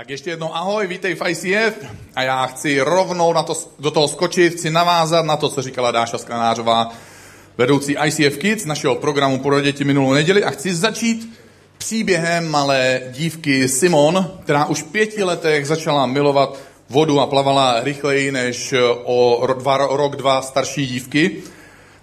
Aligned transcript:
Tak 0.00 0.10
ještě 0.10 0.30
jednou 0.30 0.56
ahoj, 0.56 0.86
vítej 0.86 1.14
v 1.14 1.28
ICF 1.28 1.74
a 2.14 2.22
já 2.22 2.46
chci 2.46 2.80
rovnou 2.80 3.32
na 3.32 3.42
to, 3.42 3.54
do 3.78 3.90
toho 3.90 4.08
skočit, 4.08 4.52
chci 4.52 4.70
navázat 4.70 5.24
na 5.24 5.36
to, 5.36 5.48
co 5.48 5.62
říkala 5.62 5.90
Dáša 5.90 6.18
Sklenářová, 6.18 6.92
vedoucí 7.58 7.96
ICF 8.04 8.38
Kids, 8.38 8.64
našeho 8.64 8.94
programu 8.94 9.38
pro 9.38 9.60
děti 9.60 9.84
minulou 9.84 10.12
neděli 10.12 10.44
a 10.44 10.50
chci 10.50 10.74
začít 10.74 11.38
příběhem 11.78 12.48
malé 12.48 13.00
dívky 13.10 13.68
Simon, 13.68 14.30
která 14.42 14.64
už 14.64 14.82
v 14.82 14.86
pěti 14.86 15.22
letech 15.22 15.66
začala 15.66 16.06
milovat 16.06 16.58
vodu 16.88 17.20
a 17.20 17.26
plavala 17.26 17.80
rychleji 17.80 18.32
než 18.32 18.74
o 19.04 19.46
dva, 19.58 19.76
rok, 19.76 20.16
dva 20.16 20.42
starší 20.42 20.86
dívky. 20.86 21.42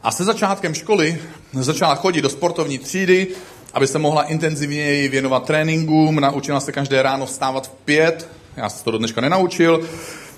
A 0.04 0.12
se 0.12 0.24
začátkem 0.24 0.74
školy 0.74 1.20
začala 1.54 1.96
chodit 1.96 2.22
do 2.22 2.30
sportovní 2.30 2.78
třídy, 2.78 3.28
aby 3.74 3.88
se 3.88 4.00
mohla 4.00 4.24
intenzivněji 4.24 5.08
věnovat 5.08 5.46
tréninkům, 5.46 6.16
naučila 6.20 6.60
se 6.60 6.72
každé 6.72 7.02
ráno 7.02 7.26
vstávat 7.26 7.68
v 7.68 7.72
pět, 7.72 8.30
já 8.58 8.70
se 8.70 8.84
to 8.84 8.92
do 8.92 8.98
dneška 8.98 9.22
nenaučil, 9.22 9.82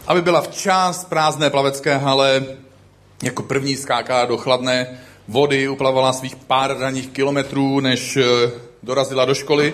aby 0.07 0.21
byla 0.21 0.41
včas 0.41 1.05
prázdné 1.05 1.49
plavecké 1.49 1.97
hale, 1.97 2.43
jako 3.23 3.43
první 3.43 3.75
skákala 3.75 4.25
do 4.25 4.37
chladné 4.37 4.99
vody, 5.27 5.69
uplavala 5.69 6.13
svých 6.13 6.35
pár 6.35 6.77
ranních 6.79 7.07
kilometrů, 7.07 7.79
než 7.79 8.17
eh, 8.17 8.23
dorazila 8.83 9.25
do 9.25 9.33
školy 9.33 9.73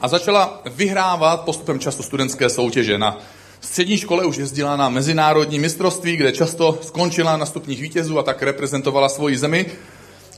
a 0.00 0.08
začala 0.08 0.62
vyhrávat 0.74 1.40
postupem 1.40 1.78
času 1.78 2.02
studentské 2.02 2.48
soutěže. 2.48 2.98
Na 2.98 3.18
střední 3.60 3.98
škole 3.98 4.24
už 4.24 4.36
jezdila 4.36 4.76
na 4.76 4.88
mezinárodní 4.88 5.58
mistrovství, 5.58 6.16
kde 6.16 6.32
často 6.32 6.78
skončila 6.82 7.36
na 7.36 7.46
stupních 7.46 7.80
vítězů 7.80 8.18
a 8.18 8.22
tak 8.22 8.42
reprezentovala 8.42 9.08
svoji 9.08 9.38
zemi. 9.38 9.66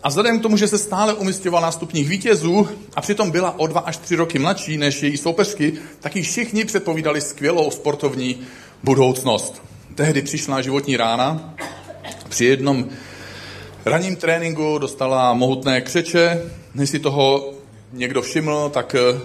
A 0.07 0.09
vzhledem 0.09 0.39
k 0.39 0.43
tomu, 0.43 0.57
že 0.57 0.69
se 0.69 0.79
stále 0.79 1.15
umistovala 1.15 1.67
na 1.67 1.73
stupních 1.73 2.09
vítězů 2.09 2.69
a 2.95 3.01
přitom 3.01 3.31
byla 3.31 3.59
o 3.59 3.67
dva 3.67 3.81
až 3.81 3.97
tři 3.97 4.17
roky 4.17 4.39
mladší 4.39 4.77
než 4.77 5.03
její 5.03 5.17
soupeřky, 5.17 5.73
tak 6.01 6.17
jí 6.17 6.23
všichni 6.23 6.65
předpovídali 6.65 7.21
skvělou 7.21 7.71
sportovní 7.71 8.41
budoucnost. 8.85 9.63
Tehdy 9.95 10.23
přišla 10.23 10.63
životní 10.63 10.97
rána. 10.97 11.55
Při 12.29 12.45
jednom 12.45 12.89
ranním 13.85 14.17
tréninku 14.17 14.79
dostala 14.79 15.35
mohutné 15.35 15.81
křeče. 15.81 16.43
Než 16.75 16.91
si 16.91 16.99
toho 16.99 17.53
někdo 17.93 18.23
všiml 18.23 18.71
tak 18.75 18.95
eh, 18.95 19.21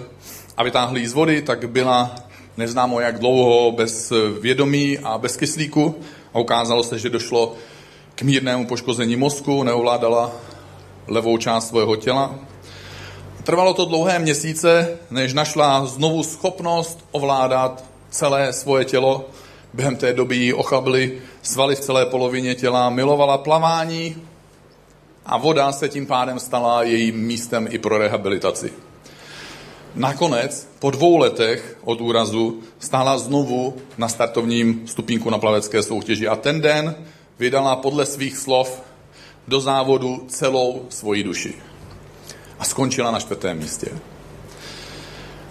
a 0.56 0.62
vytáhli 0.62 1.08
z 1.08 1.12
vody, 1.12 1.42
tak 1.42 1.70
byla 1.70 2.14
neznámo 2.56 3.00
jak 3.00 3.18
dlouho 3.18 3.72
bez 3.72 4.12
vědomí 4.40 4.98
a 4.98 5.18
bez 5.18 5.36
kyslíku. 5.36 5.94
A 6.34 6.38
ukázalo 6.38 6.82
se, 6.82 6.98
že 6.98 7.10
došlo 7.10 7.54
k 8.14 8.22
mírnému 8.22 8.66
poškození 8.66 9.16
mozku, 9.16 9.62
neovládala 9.62 10.32
levou 11.06 11.36
část 11.36 11.68
svého 11.68 11.96
těla. 11.96 12.34
Trvalo 13.44 13.74
to 13.74 13.84
dlouhé 13.84 14.18
měsíce, 14.18 14.98
než 15.10 15.32
našla 15.32 15.86
znovu 15.86 16.22
schopnost 16.22 17.04
ovládat 17.10 17.84
celé 18.10 18.52
svoje 18.52 18.84
tělo. 18.84 19.24
Během 19.74 19.96
té 19.96 20.12
doby 20.12 20.36
jí 20.36 20.52
ochabily 20.52 21.18
svaly 21.42 21.76
v 21.76 21.80
celé 21.80 22.06
polovině 22.06 22.54
těla, 22.54 22.90
milovala 22.90 23.38
plavání 23.38 24.16
a 25.26 25.36
voda 25.36 25.72
se 25.72 25.88
tím 25.88 26.06
pádem 26.06 26.38
stala 26.38 26.82
jejím 26.82 27.16
místem 27.16 27.68
i 27.70 27.78
pro 27.78 27.98
rehabilitaci. 27.98 28.72
Nakonec, 29.94 30.68
po 30.78 30.90
dvou 30.90 31.16
letech 31.16 31.78
od 31.84 32.00
úrazu, 32.00 32.60
stála 32.78 33.18
znovu 33.18 33.74
na 33.98 34.08
startovním 34.08 34.82
stupínku 34.86 35.30
na 35.30 35.38
plavecké 35.38 35.82
soutěži 35.82 36.28
a 36.28 36.36
ten 36.36 36.60
den 36.60 36.94
vydala 37.38 37.76
podle 37.76 38.06
svých 38.06 38.36
slov 38.36 38.82
do 39.48 39.60
závodu 39.60 40.24
celou 40.28 40.86
svoji 40.88 41.22
duši. 41.22 41.54
A 42.58 42.64
skončila 42.64 43.10
na 43.10 43.20
čtvrtém 43.20 43.58
místě. 43.58 43.88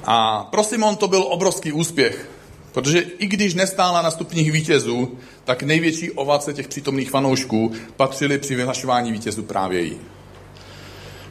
A 0.06 0.44
pro 0.44 0.64
Simon 0.64 0.96
to 0.96 1.08
byl 1.08 1.24
obrovský 1.30 1.72
úspěch, 1.72 2.30
protože 2.72 3.00
i 3.00 3.26
když 3.26 3.54
nestála 3.54 4.02
na 4.02 4.12
stupních 4.12 4.52
vítězů, 4.52 5.18
tak 5.46 5.64
největší 5.64 6.12
ovace 6.12 6.54
těch 6.54 6.68
přítomných 6.68 7.12
fanoušků 7.12 7.72
patřily 7.98 8.38
při 8.38 8.56
vyhlašování 8.56 9.12
vítězů 9.12 9.44
právě 9.44 9.82
jí. 9.82 9.98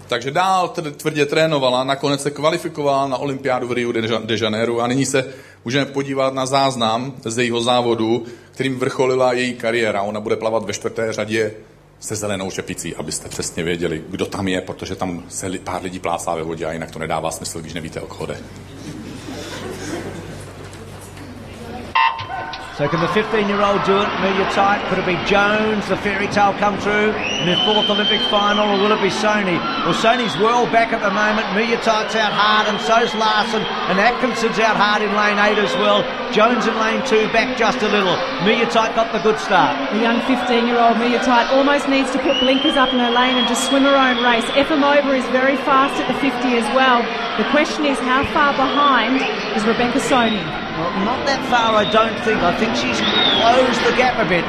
Takže 0.09 0.31
dál 0.31 0.69
tvrdě 0.97 1.27
trénovala, 1.27 1.85
nakonec 1.85 2.23
se 2.23 2.31
kvalifikovala 2.31 3.09
na 3.09 3.17
olympiádu 3.17 3.69
v 3.69 3.73
Rio 3.73 3.93
de 3.93 4.37
Janeiro 4.41 4.81
a 4.81 4.87
nyní 4.87 5.07
se 5.07 5.35
můžeme 5.65 5.87
podívat 5.87 6.35
na 6.35 6.47
záznam 6.47 7.13
z 7.25 7.39
jejího 7.39 7.61
závodu, 7.61 8.25
kterým 8.51 8.79
vrcholila 8.79 9.33
její 9.33 9.55
kariéra. 9.55 10.03
Ona 10.03 10.21
bude 10.21 10.37
plavat 10.37 10.65
ve 10.65 10.73
čtvrté 10.73 11.13
řadě 11.13 11.55
se 12.01 12.17
zelenou 12.17 12.51
čepicí, 12.51 12.97
abyste 12.97 13.29
přesně 13.29 13.63
věděli, 13.63 14.05
kdo 14.09 14.27
tam 14.27 14.49
je, 14.49 14.61
protože 14.61 14.97
tam 14.97 15.25
se 15.29 15.51
pár 15.65 15.83
lidí 15.83 15.99
plásá 15.99 16.35
ve 16.35 16.43
vodě 16.43 16.67
a 16.67 16.73
jinak 16.73 16.91
to 16.91 16.99
nedává 16.99 17.31
smysl, 17.31 17.61
když 17.61 17.75
nevíte, 17.75 18.01
o 18.01 18.07
koho 18.07 18.27
jde. 18.27 18.37
So 22.81 22.89
can 22.89 23.05
the 23.05 23.13
15-year-old 23.13 23.85
do 23.85 23.93
it? 24.01 24.09
Media 24.25 24.49
tight. 24.57 24.81
Could 24.89 25.05
it 25.05 25.05
be 25.05 25.13
Jones, 25.29 25.85
the 25.93 26.01
fairy 26.01 26.25
tale 26.33 26.57
come 26.57 26.81
through 26.81 27.13
in 27.13 27.45
his 27.45 27.61
fourth 27.69 27.85
Olympic 27.93 28.25
final, 28.33 28.73
or 28.73 28.81
will 28.81 28.97
it 28.97 29.05
be 29.05 29.13
Sony? 29.13 29.61
Well, 29.85 29.93
Sony's 29.93 30.33
well 30.41 30.65
back 30.73 30.89
at 30.97 31.05
the 31.05 31.13
moment. 31.13 31.45
Media 31.53 31.77
tight's 31.85 32.17
out 32.17 32.33
hard, 32.33 32.73
and 32.73 32.81
so's 32.81 33.13
Larson, 33.21 33.61
and 33.93 34.01
Atkinson's 34.01 34.57
out 34.65 34.81
hard 34.81 35.05
in 35.05 35.13
lane 35.13 35.37
eight 35.37 35.61
as 35.61 35.77
well. 35.77 36.01
Jones 36.33 36.65
in 36.65 36.73
lane 36.81 37.05
two, 37.05 37.29
back 37.37 37.53
just 37.61 37.85
a 37.85 37.89
little. 37.93 38.17
Media 38.49 38.65
tight 38.65 38.97
got 38.97 39.13
the 39.13 39.21
good 39.21 39.37
start. 39.37 39.77
The 39.93 40.01
young 40.01 40.25
15-year-old 40.25 40.97
Media 40.97 41.21
tight 41.21 41.53
almost 41.53 41.85
needs 41.85 42.09
to 42.17 42.19
put 42.25 42.41
blinkers 42.41 42.81
up 42.81 42.89
in 42.97 42.99
her 42.99 43.13
lane 43.13 43.37
and 43.37 43.45
just 43.45 43.69
swim 43.69 43.85
her 43.85 43.93
own 43.93 44.25
race. 44.25 44.49
Efimova 44.57 45.13
is 45.21 45.29
very 45.37 45.61
fast 45.69 46.01
at 46.01 46.09
the 46.09 46.17
50 46.17 46.33
as 46.57 46.65
well. 46.73 47.05
The 47.37 47.45
question 47.53 47.85
is, 47.85 48.01
how 48.01 48.25
far 48.33 48.57
behind 48.57 49.21
is 49.53 49.69
Rebecca 49.69 50.01
Sony? 50.01 50.70
Well, 50.81 51.05
not 51.05 51.27
that 51.29 51.45
far, 51.53 51.77
I 51.77 51.85
don't 51.93 52.17
think. 52.25 52.41
I 52.41 52.57
think 52.57 52.73
she's 52.73 52.97
closed 52.97 53.81
the 53.85 53.93
gap 54.01 54.17
a 54.17 54.25
bit. 54.25 54.49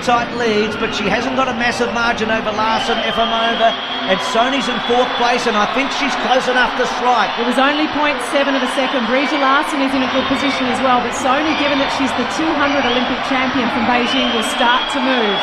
Tight 0.00 0.32
leads, 0.40 0.72
but 0.76 0.94
she 0.94 1.04
hasn't 1.04 1.36
got 1.36 1.48
a 1.48 1.52
massive 1.52 1.92
margin 1.92 2.30
over 2.30 2.48
Larson, 2.48 2.96
Efimova, 2.96 3.76
and 4.06 4.18
Sony's 4.30 4.70
in 4.70 4.78
fourth 4.86 5.10
place, 5.18 5.50
and 5.50 5.58
I 5.58 5.66
think 5.74 5.90
she's 5.90 6.14
close 6.22 6.46
enough 6.46 6.74
to 6.78 6.86
strike. 6.98 7.34
It 7.42 7.46
was 7.46 7.58
only 7.58 7.90
0.7 7.90 8.14
of 8.54 8.62
a 8.62 8.70
second. 8.78 9.06
Breja 9.10 9.38
Larson 9.38 9.82
is 9.82 9.90
in 9.90 10.02
a 10.02 10.10
good 10.14 10.26
position 10.30 10.70
as 10.70 10.78
well, 10.78 11.02
but 11.02 11.10
Sony, 11.18 11.54
given 11.58 11.82
that 11.82 11.90
she's 11.98 12.12
the 12.14 12.26
200 12.38 12.86
Olympic 12.86 13.18
champion 13.26 13.66
from 13.74 13.82
Beijing, 13.90 14.30
will 14.30 14.46
start 14.54 14.86
to 14.94 15.00
move. 15.02 15.38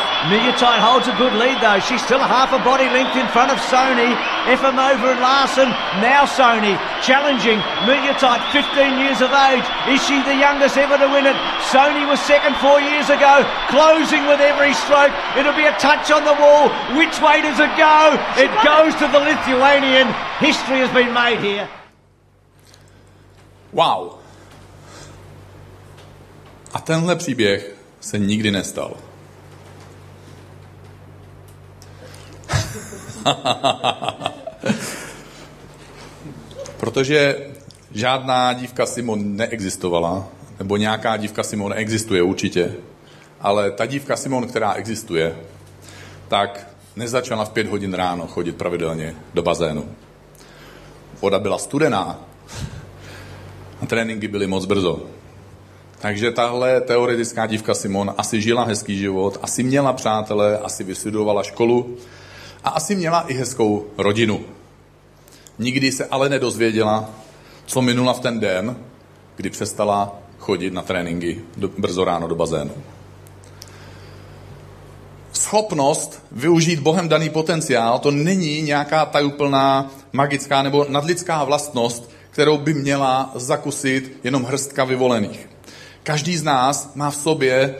Tight 0.53 0.79
holds 0.79 1.09
a 1.09 1.15
good 1.17 1.33
lead 1.33 1.59
though. 1.59 1.81
She's 1.81 1.99
still 2.05 2.21
a 2.21 2.29
half 2.29 2.53
a 2.53 2.61
body 2.61 2.85
length 2.87 3.17
in 3.17 3.27
front 3.33 3.51
of 3.51 3.57
Sony. 3.67 4.13
Efimova 4.47 5.17
and 5.17 5.19
Larson. 5.19 5.67
Now 5.99 6.29
Sony 6.29 6.77
challenging 7.01 7.59
tight, 8.21 8.39
15 8.53 9.01
years 9.01 9.19
of 9.19 9.33
age. 9.33 9.65
Is 9.89 9.99
she 10.05 10.21
the 10.23 10.37
youngest 10.37 10.77
ever 10.77 10.95
to 10.95 11.09
win 11.09 11.25
it? 11.25 11.35
Sony 11.73 12.07
was 12.07 12.21
second 12.21 12.55
four 12.61 12.79
years 12.79 13.09
ago, 13.09 13.41
closing 13.67 14.23
with 14.29 14.39
every 14.39 14.71
stroke. 14.85 15.11
It'll 15.35 15.57
be 15.57 15.65
a 15.65 15.75
touch 15.81 16.11
on 16.13 16.23
the 16.23 16.37
wall. 16.37 16.69
Which 16.95 17.19
way 17.19 17.41
does 17.41 17.59
it 17.59 17.73
go? 17.75 18.15
It 18.37 18.52
goes 18.63 18.95
to 18.95 19.07
the 19.07 19.19
Lithuanian. 19.19 20.13
History 20.39 20.79
has 20.79 20.91
been 20.91 21.13
made 21.13 21.39
here. 21.39 21.67
Wow. 23.73 24.11
A 26.73 26.79
tenhle 26.79 27.15
příběh 27.15 27.75
se 27.99 28.19
nikdy 28.19 28.51
nestal. 28.51 28.97
Protože 36.77 37.35
žádná 37.91 38.53
dívka 38.53 38.85
Simon 38.85 39.35
neexistovala, 39.35 40.27
nebo 40.59 40.77
nějaká 40.77 41.17
dívka 41.17 41.43
Simon 41.43 41.73
existuje 41.75 42.21
určitě, 42.21 42.73
ale 43.41 43.71
ta 43.71 43.85
dívka 43.85 44.15
Simon, 44.15 44.47
která 44.47 44.73
existuje, 44.73 45.35
tak 46.27 46.72
nezačala 46.95 47.45
v 47.45 47.49
pět 47.49 47.67
hodin 47.67 47.93
ráno 47.93 48.27
chodit 48.27 48.55
pravidelně 48.55 49.15
do 49.33 49.41
bazénu. 49.41 49.85
Voda 51.21 51.39
byla 51.39 51.57
studená 51.57 52.19
a 53.81 53.85
tréninky 53.85 54.27
byly 54.27 54.47
moc 54.47 54.65
brzo. 54.65 55.01
Takže 55.99 56.31
tahle 56.31 56.81
teoretická 56.81 57.45
dívka 57.45 57.73
Simon 57.73 58.13
asi 58.17 58.41
žila 58.41 58.63
hezký 58.63 58.97
život, 58.97 59.39
asi 59.41 59.63
měla 59.63 59.93
přátele, 59.93 60.57
asi 60.57 60.83
vystudovala 60.83 61.43
školu 61.43 61.97
a 62.63 62.69
asi 62.69 62.95
měla 62.95 63.21
i 63.21 63.33
hezkou 63.33 63.87
rodinu. 63.97 64.41
Nikdy 65.59 65.91
se 65.91 66.05
ale 66.05 66.29
nedozvěděla, 66.29 67.09
co 67.65 67.81
minula 67.81 68.13
v 68.13 68.19
ten 68.19 68.39
den, 68.39 68.75
kdy 69.35 69.49
přestala 69.49 70.15
chodit 70.39 70.73
na 70.73 70.81
tréninky 70.81 71.41
do, 71.57 71.69
brzo 71.77 72.03
ráno 72.03 72.27
do 72.27 72.35
bazénu. 72.35 72.71
Schopnost 75.43 76.23
využít 76.31 76.79
Bohem 76.79 77.09
daný 77.09 77.29
potenciál, 77.29 77.99
to 77.99 78.11
není 78.11 78.61
nějaká 78.61 79.05
tajuplná, 79.05 79.91
magická 80.13 80.61
nebo 80.63 80.85
nadlidská 80.89 81.43
vlastnost, 81.43 82.11
kterou 82.29 82.57
by 82.57 82.73
měla 82.73 83.31
zakusit 83.35 84.19
jenom 84.23 84.43
hrstka 84.43 84.83
vyvolených. 84.83 85.49
Každý 86.03 86.37
z 86.37 86.43
nás 86.43 86.91
má 86.95 87.11
v 87.11 87.15
sobě 87.15 87.75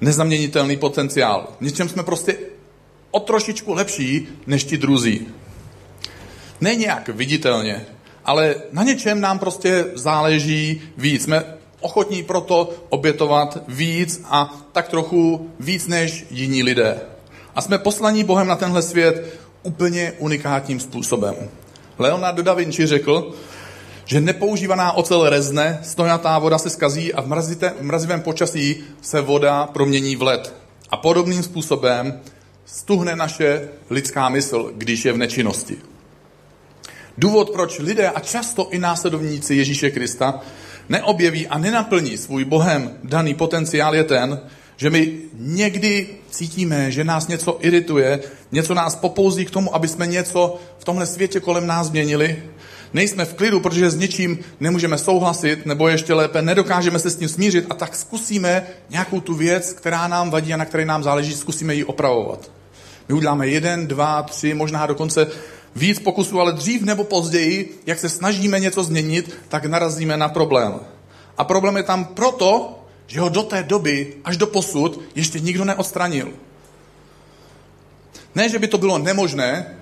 nezaměnitelný 0.00 0.76
potenciál. 0.76 1.48
V 1.60 1.64
něčem 1.64 1.88
jsme 1.88 2.02
prostě 2.02 2.36
o 3.10 3.20
trošičku 3.20 3.72
lepší 3.72 4.28
než 4.46 4.64
ti 4.64 4.78
druzí. 4.78 5.26
Ne 6.60 6.74
nějak 6.74 7.08
viditelně, 7.08 7.86
ale 8.24 8.54
na 8.72 8.82
něčem 8.82 9.20
nám 9.20 9.38
prostě 9.38 9.84
záleží 9.94 10.82
víc. 10.96 11.22
Jsme 11.22 11.44
ochotní 11.84 12.22
proto 12.22 12.70
obětovat 12.88 13.58
víc 13.68 14.22
a 14.24 14.54
tak 14.72 14.88
trochu 14.88 15.50
víc 15.60 15.86
než 15.86 16.26
jiní 16.30 16.62
lidé. 16.62 17.00
A 17.54 17.62
jsme 17.62 17.78
poslaní 17.78 18.24
Bohem 18.24 18.46
na 18.46 18.56
tenhle 18.56 18.82
svět 18.82 19.38
úplně 19.62 20.12
unikátním 20.18 20.80
způsobem. 20.80 21.34
Leonardo 21.98 22.42
da 22.42 22.54
Vinci 22.54 22.86
řekl, 22.86 23.32
že 24.04 24.20
nepoužívaná 24.20 24.92
ocel 24.92 25.28
rezne, 25.28 25.80
stojatá 25.82 26.38
voda 26.38 26.58
se 26.58 26.70
skazí 26.70 27.14
a 27.14 27.20
v, 27.20 27.26
mrazivém 27.80 28.20
počasí 28.20 28.84
se 29.00 29.20
voda 29.20 29.66
promění 29.66 30.16
v 30.16 30.22
led. 30.22 30.54
A 30.90 30.96
podobným 30.96 31.42
způsobem 31.42 32.20
stuhne 32.64 33.16
naše 33.16 33.68
lidská 33.90 34.28
mysl, 34.28 34.72
když 34.74 35.04
je 35.04 35.12
v 35.12 35.16
nečinnosti. 35.16 35.76
Důvod, 37.18 37.50
proč 37.50 37.78
lidé 37.78 38.08
a 38.08 38.20
často 38.20 38.68
i 38.70 38.78
následovníci 38.78 39.54
Ježíše 39.54 39.90
Krista 39.90 40.40
neobjeví 40.88 41.46
a 41.46 41.58
nenaplní 41.58 42.18
svůj 42.18 42.44
Bohem 42.44 42.90
daný 43.04 43.34
potenciál 43.34 43.94
je 43.94 44.04
ten, 44.04 44.40
že 44.76 44.90
my 44.90 45.12
někdy 45.34 46.06
cítíme, 46.30 46.90
že 46.90 47.04
nás 47.04 47.28
něco 47.28 47.58
irituje, 47.60 48.20
něco 48.52 48.74
nás 48.74 48.96
popouzí 48.96 49.44
k 49.44 49.50
tomu, 49.50 49.74
aby 49.74 49.88
jsme 49.88 50.06
něco 50.06 50.56
v 50.78 50.84
tomhle 50.84 51.06
světě 51.06 51.40
kolem 51.40 51.66
nás 51.66 51.86
změnili. 51.86 52.42
Nejsme 52.92 53.24
v 53.24 53.34
klidu, 53.34 53.60
protože 53.60 53.90
s 53.90 53.96
něčím 53.96 54.38
nemůžeme 54.60 54.98
souhlasit, 54.98 55.66
nebo 55.66 55.88
ještě 55.88 56.14
lépe 56.14 56.42
nedokážeme 56.42 56.98
se 56.98 57.10
s 57.10 57.16
tím 57.16 57.28
smířit 57.28 57.66
a 57.70 57.74
tak 57.74 57.96
zkusíme 57.96 58.66
nějakou 58.90 59.20
tu 59.20 59.34
věc, 59.34 59.72
která 59.72 60.08
nám 60.08 60.30
vadí 60.30 60.54
a 60.54 60.56
na 60.56 60.64
které 60.64 60.84
nám 60.84 61.02
záleží, 61.02 61.34
zkusíme 61.34 61.74
ji 61.74 61.84
opravovat. 61.84 62.50
My 63.08 63.14
uděláme 63.14 63.48
jeden, 63.48 63.86
dva, 63.86 64.22
tři, 64.22 64.54
možná 64.54 64.86
dokonce 64.86 65.26
víc 65.76 65.98
pokusů, 65.98 66.40
ale 66.40 66.52
dřív 66.52 66.82
nebo 66.82 67.04
později, 67.04 67.80
jak 67.86 67.98
se 67.98 68.08
snažíme 68.08 68.60
něco 68.60 68.84
změnit, 68.84 69.34
tak 69.48 69.64
narazíme 69.64 70.16
na 70.16 70.28
problém. 70.28 70.80
A 71.38 71.44
problém 71.44 71.76
je 71.76 71.82
tam 71.82 72.04
proto, 72.04 72.78
že 73.06 73.20
ho 73.20 73.28
do 73.28 73.42
té 73.42 73.62
doby, 73.62 74.14
až 74.24 74.36
do 74.36 74.46
posud, 74.46 75.00
ještě 75.14 75.40
nikdo 75.40 75.64
neodstranil. 75.64 76.28
Ne, 78.34 78.48
že 78.48 78.58
by 78.58 78.68
to 78.68 78.78
bylo 78.78 78.98
nemožné, 78.98 79.76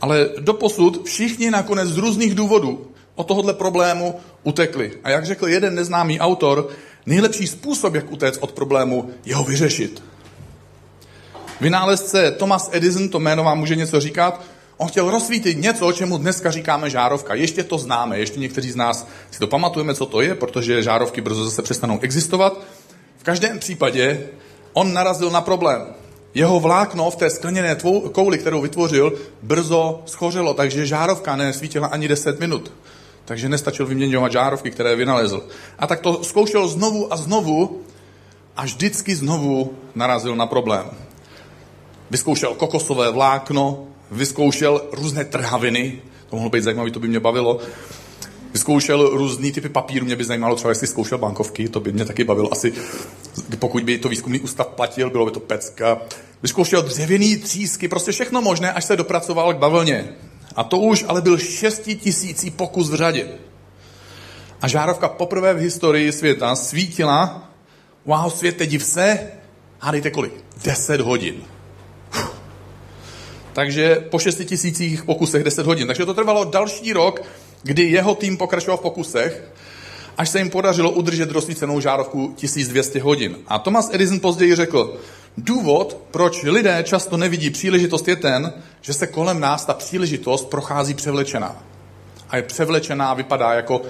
ale 0.00 0.28
do 0.38 0.54
posud 0.54 1.06
všichni 1.06 1.50
nakonec 1.50 1.88
z 1.88 1.96
různých 1.96 2.34
důvodů 2.34 2.86
od 3.14 3.24
tohohle 3.24 3.54
problému 3.54 4.20
utekli. 4.42 4.92
A 5.04 5.10
jak 5.10 5.24
řekl 5.24 5.48
jeden 5.48 5.74
neznámý 5.74 6.20
autor, 6.20 6.68
nejlepší 7.06 7.46
způsob, 7.46 7.94
jak 7.94 8.12
utéct 8.12 8.38
od 8.42 8.52
problému, 8.52 9.10
je 9.24 9.34
ho 9.34 9.44
vyřešit. 9.44 10.02
Vynálezce 11.60 12.30
Thomas 12.30 12.68
Edison, 12.72 13.08
to 13.08 13.20
jméno 13.20 13.44
vám 13.44 13.58
může 13.58 13.76
něco 13.76 14.00
říkat, 14.00 14.44
On 14.76 14.88
chtěl 14.88 15.10
rozsvítit 15.10 15.58
něco, 15.58 15.92
čemu 15.92 16.18
dneska 16.18 16.50
říkáme 16.50 16.90
žárovka. 16.90 17.34
Ještě 17.34 17.64
to 17.64 17.78
známe, 17.78 18.18
ještě 18.18 18.40
někteří 18.40 18.70
z 18.70 18.76
nás 18.76 19.06
si 19.30 19.38
to 19.38 19.46
pamatujeme, 19.46 19.94
co 19.94 20.06
to 20.06 20.20
je, 20.20 20.34
protože 20.34 20.82
žárovky 20.82 21.20
brzo 21.20 21.44
zase 21.44 21.62
přestanou 21.62 21.98
existovat. 22.02 22.60
V 23.18 23.22
každém 23.22 23.58
případě 23.58 24.28
on 24.72 24.92
narazil 24.92 25.30
na 25.30 25.40
problém. 25.40 25.86
Jeho 26.34 26.60
vlákno 26.60 27.10
v 27.10 27.16
té 27.16 27.30
skleněné 27.30 27.76
kouli, 28.12 28.38
kterou 28.38 28.60
vytvořil, 28.60 29.12
brzo 29.42 30.02
schořelo, 30.06 30.54
takže 30.54 30.86
žárovka 30.86 31.36
nesvítila 31.36 31.86
ani 31.86 32.08
10 32.08 32.40
minut. 32.40 32.72
Takže 33.24 33.48
nestačil 33.48 33.86
vyměňovat 33.86 34.32
žárovky, 34.32 34.70
které 34.70 34.96
vynalezl. 34.96 35.46
A 35.78 35.86
tak 35.86 36.00
to 36.00 36.24
zkoušel 36.24 36.68
znovu 36.68 37.12
a 37.12 37.16
znovu 37.16 37.80
a 38.56 38.64
vždycky 38.64 39.16
znovu 39.16 39.72
narazil 39.94 40.36
na 40.36 40.46
problém. 40.46 40.90
Vyzkoušel 42.10 42.54
kokosové 42.54 43.10
vlákno, 43.10 43.86
vyzkoušel 44.14 44.82
různé 44.92 45.24
trhaviny, 45.24 45.98
to 46.30 46.36
mohlo 46.36 46.50
být 46.50 46.64
zajímavé, 46.64 46.90
to 46.90 47.00
by 47.00 47.08
mě 47.08 47.20
bavilo. 47.20 47.58
Vyzkoušel 48.52 49.08
různý 49.08 49.52
typy 49.52 49.68
papíru, 49.68 50.04
mě 50.04 50.16
by 50.16 50.24
zajímalo 50.24 50.56
třeba, 50.56 50.70
jestli 50.70 50.86
zkoušel 50.86 51.18
bankovky, 51.18 51.68
to 51.68 51.80
by 51.80 51.92
mě 51.92 52.04
taky 52.04 52.24
bavilo 52.24 52.52
asi, 52.52 52.72
pokud 53.58 53.84
by 53.84 53.98
to 53.98 54.08
výzkumný 54.08 54.40
ústav 54.40 54.66
platil, 54.66 55.10
bylo 55.10 55.24
by 55.24 55.30
to 55.30 55.40
pecka. 55.40 55.98
Vyzkoušel 56.42 56.82
dřevěný 56.82 57.36
třísky, 57.36 57.88
prostě 57.88 58.12
všechno 58.12 58.42
možné, 58.42 58.72
až 58.72 58.84
se 58.84 58.96
dopracoval 58.96 59.54
k 59.54 59.58
bavlně. 59.58 60.08
A 60.56 60.64
to 60.64 60.78
už 60.78 61.04
ale 61.08 61.22
byl 61.22 61.38
šestitisící 61.38 62.50
pokus 62.50 62.90
v 62.90 62.94
řadě. 62.94 63.28
A 64.62 64.68
žárovka 64.68 65.08
poprvé 65.08 65.54
v 65.54 65.58
historii 65.58 66.12
světa 66.12 66.56
svítila, 66.56 67.50
wow, 68.04 68.30
světe, 68.30 68.66
div 68.66 68.84
se, 68.84 69.18
hádejte 69.78 70.10
kolik? 70.10 70.32
10 70.64 71.00
hodin. 71.00 71.53
Takže 73.54 73.96
po 74.10 74.18
6 74.18 74.44
tisících 74.44 75.04
pokusech 75.04 75.44
10 75.44 75.66
hodin. 75.66 75.86
Takže 75.86 76.06
to 76.06 76.14
trvalo 76.14 76.44
další 76.44 76.92
rok, 76.92 77.22
kdy 77.62 77.82
jeho 77.82 78.14
tým 78.14 78.36
pokračoval 78.36 78.76
v 78.76 78.80
pokusech, 78.80 79.42
až 80.18 80.28
se 80.28 80.38
jim 80.38 80.50
podařilo 80.50 80.90
udržet 80.90 81.30
rozsvícenou 81.30 81.80
žárovku 81.80 82.34
1200 82.36 83.02
hodin. 83.02 83.36
A 83.46 83.58
Thomas 83.58 83.90
Edison 83.92 84.20
později 84.20 84.54
řekl, 84.54 84.96
důvod, 85.36 86.00
proč 86.10 86.42
lidé 86.42 86.82
často 86.86 87.16
nevidí 87.16 87.50
příležitost, 87.50 88.08
je 88.08 88.16
ten, 88.16 88.52
že 88.80 88.92
se 88.92 89.06
kolem 89.06 89.40
nás 89.40 89.64
ta 89.64 89.74
příležitost 89.74 90.48
prochází 90.48 90.94
převlečená. 90.94 91.56
A 92.30 92.36
je 92.36 92.42
převlečená, 92.42 93.14
vypadá 93.14 93.52
jako 93.52 93.82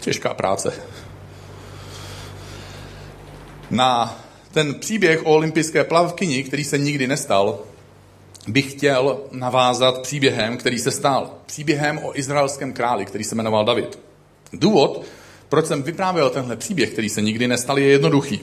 těžká 0.00 0.34
práce. 0.34 0.72
Na 3.70 4.20
ten 4.52 4.74
příběh 4.74 5.26
o 5.26 5.30
olympijské 5.30 5.84
plavkyni, 5.84 6.44
který 6.44 6.64
se 6.64 6.78
nikdy 6.78 7.06
nestal, 7.06 7.58
bych 8.48 8.72
chtěl 8.72 9.20
navázat 9.30 10.02
příběhem, 10.02 10.56
který 10.56 10.78
se 10.78 10.90
stal. 10.90 11.30
Příběhem 11.46 12.00
o 12.02 12.18
izraelském 12.18 12.72
králi, 12.72 13.04
který 13.04 13.24
se 13.24 13.34
jmenoval 13.34 13.64
David. 13.64 13.98
Důvod, 14.52 15.04
proč 15.48 15.66
jsem 15.66 15.82
vyprávěl 15.82 16.30
tenhle 16.30 16.56
příběh, 16.56 16.90
který 16.90 17.08
se 17.08 17.22
nikdy 17.22 17.48
nestal, 17.48 17.78
je 17.78 17.86
jednoduchý. 17.86 18.40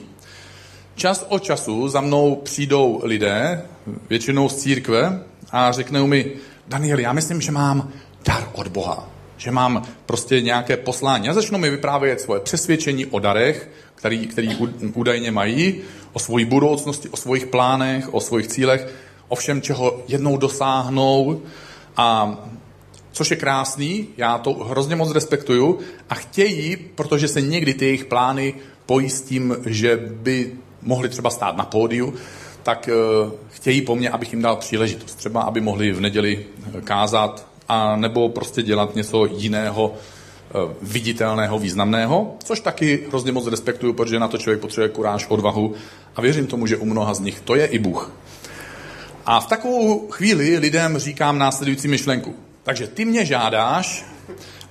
Čas 0.94 1.26
od 1.28 1.42
času 1.42 1.88
za 1.88 2.00
mnou 2.00 2.36
přijdou 2.36 3.00
lidé, 3.04 3.62
většinou 4.08 4.48
z 4.48 4.56
církve, 4.56 5.20
a 5.50 5.72
řeknou 5.72 6.06
mi, 6.06 6.32
Daniel, 6.68 6.98
já 6.98 7.12
myslím, 7.12 7.40
že 7.40 7.52
mám 7.52 7.92
dar 8.24 8.48
od 8.52 8.68
Boha. 8.68 9.10
Že 9.36 9.50
mám 9.50 9.86
prostě 10.06 10.40
nějaké 10.40 10.76
poslání. 10.76 11.28
A 11.28 11.32
začnou 11.32 11.58
mi 11.58 11.70
vyprávět 11.70 12.20
svoje 12.20 12.40
přesvědčení 12.40 13.06
o 13.06 13.18
darech, 13.18 13.70
který, 13.94 14.26
který 14.26 14.56
údajně 14.94 15.30
mají, 15.30 15.80
o 16.12 16.18
svojí 16.18 16.44
budoucnosti, 16.44 17.08
o 17.08 17.16
svých 17.16 17.46
plánech, 17.46 18.14
o 18.14 18.20
svých 18.20 18.46
cílech 18.46 18.94
ovšem 19.28 19.62
čeho 19.62 20.02
jednou 20.08 20.36
dosáhnou 20.36 21.40
a 21.96 22.38
což 23.12 23.30
je 23.30 23.36
krásný, 23.36 24.08
já 24.16 24.38
to 24.38 24.54
hrozně 24.54 24.96
moc 24.96 25.10
respektuju 25.10 25.78
a 26.10 26.14
chtějí, 26.14 26.76
protože 26.76 27.28
se 27.28 27.40
někdy 27.40 27.74
ty 27.74 27.84
jejich 27.84 28.04
plány 28.04 28.54
pojí 28.86 29.10
s 29.10 29.22
tím, 29.22 29.56
že 29.66 29.96
by 29.96 30.52
mohli 30.82 31.08
třeba 31.08 31.30
stát 31.30 31.56
na 31.56 31.64
pódiu, 31.64 32.14
tak 32.62 32.88
uh, 32.92 33.32
chtějí 33.50 33.82
po 33.82 33.96
mně, 33.96 34.10
abych 34.10 34.32
jim 34.32 34.42
dal 34.42 34.56
příležitost. 34.56 35.14
Třeba, 35.14 35.42
aby 35.42 35.60
mohli 35.60 35.92
v 35.92 36.00
neděli 36.00 36.46
kázat 36.84 37.46
a 37.68 37.96
nebo 37.96 38.28
prostě 38.28 38.62
dělat 38.62 38.94
něco 38.94 39.26
jiného, 39.26 39.88
uh, 39.88 40.72
viditelného, 40.82 41.58
významného, 41.58 42.34
což 42.44 42.60
taky 42.60 43.06
hrozně 43.08 43.32
moc 43.32 43.46
respektuju, 43.46 43.92
protože 43.92 44.18
na 44.18 44.28
to 44.28 44.38
člověk 44.38 44.60
potřebuje 44.60 44.88
kuráž, 44.88 45.26
odvahu 45.28 45.74
a 46.16 46.20
věřím 46.20 46.46
tomu, 46.46 46.66
že 46.66 46.76
u 46.76 46.84
mnoha 46.84 47.14
z 47.14 47.20
nich 47.20 47.40
to 47.40 47.54
je 47.54 47.66
i 47.66 47.78
Bůh. 47.78 48.12
A 49.30 49.40
v 49.40 49.46
takovou 49.46 50.08
chvíli 50.10 50.58
lidem 50.58 50.98
říkám 50.98 51.38
následující 51.38 51.88
myšlenku. 51.88 52.34
Takže 52.62 52.86
ty 52.86 53.04
mě 53.04 53.26
žádáš, 53.26 54.04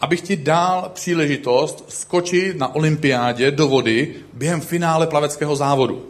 abych 0.01 0.21
ti 0.21 0.35
dal 0.35 0.91
příležitost 0.93 1.85
skočit 1.87 2.57
na 2.57 2.75
olympiádě 2.75 3.51
do 3.51 3.67
vody 3.67 4.15
během 4.33 4.61
finále 4.61 5.07
plaveckého 5.07 5.55
závodu. 5.55 6.05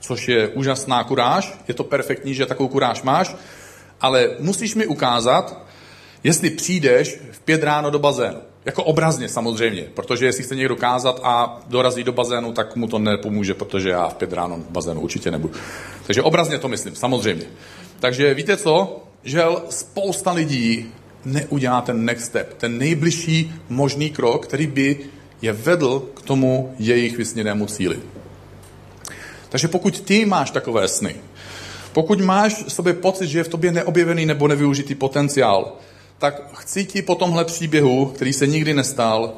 Což 0.00 0.28
je 0.28 0.48
úžasná 0.48 1.04
kuráž, 1.04 1.58
je 1.68 1.74
to 1.74 1.84
perfektní, 1.84 2.34
že 2.34 2.46
takovou 2.46 2.68
kuráž 2.68 3.02
máš, 3.02 3.34
ale 4.00 4.30
musíš 4.38 4.74
mi 4.74 4.86
ukázat, 4.86 5.62
jestli 6.24 6.50
přijdeš 6.50 7.18
v 7.32 7.40
pět 7.40 7.62
ráno 7.62 7.90
do 7.90 7.98
bazénu. 7.98 8.38
Jako 8.64 8.84
obrazně 8.84 9.28
samozřejmě, 9.28 9.82
protože 9.94 10.26
jestli 10.26 10.44
chce 10.44 10.56
někdo 10.56 10.76
kázat 10.76 11.20
a 11.22 11.60
dorazí 11.66 12.04
do 12.04 12.12
bazénu, 12.12 12.52
tak 12.52 12.76
mu 12.76 12.86
to 12.86 12.98
nepomůže, 12.98 13.54
protože 13.54 13.88
já 13.90 14.08
v 14.08 14.14
pět 14.14 14.32
ráno 14.32 14.56
v 14.56 14.70
bazénu 14.70 15.00
určitě 15.00 15.30
nebudu. 15.30 15.54
Takže 16.06 16.22
obrazně 16.22 16.58
to 16.58 16.68
myslím, 16.68 16.94
samozřejmě. 16.94 17.44
Takže 18.02 18.34
víte 18.34 18.56
co? 18.56 19.02
Žel 19.24 19.62
spousta 19.70 20.32
lidí 20.32 20.86
neudělá 21.24 21.80
ten 21.80 22.04
next 22.04 22.24
step, 22.24 22.54
ten 22.54 22.78
nejbližší 22.78 23.54
možný 23.68 24.10
krok, 24.10 24.46
který 24.46 24.66
by 24.66 24.98
je 25.42 25.52
vedl 25.52 26.08
k 26.14 26.22
tomu 26.22 26.74
jejich 26.78 27.16
vysněnému 27.16 27.66
cíli. 27.66 27.98
Takže 29.48 29.68
pokud 29.68 30.00
ty 30.00 30.24
máš 30.24 30.50
takové 30.50 30.88
sny, 30.88 31.14
pokud 31.92 32.20
máš 32.20 32.64
v 32.64 32.72
sobě 32.72 32.92
pocit, 32.92 33.26
že 33.26 33.38
je 33.38 33.44
v 33.44 33.48
tobě 33.48 33.72
neobjevený 33.72 34.26
nebo 34.26 34.48
nevyužitý 34.48 34.94
potenciál, 34.94 35.76
tak 36.18 36.58
chci 36.58 36.84
ti 36.84 37.02
po 37.02 37.14
tomhle 37.14 37.44
příběhu, 37.44 38.06
který 38.06 38.32
se 38.32 38.46
nikdy 38.46 38.74
nestal, 38.74 39.32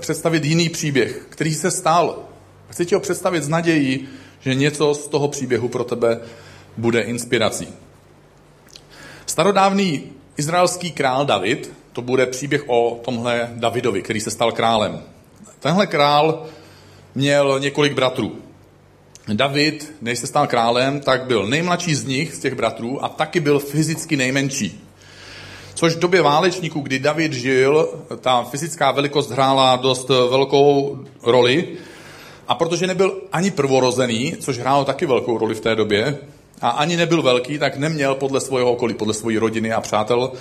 představit 0.00 0.44
jiný 0.44 0.68
příběh, 0.68 1.26
který 1.28 1.54
se 1.54 1.70
stal. 1.70 2.18
Chci 2.70 2.86
ti 2.86 2.94
ho 2.94 3.00
představit 3.00 3.44
s 3.44 3.48
nadějí, 3.48 4.08
že 4.40 4.54
něco 4.54 4.94
z 4.94 5.08
toho 5.08 5.28
příběhu 5.28 5.68
pro 5.68 5.84
tebe 5.84 6.20
bude 6.76 7.00
inspirací. 7.00 7.68
Starodávný 9.26 10.12
izraelský 10.36 10.90
král 10.90 11.24
David, 11.24 11.72
to 11.92 12.02
bude 12.02 12.26
příběh 12.26 12.64
o 12.66 13.00
tomhle 13.04 13.50
Davidovi, 13.54 14.02
který 14.02 14.20
se 14.20 14.30
stal 14.30 14.52
králem. 14.52 15.02
tenhle 15.60 15.86
král 15.86 16.46
měl 17.14 17.60
několik 17.60 17.92
bratrů. 17.92 18.36
David, 19.32 19.94
než 20.00 20.18
se 20.18 20.26
stal 20.26 20.46
králem, 20.46 21.00
tak 21.00 21.26
byl 21.26 21.46
nejmladší 21.46 21.94
z 21.94 22.04
nich, 22.04 22.34
z 22.34 22.38
těch 22.38 22.54
bratrů, 22.54 23.04
a 23.04 23.08
taky 23.08 23.40
byl 23.40 23.58
fyzicky 23.58 24.16
nejmenší. 24.16 24.80
Což 25.74 25.94
v 25.94 25.98
době 25.98 26.22
válečníků, 26.22 26.80
kdy 26.80 26.98
David 26.98 27.32
žil, 27.32 27.88
ta 28.20 28.42
fyzická 28.44 28.92
velikost 28.92 29.30
hrála 29.30 29.76
dost 29.76 30.08
velkou 30.08 30.98
roli. 31.22 31.68
A 32.48 32.54
protože 32.54 32.86
nebyl 32.86 33.20
ani 33.32 33.50
prvorozený, 33.50 34.36
což 34.40 34.58
hrálo 34.58 34.84
taky 34.84 35.06
velkou 35.06 35.38
roli 35.38 35.54
v 35.54 35.60
té 35.60 35.74
době, 35.74 36.18
a 36.64 36.68
ani 36.68 36.96
nebyl 36.96 37.22
velký, 37.22 37.58
tak 37.58 37.76
neměl 37.76 38.14
podle 38.14 38.40
svého 38.40 38.72
okolí, 38.72 38.94
podle 38.94 39.14
své 39.14 39.38
rodiny 39.38 39.72
a 39.72 39.80
přátel, 39.80 40.32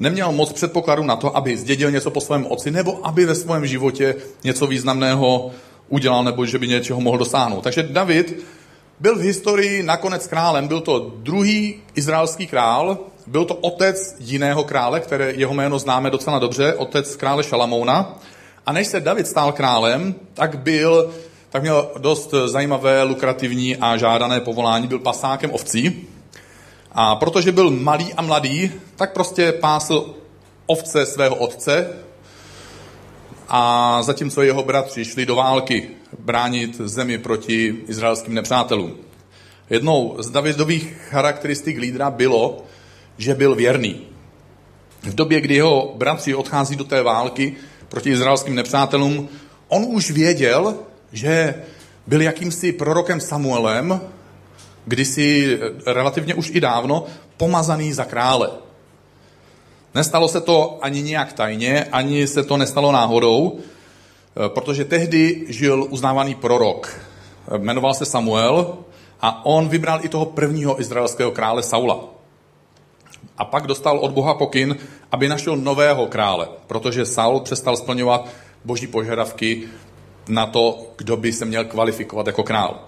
neměl 0.00 0.32
moc 0.32 0.52
předpokladu 0.52 1.02
na 1.02 1.16
to, 1.16 1.36
aby 1.36 1.56
zdědil 1.56 1.90
něco 1.90 2.10
po 2.10 2.20
svém 2.20 2.46
otci, 2.46 2.70
nebo 2.70 3.06
aby 3.06 3.24
ve 3.24 3.34
svém 3.34 3.66
životě 3.66 4.14
něco 4.44 4.66
významného 4.66 5.50
udělal, 5.88 6.24
nebo 6.24 6.46
že 6.46 6.58
by 6.58 6.68
něčeho 6.68 7.00
mohl 7.00 7.18
dosáhnout. 7.18 7.64
Takže 7.64 7.82
David 7.82 8.44
byl 9.00 9.16
v 9.16 9.20
historii 9.20 9.82
nakonec 9.82 10.26
králem, 10.26 10.68
byl 10.68 10.80
to 10.80 11.12
druhý 11.16 11.74
izraelský 11.94 12.46
král, 12.46 12.98
byl 13.26 13.44
to 13.44 13.54
otec 13.54 14.16
jiného 14.18 14.64
krále, 14.64 15.00
které 15.00 15.32
jeho 15.32 15.54
jméno 15.54 15.78
známe 15.78 16.10
docela 16.10 16.38
dobře, 16.38 16.74
otec 16.74 17.16
krále 17.16 17.42
Šalamouna. 17.42 18.18
A 18.66 18.72
než 18.72 18.86
se 18.86 19.00
David 19.00 19.26
stál 19.26 19.52
králem, 19.52 20.14
tak 20.34 20.58
byl 20.58 21.10
tak 21.50 21.62
měl 21.62 21.90
dost 21.98 22.34
zajímavé, 22.46 23.02
lukrativní 23.02 23.76
a 23.76 23.96
žádané 23.96 24.40
povolání, 24.40 24.86
byl 24.86 24.98
pasákem 24.98 25.50
ovcí. 25.52 26.06
A 26.92 27.16
protože 27.16 27.52
byl 27.52 27.70
malý 27.70 28.14
a 28.14 28.22
mladý, 28.22 28.72
tak 28.96 29.12
prostě 29.12 29.52
pásl 29.52 30.14
ovce 30.66 31.06
svého 31.06 31.34
otce 31.36 31.92
a 33.48 34.02
zatímco 34.02 34.42
jeho 34.42 34.62
bratři 34.62 35.04
šli 35.04 35.26
do 35.26 35.34
války 35.34 35.88
bránit 36.18 36.76
zemi 36.84 37.18
proti 37.18 37.74
izraelským 37.86 38.34
nepřátelům. 38.34 38.96
Jednou 39.70 40.16
z 40.18 40.30
Davidových 40.30 40.96
charakteristik 41.08 41.78
lídra 41.78 42.10
bylo, 42.10 42.64
že 43.18 43.34
byl 43.34 43.54
věrný. 43.54 44.00
V 45.02 45.14
době, 45.14 45.40
kdy 45.40 45.54
jeho 45.54 45.94
bratři 45.96 46.34
odchází 46.34 46.76
do 46.76 46.84
té 46.84 47.02
války 47.02 47.56
proti 47.88 48.10
izraelským 48.10 48.54
nepřátelům, 48.54 49.28
on 49.68 49.84
už 49.88 50.10
věděl, 50.10 50.74
že 51.12 51.54
byl 52.06 52.22
jakýmsi 52.22 52.72
prorokem 52.72 53.20
Samuelem, 53.20 54.00
kdysi 54.86 55.58
relativně 55.86 56.34
už 56.34 56.50
i 56.50 56.60
dávno, 56.60 57.04
pomazaný 57.36 57.92
za 57.92 58.04
krále. 58.04 58.50
Nestalo 59.94 60.28
se 60.28 60.40
to 60.40 60.78
ani 60.82 61.02
nějak 61.02 61.32
tajně, 61.32 61.84
ani 61.84 62.26
se 62.26 62.42
to 62.42 62.56
nestalo 62.56 62.92
náhodou, 62.92 63.58
protože 64.48 64.84
tehdy 64.84 65.44
žil 65.48 65.86
uznávaný 65.90 66.34
prorok. 66.34 67.00
Jmenoval 67.58 67.94
se 67.94 68.04
Samuel 68.04 68.78
a 69.20 69.46
on 69.46 69.68
vybral 69.68 70.00
i 70.02 70.08
toho 70.08 70.26
prvního 70.26 70.80
izraelského 70.80 71.30
krále 71.30 71.62
Saula. 71.62 72.04
A 73.38 73.44
pak 73.44 73.66
dostal 73.66 73.98
od 73.98 74.10
Boha 74.10 74.34
pokyn, 74.34 74.76
aby 75.12 75.28
našel 75.28 75.56
nového 75.56 76.06
krále, 76.06 76.48
protože 76.66 77.06
Saul 77.06 77.40
přestal 77.40 77.76
splňovat 77.76 78.28
boží 78.64 78.86
požadavky 78.86 79.62
na 80.28 80.46
to, 80.46 80.92
kdo 80.96 81.16
by 81.16 81.32
se 81.32 81.44
měl 81.44 81.64
kvalifikovat 81.64 82.26
jako 82.26 82.42
král. 82.42 82.80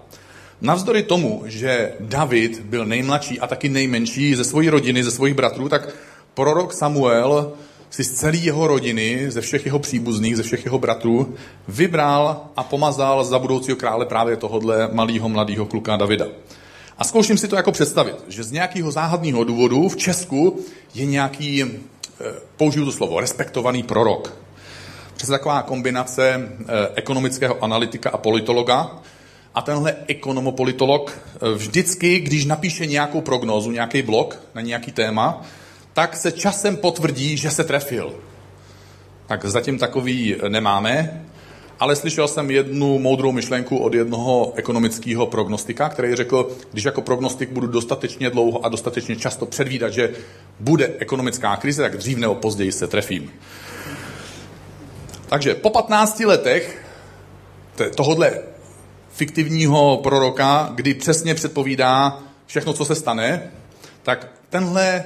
Navzdory 0.61 1.03
tomu, 1.03 1.43
že 1.45 1.93
David 1.99 2.59
byl 2.59 2.85
nejmladší 2.85 3.39
a 3.39 3.47
taky 3.47 3.69
nejmenší 3.69 4.35
ze 4.35 4.43
své 4.43 4.69
rodiny, 4.69 5.03
ze 5.03 5.11
svých 5.11 5.33
bratrů, 5.33 5.69
tak 5.69 5.89
prorok 6.33 6.73
Samuel 6.73 7.53
si 7.89 8.03
z 8.03 8.13
celé 8.13 8.37
jeho 8.37 8.67
rodiny, 8.67 9.25
ze 9.31 9.41
všech 9.41 9.65
jeho 9.65 9.79
příbuzných, 9.79 10.37
ze 10.37 10.43
všech 10.43 10.65
jeho 10.65 10.79
bratrů, 10.79 11.35
vybral 11.67 12.41
a 12.55 12.63
pomazal 12.63 13.23
za 13.23 13.39
budoucího 13.39 13.77
krále 13.77 14.05
právě 14.05 14.37
tohohle 14.37 14.89
malého 14.91 15.29
mladého 15.29 15.65
kluka 15.65 15.97
Davida. 15.97 16.25
A 16.97 17.03
zkouším 17.03 17.37
si 17.37 17.47
to 17.47 17.55
jako 17.55 17.71
představit, 17.71 18.15
že 18.27 18.43
z 18.43 18.51
nějakého 18.51 18.91
záhadného 18.91 19.43
důvodu 19.43 19.89
v 19.89 19.97
Česku 19.97 20.59
je 20.95 21.05
nějaký, 21.05 21.63
eh, 21.63 21.67
použiju 22.57 22.85
to 22.85 22.91
slovo, 22.91 23.19
respektovaný 23.19 23.83
prorok. 23.83 24.42
Přes 25.23 25.29
taková 25.29 25.61
kombinace 25.61 26.49
eh, 26.61 26.65
ekonomického 26.95 27.63
analytika 27.63 28.09
a 28.09 28.17
politologa. 28.17 28.91
A 29.55 29.61
tenhle 29.61 29.95
ekonomopolitolog 30.07 31.11
eh, 31.11 31.49
vždycky, 31.53 32.19
když 32.19 32.45
napíše 32.45 32.85
nějakou 32.85 33.21
prognózu, 33.21 33.71
nějaký 33.71 34.01
blok 34.01 34.39
na 34.55 34.61
nějaký 34.61 34.91
téma, 34.91 35.41
tak 35.93 36.15
se 36.15 36.31
časem 36.31 36.77
potvrdí, 36.77 37.37
že 37.37 37.51
se 37.51 37.63
trefil. 37.63 38.13
Tak 39.27 39.45
zatím 39.45 39.79
takový 39.79 40.35
nemáme, 40.47 41.23
ale 41.79 41.95
slyšel 41.95 42.27
jsem 42.27 42.51
jednu 42.51 42.99
moudrou 42.99 43.31
myšlenku 43.31 43.77
od 43.77 43.93
jednoho 43.93 44.53
ekonomického 44.55 45.27
prognostika, 45.27 45.89
který 45.89 46.15
řekl, 46.15 46.57
když 46.71 46.83
jako 46.83 47.01
prognostik 47.01 47.49
budu 47.49 47.67
dostatečně 47.67 48.29
dlouho 48.29 48.65
a 48.65 48.69
dostatečně 48.69 49.15
často 49.15 49.45
předvídat, 49.45 49.93
že 49.93 50.11
bude 50.59 50.93
ekonomická 50.99 51.55
krize, 51.55 51.81
tak 51.81 51.97
dřív 51.97 52.17
nebo 52.17 52.35
později 52.35 52.71
se 52.71 52.87
trefím. 52.87 53.31
Takže 55.33 55.55
po 55.55 55.69
15 55.69 56.19
letech 56.19 56.85
tohohle 57.95 58.33
fiktivního 59.13 59.99
proroka, 60.03 60.71
kdy 60.75 60.93
přesně 60.93 61.35
předpovídá 61.35 62.19
všechno, 62.45 62.73
co 62.73 62.85
se 62.85 62.95
stane, 62.95 63.51
tak 64.03 64.27
tenhle 64.49 65.03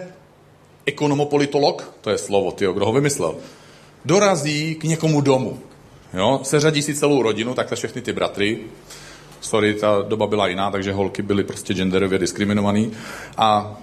ekonomopolitolog, 0.86 1.94
to 2.02 2.10
je 2.10 2.18
slovo, 2.18 2.52
tyjo, 2.52 2.74
kdo 2.74 2.86
ho 2.86 2.92
vymyslel, 2.92 3.36
dorazí 4.06 4.76
k 4.76 4.84
někomu 4.84 5.22
domu. 5.22 5.60
Jo? 6.14 6.40
Seřadí 6.44 6.82
si 6.82 6.96
celou 6.96 7.22
rodinu, 7.22 7.54
takhle 7.54 7.78
všechny 7.78 8.02
ty 8.02 8.14
bratry. 8.14 8.60
Sorry, 9.42 9.74
ta 9.74 10.02
doba 10.08 10.28
byla 10.28 10.48
jiná, 10.48 10.72
takže 10.72 10.94
holky 10.94 11.22
byly 11.22 11.44
prostě 11.44 11.74
genderově 11.74 12.20
diskriminovaný. 12.20 12.92
A 13.38 13.78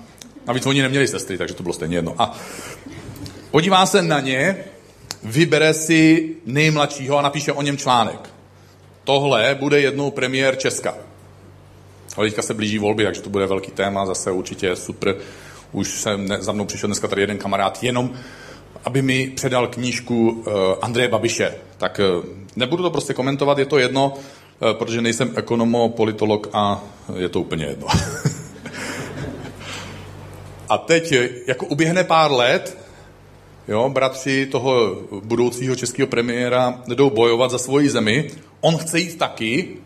navíc 0.46 0.66
oni 0.66 0.82
neměli 0.82 1.08
sestry, 1.08 1.38
takže 1.38 1.54
to 1.54 1.62
bylo 1.62 1.72
stejně 1.72 1.96
jedno. 1.96 2.14
A 2.18 2.36
podívá 3.50 3.86
se 3.86 4.02
na 4.02 4.20
ně, 4.20 4.64
vybere 5.25 5.75
si 5.75 6.31
nejmladšího 6.47 7.19
a 7.19 7.23
napíše 7.23 7.52
o 7.52 7.62
něm 7.62 7.76
článek. 7.76 8.31
Tohle 9.04 9.54
bude 9.54 9.81
jednou 9.81 10.11
premiér 10.11 10.57
Česka. 10.57 10.95
Ale 12.16 12.26
teďka 12.26 12.43
se 12.43 12.54
blíží 12.54 12.78
volby, 12.78 13.04
takže 13.04 13.23
to 13.23 13.31
bude 13.31 13.47
velký 13.47 13.71
téma, 13.71 14.07
zase 14.07 14.31
určitě 14.31 14.76
super. 14.76 15.16
Už 15.73 16.00
jsem 16.00 16.28
za 16.40 16.52
mnou 16.52 16.64
přišel 16.64 16.87
dneska 16.87 17.09
tady 17.09 17.23
jeden 17.23 17.38
kamarád, 17.38 17.83
jenom 17.83 18.11
aby 18.85 19.02
mi 19.02 19.26
předal 19.26 19.66
knížku 19.66 20.31
uh, 20.31 20.45
Andreje 20.83 21.09
Babiše. 21.09 21.54
Tak 21.78 22.00
uh, 22.19 22.25
nebudu 22.57 22.83
to 22.83 22.90
prostě 22.90 23.14
komentovat, 23.14 23.59
je 23.59 23.66
to 23.66 23.78
jedno, 23.78 24.14
uh, 24.14 24.73
protože 24.73 25.00
nejsem 25.00 25.33
ekonomo, 25.37 25.88
politolog 25.88 26.49
a 26.52 26.83
je 27.16 27.28
to 27.28 27.40
úplně 27.40 27.64
jedno. 27.64 27.87
a 30.69 30.78
teď, 30.78 31.14
jako 31.47 31.66
uběhne 31.66 32.04
pár 32.04 32.33
let, 32.33 32.83
jo, 33.68 33.88
bratři 33.88 34.47
toho 34.47 34.97
budoucího 35.25 35.76
českého 35.76 36.06
premiéra 36.06 36.83
jdou 36.88 37.11
bojovat 37.11 37.50
za 37.50 37.59
svoji 37.59 37.90
zemi, 37.90 38.30
on 38.61 38.76
chce 38.76 38.99
jít 38.99 39.18
taky, 39.18 39.76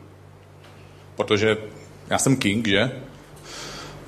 protože 1.17 1.57
já 2.11 2.19
jsem 2.19 2.37
king, 2.37 2.69
že? 2.69 2.93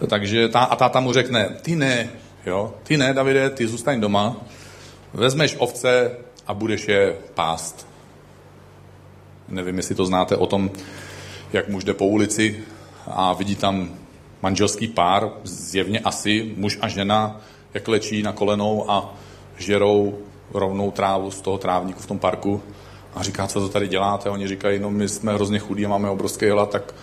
Takže 0.09 0.49
tá, 0.49 0.61
a 0.61 0.77
táta 0.77 1.00
mu 1.00 1.12
řekne, 1.12 1.49
ty 1.62 1.77
ne, 1.77 2.09
jo, 2.47 2.75
ty 2.83 2.97
ne, 2.97 3.15
Davide, 3.15 3.50
ty 3.50 3.67
zůstaň 3.67 4.00
doma, 4.00 4.37
vezmeš 5.15 5.57
ovce 5.59 6.11
a 6.47 6.55
budeš 6.55 6.89
je 6.89 7.17
pást. 7.35 7.87
Nevím, 9.49 9.77
jestli 9.77 9.95
to 9.95 10.07
znáte 10.07 10.37
o 10.37 10.47
tom, 10.47 10.71
jak 11.53 11.69
muž 11.69 11.85
jde 11.85 11.95
po 11.95 12.07
ulici 12.07 12.65
a 13.07 13.33
vidí 13.33 13.57
tam 13.57 13.91
manželský 14.43 14.89
pár, 14.89 15.31
zjevně 15.45 16.00
asi 16.00 16.53
muž 16.57 16.79
a 16.81 16.89
žena, 16.89 17.41
jak 17.75 17.89
lečí 17.89 18.23
na 18.23 18.33
kolenou 18.33 18.91
a 18.91 19.15
žerou 19.61 20.19
rovnou 20.55 20.90
trávu 20.90 21.31
z 21.31 21.40
toho 21.40 21.59
trávníku 21.59 22.00
v 22.02 22.07
tom 22.07 22.19
parku 22.19 22.62
a 23.14 23.23
říká, 23.23 23.47
co 23.47 23.61
to 23.61 23.69
tady 23.69 23.88
děláte. 23.88 24.31
Oni 24.31 24.49
říkají, 24.49 24.79
no 24.79 24.90
my 24.90 25.09
jsme 25.09 25.35
hrozně 25.35 25.59
chudí 25.59 25.87
a 25.87 25.88
máme 25.88 26.11
obrovský 26.11 26.49
hlad, 26.49 26.71
tak 26.71 26.95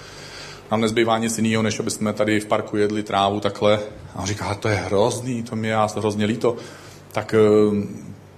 nám 0.71 0.81
nezbývá 0.81 1.17
nic 1.17 1.37
jiného, 1.37 1.63
než 1.63 1.79
aby 1.79 1.91
jsme 1.91 2.13
tady 2.13 2.39
v 2.39 2.45
parku 2.45 2.77
jedli 2.77 3.03
trávu 3.03 3.39
takhle. 3.39 3.79
A 4.15 4.19
on 4.19 4.25
říká, 4.25 4.55
to 4.55 4.67
je 4.67 4.75
hrozný, 4.75 5.43
to 5.43 5.55
mi 5.55 5.67
je 5.67 5.77
hrozně 5.95 6.25
líto 6.25 6.55
tak 7.17 7.33
eh, 7.33 7.87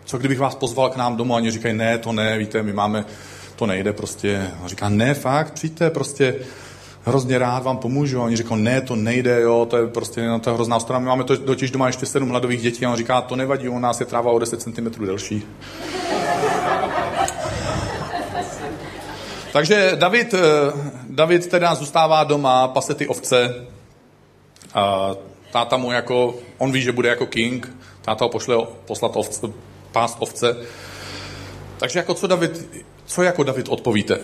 co 0.06 0.18
kdybych 0.18 0.40
vás 0.40 0.56
pozval 0.56 0.90
k 0.90 0.96
nám 0.96 1.16
domů 1.16 1.34
a 1.34 1.38
oni 1.38 1.52
říkají, 1.52 1.76
ne, 1.76 1.98
to 1.98 2.12
ne, 2.12 2.38
víte, 2.38 2.64
my 2.64 2.74
máme, 2.74 3.06
to 3.56 3.66
nejde 3.66 3.94
prostě. 3.94 4.48
A 4.64 4.68
říká, 4.68 4.90
ne, 4.90 5.14
fakt, 5.14 5.54
přijďte, 5.54 5.90
prostě 5.90 6.36
hrozně 7.06 7.40
rád 7.40 7.64
vám 7.64 7.78
pomůžu. 7.78 8.22
A 8.22 8.24
oni 8.24 8.36
říkají, 8.36 8.62
ne, 8.62 8.82
to 8.82 8.96
nejde, 8.96 9.42
jo, 9.42 9.68
to 9.70 9.78
je 9.78 9.88
prostě 9.88 10.28
no, 10.28 10.40
to 10.40 10.54
hrozná 10.54 10.80
strana. 10.80 11.00
My 11.00 11.06
máme 11.06 11.24
to, 11.24 11.38
totiž 11.38 11.72
doma 11.72 11.88
ještě 11.88 12.06
sedm 12.06 12.30
hladových 12.30 12.62
dětí 12.62 12.86
a 12.86 12.90
on 12.90 12.96
říká, 12.98 13.22
to 13.22 13.36
nevadí, 13.36 13.70
u 13.70 13.80
nás 13.80 14.00
je 14.00 14.06
tráva 14.06 14.32
o 14.32 14.40
10 14.40 14.62
cm 14.62 15.06
delší. 15.06 15.44
Takže 19.54 19.92
David, 19.96 20.34
eh, 20.34 20.40
David 21.10 21.48
teda 21.48 21.76
zůstává 21.76 22.24
doma, 22.24 22.68
pase 22.68 22.94
ty 22.94 23.08
ovce. 23.08 23.66
A 24.74 25.12
táta 25.52 25.78
mu 25.78 25.92
jako, 25.92 26.36
on 26.58 26.72
ví, 26.72 26.82
že 26.82 26.92
bude 26.92 27.10
jako 27.10 27.26
king, 27.26 27.76
táta 28.02 28.26
ho 28.26 28.30
pošle 28.30 28.58
poslat 28.86 29.12
ovce, 29.16 29.48
pást 29.92 30.18
ovce. 30.20 30.58
Takže 31.78 32.00
jako 32.00 32.14
co 32.14 32.28
David, 32.28 32.84
co 33.06 33.24
jako 33.24 33.44
David 33.44 33.70
odpovíte? 33.70 34.20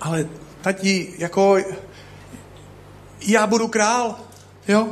Ale 0.00 0.28
tati, 0.62 1.14
jako 1.18 1.58
já 3.26 3.46
budu 3.46 3.68
král, 3.68 4.16
jo? 4.68 4.88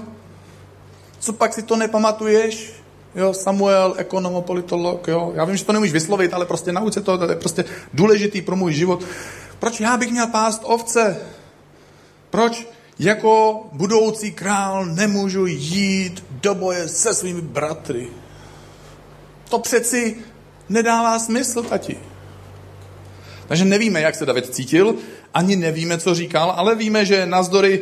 Co 1.19 1.33
pak 1.33 1.55
si 1.55 1.63
to 1.63 1.77
nepamatuješ? 1.77 2.73
Jo, 3.15 3.35
Samuel, 3.35 3.95
ekonomopolitolog, 3.97 5.09
jo. 5.09 5.33
Já 5.35 5.45
vím, 5.45 5.57
že 5.57 5.65
to 5.65 5.73
nemůžeš 5.73 5.93
vyslovit, 5.93 6.35
ale 6.35 6.47
prostě 6.47 6.73
nauč 6.73 6.95
se 6.95 7.01
to, 7.01 7.19
to 7.19 7.31
je 7.31 7.37
prostě 7.37 7.65
důležitý 7.95 8.43
pro 8.43 8.57
můj 8.57 8.73
život. 8.73 9.05
Proč 9.59 9.81
já 9.81 9.97
bych 9.97 10.11
měl 10.11 10.27
pást 10.27 10.61
ovce? 10.65 11.17
Proč 12.31 12.67
jako 12.99 13.63
budoucí 13.73 14.33
král 14.33 14.87
nemůžu 14.87 15.47
jít 15.47 16.25
do 16.31 16.55
boje 16.55 16.89
se 16.89 17.15
svými 17.15 17.41
bratry? 17.41 18.09
To 19.49 19.59
přeci 19.59 20.17
nedává 20.69 21.19
smysl, 21.19 21.63
tati. 21.63 21.99
Takže 23.47 23.65
nevíme, 23.65 24.01
jak 24.01 24.15
se 24.15 24.27
David 24.27 24.55
cítil, 24.55 24.95
ani 25.35 25.57
nevíme, 25.57 25.99
co 25.99 26.15
říkal, 26.15 26.53
ale 26.57 26.75
víme, 26.75 27.05
že 27.05 27.27
nazdory 27.27 27.81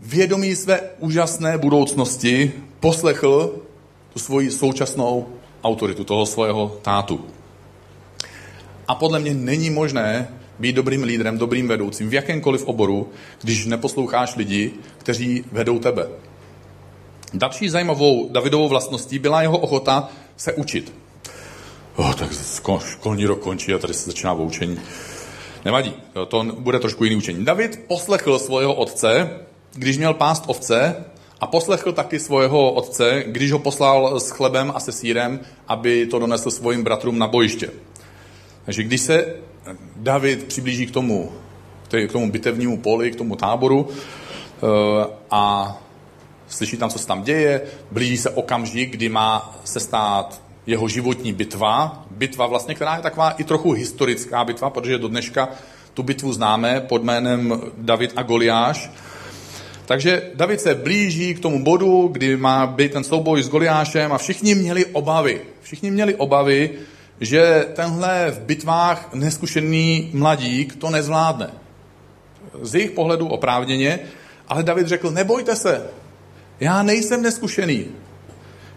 vědomí 0.00 0.56
své 0.56 0.80
úžasné 0.98 1.58
budoucnosti 1.58 2.52
poslechl 2.80 3.58
tu 4.12 4.18
svoji 4.18 4.50
současnou 4.50 5.26
autoritu, 5.64 6.04
toho 6.04 6.26
svého 6.26 6.78
tátu. 6.82 7.24
A 8.88 8.94
podle 8.94 9.18
mě 9.18 9.34
není 9.34 9.70
možné 9.70 10.28
být 10.58 10.76
dobrým 10.76 11.02
lídrem, 11.02 11.38
dobrým 11.38 11.68
vedoucím 11.68 12.08
v 12.08 12.14
jakémkoliv 12.14 12.64
oboru, 12.64 13.08
když 13.42 13.66
neposloucháš 13.66 14.36
lidi, 14.36 14.72
kteří 14.98 15.44
vedou 15.52 15.78
tebe. 15.78 16.08
Další 17.34 17.68
zajímavou 17.68 18.28
Davidovou 18.32 18.68
vlastností 18.68 19.18
byla 19.18 19.42
jeho 19.42 19.58
ochota 19.58 20.08
se 20.36 20.52
učit. 20.52 20.92
Oh, 21.96 22.14
tak 22.14 22.30
školní 22.86 23.26
rok 23.26 23.40
končí 23.40 23.74
a 23.74 23.78
tady 23.78 23.94
se 23.94 24.10
začíná 24.10 24.34
poučení. 24.34 24.80
Nevadí, 25.64 25.94
to 26.28 26.44
bude 26.58 26.78
trošku 26.78 27.04
jiný 27.04 27.16
učení. 27.16 27.44
David 27.44 27.80
poslechl 27.88 28.38
svého 28.38 28.74
otce, 28.74 29.30
když 29.74 29.98
měl 29.98 30.14
pást 30.14 30.44
ovce 30.46 31.04
a 31.40 31.46
poslechl 31.46 31.92
taky 31.92 32.20
svého 32.20 32.72
otce, 32.72 33.24
když 33.26 33.52
ho 33.52 33.58
poslal 33.58 34.20
s 34.20 34.30
chlebem 34.30 34.72
a 34.74 34.80
se 34.80 34.92
sírem, 34.92 35.40
aby 35.68 36.06
to 36.06 36.18
donesl 36.18 36.50
svým 36.50 36.84
bratrům 36.84 37.18
na 37.18 37.26
bojiště. 37.26 37.70
Takže 38.64 38.82
když 38.82 39.00
se 39.00 39.34
David 39.96 40.44
přiblíží 40.44 40.86
k 40.86 40.90
tomu, 40.90 41.32
k 42.08 42.12
tomu 42.12 42.30
bitevnímu 42.30 42.78
poli, 42.78 43.10
k 43.10 43.16
tomu 43.16 43.36
táboru 43.36 43.88
eh, 43.88 45.06
a 45.30 45.76
slyší 46.48 46.76
tam, 46.76 46.90
co 46.90 46.98
se 46.98 47.06
tam 47.06 47.22
děje, 47.22 47.62
blíží 47.90 48.16
se 48.16 48.30
okamžik, 48.30 48.90
kdy 48.90 49.08
má 49.08 49.60
se 49.64 49.80
stát 49.80 50.42
jeho 50.68 50.88
životní 50.88 51.32
bitva, 51.32 52.04
bitva 52.10 52.46
vlastně, 52.46 52.74
která 52.74 52.96
je 52.96 53.02
taková 53.02 53.30
i 53.30 53.44
trochu 53.44 53.72
historická 53.72 54.44
bitva, 54.44 54.70
protože 54.70 54.98
do 54.98 55.08
dneška 55.08 55.48
tu 55.94 56.02
bitvu 56.02 56.32
známe 56.32 56.80
pod 56.80 57.04
jménem 57.04 57.60
David 57.76 58.12
a 58.16 58.22
Goliáš. 58.22 58.90
Takže 59.86 60.30
David 60.34 60.60
se 60.60 60.74
blíží 60.74 61.34
k 61.34 61.40
tomu 61.40 61.64
bodu, 61.64 62.08
kdy 62.12 62.36
má 62.36 62.66
být 62.66 62.92
ten 62.92 63.04
souboj 63.04 63.42
s 63.42 63.48
Goliášem 63.48 64.12
a 64.12 64.18
všichni 64.18 64.54
měli 64.54 64.86
obavy. 64.86 65.40
Všichni 65.62 65.90
měli 65.90 66.14
obavy, 66.14 66.70
že 67.20 67.66
tenhle 67.74 68.30
v 68.30 68.40
bitvách 68.40 69.14
neskušený 69.14 70.10
mladík 70.12 70.76
to 70.76 70.90
nezvládne. 70.90 71.50
Z 72.62 72.74
jejich 72.74 72.90
pohledu 72.90 73.28
oprávněně, 73.28 74.00
ale 74.48 74.62
David 74.62 74.86
řekl, 74.86 75.10
nebojte 75.10 75.56
se, 75.56 75.86
já 76.60 76.82
nejsem 76.82 77.22
neskušený. 77.22 77.86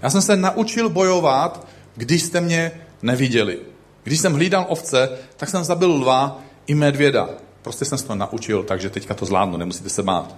Já 0.02 0.10
jsem 0.10 0.22
se 0.22 0.36
naučil 0.36 0.90
bojovat, 0.90 1.71
když 1.96 2.24
jste 2.24 2.42
mě 2.42 2.72
neviděli. 3.02 3.60
Když 4.04 4.20
jsem 4.20 4.34
hlídal 4.34 4.66
ovce, 4.70 5.10
tak 5.38 5.50
jsem 5.50 5.64
zabil 5.64 5.92
lva 5.92 6.42
i 6.68 6.76
medvěda. 6.76 7.30
Prostě 7.62 7.86
jsem 7.86 7.98
se 7.98 8.06
to 8.06 8.16
naučil, 8.16 8.64
takže 8.64 8.90
teďka 8.90 9.14
to 9.14 9.26
zvládnu, 9.26 9.58
nemusíte 9.58 9.90
se 9.90 10.04
bát. 10.04 10.36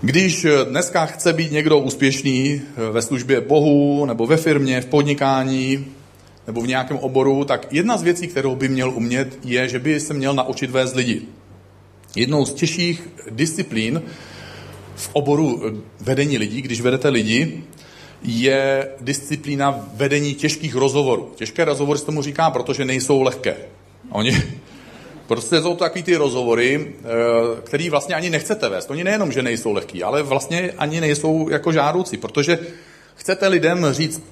Když 0.00 0.46
dneska 0.68 1.06
chce 1.06 1.32
být 1.32 1.52
někdo 1.52 1.78
úspěšný 1.78 2.62
ve 2.92 3.02
službě 3.02 3.40
Bohu, 3.40 4.06
nebo 4.06 4.26
ve 4.26 4.36
firmě, 4.36 4.80
v 4.80 4.86
podnikání, 4.86 5.86
nebo 6.46 6.60
v 6.60 6.66
nějakém 6.66 6.96
oboru, 6.96 7.44
tak 7.44 7.72
jedna 7.72 7.96
z 7.96 8.02
věcí, 8.02 8.26
kterou 8.26 8.56
by 8.56 8.68
měl 8.68 8.90
umět, 8.90 9.38
je, 9.44 9.68
že 9.68 9.78
by 9.78 10.00
se 10.00 10.14
měl 10.14 10.34
naučit 10.34 10.70
vést 10.70 10.94
lidi. 10.94 11.22
Jednou 12.16 12.44
z 12.44 12.54
těžších 12.54 13.08
disciplín 13.30 14.02
v 14.96 15.10
oboru 15.12 15.62
vedení 16.00 16.38
lidí, 16.38 16.62
když 16.62 16.80
vedete 16.80 17.08
lidi, 17.08 17.64
je 18.22 18.88
disciplína 19.00 19.88
vedení 19.94 20.34
těžkých 20.34 20.74
rozhovorů. 20.74 21.32
Těžké 21.34 21.64
rozhovory 21.64 21.98
se 21.98 22.06
tomu 22.06 22.22
říká, 22.22 22.50
protože 22.50 22.84
nejsou 22.84 23.22
lehké. 23.22 23.56
Oni, 24.10 24.42
prostě 25.26 25.62
jsou 25.62 25.74
to 25.74 25.84
takový 25.84 26.02
ty 26.02 26.16
rozhovory, 26.16 26.94
eh, 26.98 27.04
který 27.64 27.90
vlastně 27.90 28.14
ani 28.14 28.30
nechcete 28.30 28.68
vést. 28.68 28.90
Oni 28.90 29.04
nejenom, 29.04 29.32
že 29.32 29.42
nejsou 29.42 29.72
lehký, 29.72 30.02
ale 30.02 30.22
vlastně 30.22 30.72
ani 30.78 31.00
nejsou 31.00 31.48
jako 31.48 31.72
žádoucí, 31.72 32.16
protože 32.16 32.58
chcete 33.14 33.48
lidem 33.48 33.86
říct 33.90 34.22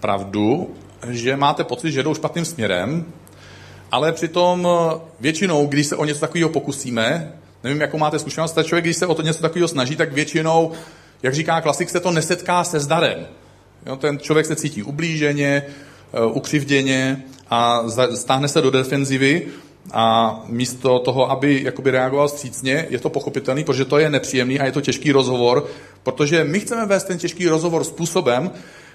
pravdu, 0.00 0.70
že 1.08 1.36
máte 1.36 1.64
pocit, 1.64 1.92
že 1.92 2.02
jdou 2.02 2.14
špatným 2.14 2.44
směrem, 2.44 3.04
ale 3.92 4.12
přitom 4.12 4.68
většinou, 5.20 5.66
když 5.66 5.86
se 5.86 5.96
o 5.96 6.04
něco 6.04 6.20
takového 6.20 6.50
pokusíme, 6.50 7.32
nevím, 7.64 7.80
jakou 7.80 7.98
máte 7.98 8.18
zkušenost, 8.18 8.58
člověk, 8.64 8.84
když 8.84 8.96
se 8.96 9.06
o 9.06 9.14
to 9.14 9.22
něco 9.22 9.42
takového 9.42 9.68
snaží, 9.68 9.96
tak 9.96 10.12
většinou 10.12 10.72
jak 11.22 11.34
říká 11.34 11.60
klasik, 11.60 11.90
se 11.90 12.00
to 12.00 12.10
nesetká 12.10 12.64
se 12.64 12.80
zdarem. 12.80 13.26
Jo, 13.86 13.96
ten 13.96 14.18
člověk 14.18 14.46
se 14.46 14.56
cítí 14.56 14.82
ublíženě, 14.82 15.62
eh, 16.12 16.24
ukřivděně 16.24 17.24
a 17.50 17.82
stáhne 18.14 18.48
se 18.48 18.60
do 18.60 18.70
defenzivy 18.70 19.46
a 19.92 20.36
místo 20.46 20.98
toho, 20.98 21.30
aby 21.30 21.62
jakoby 21.62 21.90
reagoval 21.90 22.28
střícně, 22.28 22.86
je 22.90 22.98
to 22.98 23.10
pochopitelný, 23.10 23.64
protože 23.64 23.84
to 23.84 23.98
je 23.98 24.10
nepříjemný 24.10 24.60
a 24.60 24.64
je 24.64 24.72
to 24.72 24.80
těžký 24.80 25.12
rozhovor, 25.12 25.66
protože 26.02 26.44
my 26.44 26.60
chceme 26.60 26.86
vést 26.86 27.04
ten 27.04 27.18
těžký 27.18 27.48
rozhovor 27.48 27.84
způsobem, 27.84 28.50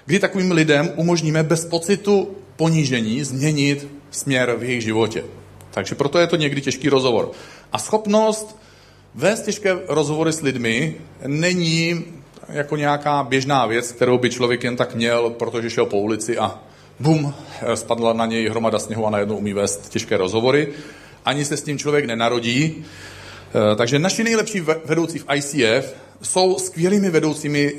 kdy 0.06 0.18
takovým 0.18 0.52
lidem 0.52 0.92
umožníme 0.96 1.42
bez 1.42 1.64
pocitu 1.64 2.36
ponížení 2.56 3.24
změnit 3.24 3.88
směr 4.10 4.54
v 4.58 4.62
jejich 4.62 4.82
životě. 4.82 5.24
Takže 5.70 5.94
proto 5.94 6.18
je 6.18 6.26
to 6.26 6.36
někdy 6.36 6.60
těžký 6.60 6.88
rozhovor. 6.88 7.30
A 7.72 7.78
schopnost 7.78 8.56
Vést 9.16 9.42
těžké 9.42 9.76
rozhovory 9.88 10.32
s 10.32 10.40
lidmi 10.40 10.94
není 11.26 12.04
jako 12.48 12.76
nějaká 12.76 13.22
běžná 13.22 13.66
věc, 13.66 13.92
kterou 13.92 14.18
by 14.18 14.30
člověk 14.30 14.64
jen 14.64 14.76
tak 14.76 14.94
měl, 14.94 15.30
protože 15.30 15.70
šel 15.70 15.86
po 15.86 15.98
ulici 15.98 16.38
a 16.38 16.58
bum, 17.00 17.34
spadla 17.74 18.12
na 18.12 18.26
něj 18.26 18.48
hromada 18.48 18.78
sněhu 18.78 19.06
a 19.06 19.10
najednou 19.10 19.36
umí 19.36 19.52
vést 19.52 19.88
těžké 19.88 20.16
rozhovory. 20.16 20.68
Ani 21.24 21.44
se 21.44 21.56
s 21.56 21.62
tím 21.62 21.78
člověk 21.78 22.04
nenarodí. 22.04 22.84
Eh, 22.84 23.76
takže 23.76 23.98
naši 23.98 24.24
nejlepší 24.24 24.60
vedoucí 24.84 25.18
v 25.18 25.26
ICF 25.34 25.94
jsou 26.22 26.58
skvělými 26.58 27.10
vedoucími, 27.10 27.74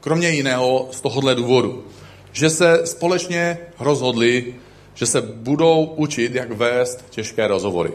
kromě 0.00 0.30
jiného, 0.30 0.88
z 0.92 1.00
tohohle 1.00 1.34
důvodu. 1.34 1.84
Že 2.32 2.50
se 2.50 2.86
společně 2.86 3.58
rozhodli, 3.80 4.54
že 4.94 5.06
se 5.06 5.20
budou 5.20 5.84
učit, 5.84 6.34
jak 6.34 6.52
vést 6.52 7.04
těžké 7.10 7.48
rozhovory. 7.48 7.92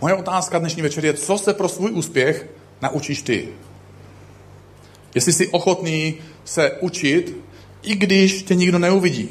Moje 0.00 0.14
otázka 0.14 0.58
dnešní 0.58 0.82
večer 0.82 1.04
je, 1.04 1.14
co 1.14 1.38
se 1.38 1.54
pro 1.54 1.68
svůj 1.68 1.90
úspěch 1.90 2.46
naučíš 2.82 3.22
ty? 3.22 3.48
Jestli 5.14 5.32
jsi 5.32 5.48
ochotný 5.48 6.14
se 6.44 6.70
učit, 6.80 7.36
i 7.82 7.94
když 7.94 8.42
tě 8.42 8.54
nikdo 8.54 8.78
neuvidí. 8.78 9.28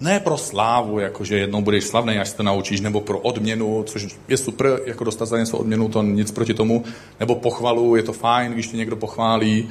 Ne 0.00 0.20
pro 0.20 0.38
slávu, 0.38 0.98
jakože 0.98 1.38
jednou 1.38 1.62
budeš 1.62 1.84
slavný, 1.84 2.18
až 2.18 2.28
se 2.28 2.36
to 2.36 2.42
naučíš, 2.42 2.80
nebo 2.80 3.00
pro 3.00 3.18
odměnu, 3.18 3.82
což 3.82 4.06
je 4.28 4.36
super, 4.36 4.80
jako 4.84 5.04
dostat 5.04 5.26
za 5.26 5.38
něco 5.38 5.58
odměnu, 5.58 5.88
to 5.88 6.02
nic 6.02 6.30
proti 6.30 6.54
tomu, 6.54 6.84
nebo 7.20 7.34
pochvalu, 7.34 7.96
je 7.96 8.02
to 8.02 8.12
fajn, 8.12 8.52
když 8.52 8.66
tě 8.66 8.76
někdo 8.76 8.96
pochválí, 8.96 9.68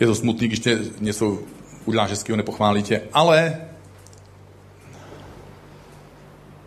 je 0.00 0.06
to 0.06 0.14
smutný, 0.14 0.48
když 0.48 0.60
tě 0.60 0.78
něco 1.00 1.38
uděláš 1.84 2.10
hezkého, 2.10 2.36
nepochválí 2.36 2.82
tě, 2.82 3.02
ale 3.12 3.60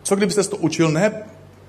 co 0.02 0.16
kdybyste 0.16 0.44
to 0.44 0.56
učil 0.56 0.90
ne 0.90 1.24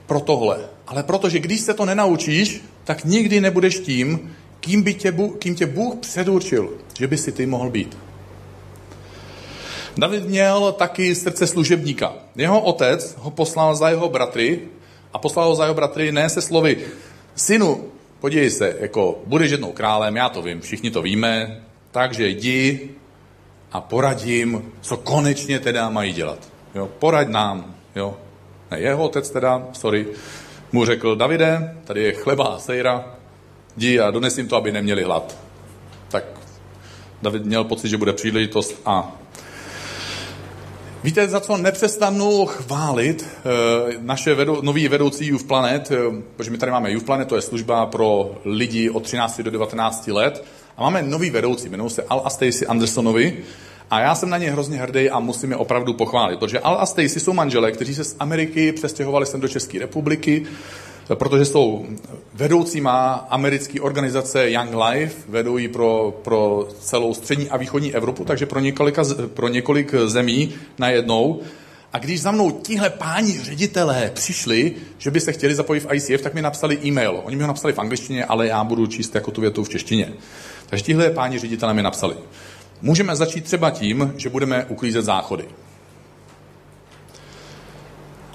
pro 0.08 0.20
tohle. 0.20 0.60
Ale 0.88 1.04
protože 1.04 1.40
když 1.40 1.62
se 1.62 1.74
to 1.74 1.86
nenaučíš, 1.86 2.62
tak 2.84 3.06
nikdy 3.06 3.42
nebudeš 3.42 3.80
tím, 3.80 4.36
kým, 4.60 4.84
by 4.84 4.94
tě, 4.94 5.14
kým 5.40 5.56
tě 5.56 5.66
Bůh 5.66 5.96
předurčil, 5.96 6.70
že 6.98 7.08
by 7.08 7.18
si 7.18 7.32
ty 7.32 7.46
mohl 7.46 7.70
být. 7.70 7.98
David 9.98 10.28
měl 10.28 10.72
taky 10.72 11.16
srdce 11.16 11.48
služebníka. 11.48 12.14
Jeho 12.36 12.62
otec 12.62 13.16
ho 13.20 13.32
poslal 13.32 13.76
za 13.76 13.90
jeho 13.90 14.10
bratry 14.10 14.60
a 15.14 15.20
poslal 15.20 15.50
ho 15.50 15.56
za 15.56 15.64
jeho 15.64 15.74
bratry 15.74 16.12
ne 16.12 16.30
se 16.30 16.42
slovy 16.42 16.78
synu, 17.36 17.84
podívej 18.20 18.50
se, 18.50 18.76
jako 18.80 19.20
budeš 19.26 19.52
jednou 19.52 19.72
králem, 19.72 20.16
já 20.16 20.30
to 20.30 20.42
vím, 20.42 20.62
všichni 20.62 20.92
to 20.92 21.02
víme, 21.02 21.62
takže 21.92 22.28
jdi 22.28 22.90
a 23.72 23.82
poradím, 23.82 24.72
co 24.82 24.98
konečně 24.98 25.60
teda 25.60 25.90
mají 25.90 26.14
dělat. 26.14 26.40
Jo, 26.76 26.90
poraď 27.00 27.28
nám, 27.28 27.76
jo, 27.96 28.18
ne, 28.72 28.80
jeho 28.80 29.04
otec 29.04 29.30
teda, 29.30 29.68
sorry, 29.74 30.06
mu 30.72 30.86
řekl, 30.86 31.16
Davide, 31.16 31.78
tady 31.84 32.04
je 32.04 32.14
chleba 32.14 32.46
a 32.46 32.60
sejra, 32.60 33.16
jdi 33.78 34.00
a 34.00 34.12
dones 34.12 34.38
jim 34.38 34.48
to, 34.48 34.56
aby 34.56 34.72
neměli 34.72 35.04
hlad. 35.04 35.38
Tak 36.10 36.24
David 37.22 37.46
měl 37.46 37.64
pocit, 37.64 37.90
že 37.90 37.98
bude 37.98 38.14
příležitost 38.14 38.82
a 38.86 39.16
Víte, 41.04 41.28
za 41.28 41.40
co 41.40 41.58
nepřestanu 41.58 42.46
chválit 42.46 43.28
eh, 43.28 43.94
naše 44.00 44.34
vedou, 44.34 44.62
nový 44.62 44.88
vedoucí 44.88 45.28
Youth 45.28 45.48
Planet, 45.48 45.92
eh, 45.92 46.22
protože 46.36 46.52
my 46.52 46.58
tady 46.58 46.72
máme 46.72 46.92
Youth 46.92 47.06
Planet, 47.06 47.28
to 47.28 47.36
je 47.36 47.42
služba 47.42 47.86
pro 47.86 48.36
lidi 48.46 48.90
od 48.90 49.04
13 49.04 49.42
do 49.42 49.52
19 49.52 50.08
let, 50.08 50.46
a 50.78 50.82
máme 50.82 51.02
nový 51.02 51.30
vedoucí, 51.30 51.68
jmenují 51.68 51.90
se 51.90 52.04
Al 52.04 52.22
a 52.26 52.30
Stacy 52.30 52.68
Andersonovi, 52.68 53.38
a 53.92 54.00
já 54.00 54.16
jsem 54.16 54.30
na 54.30 54.38
ně 54.38 54.52
hrozně 54.52 54.78
hrdý 54.78 55.10
a 55.10 55.20
musím 55.20 55.52
je 55.52 55.58
opravdu 55.58 55.94
pochválit, 55.94 56.40
protože 56.40 56.60
Al 56.60 56.78
a 56.80 56.86
Stacy 56.86 57.20
jsou 57.20 57.34
manželé, 57.34 57.72
kteří 57.72 57.96
se 57.96 58.04
z 58.04 58.16
Ameriky 58.20 58.72
přestěhovali 58.72 59.26
sem 59.26 59.42
do 59.42 59.48
České 59.48 59.80
republiky, 59.80 60.46
protože 61.16 61.46
jsou 61.46 61.86
vedoucíma 62.34 63.28
americké 63.30 63.82
organizace 63.82 64.52
Young 64.52 64.76
Life, 64.76 65.16
vedou 65.30 65.58
ji 65.58 65.68
pro, 65.68 66.20
pro 66.22 66.68
celou 66.80 67.14
střední 67.14 67.50
a 67.50 67.58
východní 67.58 67.96
Evropu, 67.96 68.26
takže 68.26 68.46
pro, 68.46 68.60
několika, 68.60 69.04
pro 69.34 69.48
několik 69.48 69.96
zemí 70.06 70.54
najednou. 70.78 71.42
A 71.94 72.00
když 72.00 72.22
za 72.22 72.32
mnou 72.32 72.52
tihle 72.52 72.90
páni 72.90 73.40
ředitelé 73.44 74.12
přišli, 74.14 74.74
že 74.98 75.12
by 75.12 75.20
se 75.20 75.32
chtěli 75.32 75.56
zapojit 75.56 75.80
v 75.80 75.94
ICF, 75.94 76.22
tak 76.22 76.34
mi 76.34 76.42
napsali 76.42 76.80
e-mail. 76.86 77.22
Oni 77.24 77.36
mi 77.36 77.44
ho 77.44 77.48
napsali 77.48 77.74
v 77.74 77.80
angličtině, 77.80 78.26
ale 78.26 78.48
já 78.48 78.64
budu 78.64 78.88
číst 78.88 79.16
jako 79.16 79.32
tu 79.32 79.42
větu 79.42 79.64
v 79.64 79.70
češtině. 79.70 80.14
Takže 80.70 80.86
tihle 80.86 81.10
páni 81.10 81.40
ředitelé 81.40 81.74
mi 81.74 81.84
napsali. 81.84 82.16
Můžeme 82.82 83.16
začít 83.16 83.44
třeba 83.44 83.72
tím, 83.72 84.14
že 84.18 84.30
budeme 84.30 84.66
uklízet 84.66 85.06
záchody. 85.06 85.46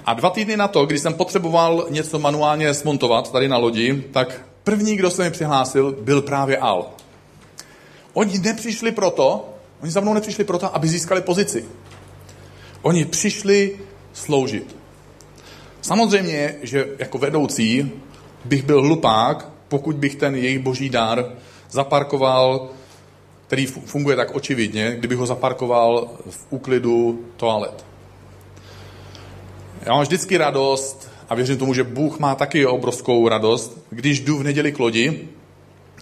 A 0.05 0.13
dva 0.13 0.29
týdny 0.29 0.57
na 0.57 0.67
to, 0.67 0.85
když 0.85 1.01
jsem 1.01 1.13
potřeboval 1.13 1.87
něco 1.89 2.19
manuálně 2.19 2.73
smontovat 2.73 3.31
tady 3.31 3.47
na 3.47 3.57
lodi, 3.57 4.03
tak 4.11 4.41
první, 4.63 4.95
kdo 4.95 5.11
se 5.11 5.23
mi 5.23 5.31
přihlásil, 5.31 5.97
byl 6.01 6.21
právě 6.21 6.57
Al. 6.57 6.85
Oni 8.13 8.39
nepřišli 8.39 8.91
proto, 8.91 9.49
oni 9.81 9.91
za 9.91 10.01
mnou 10.01 10.13
nepřišli 10.13 10.43
proto, 10.43 10.75
aby 10.75 10.87
získali 10.87 11.21
pozici. 11.21 11.65
Oni 12.81 13.05
přišli 13.05 13.79
sloužit. 14.13 14.75
Samozřejmě, 15.81 16.55
že 16.61 16.87
jako 16.99 17.17
vedoucí 17.17 17.91
bych 18.45 18.63
byl 18.63 18.81
hlupák, 18.81 19.49
pokud 19.67 19.95
bych 19.95 20.15
ten 20.15 20.35
jejich 20.35 20.59
boží 20.59 20.89
dar 20.89 21.25
zaparkoval, 21.69 22.69
který 23.53 23.65
funguje 23.65 24.15
tak 24.15 24.35
očividně, 24.35 24.95
kdybych 24.99 25.17
ho 25.17 25.25
zaparkoval 25.25 26.09
v 26.29 26.45
úklidu 26.49 27.25
toalet. 27.37 27.85
Já 29.81 29.93
mám 29.93 30.01
vždycky 30.01 30.37
radost 30.37 31.09
a 31.29 31.35
věřím 31.35 31.57
tomu, 31.57 31.73
že 31.73 31.83
Bůh 31.83 32.19
má 32.19 32.35
taky 32.35 32.65
obrovskou 32.65 33.27
radost, 33.27 33.85
když 33.89 34.19
jdu 34.19 34.37
v 34.37 34.43
neděli 34.43 34.71
k 34.71 34.79
lodi 34.79 35.27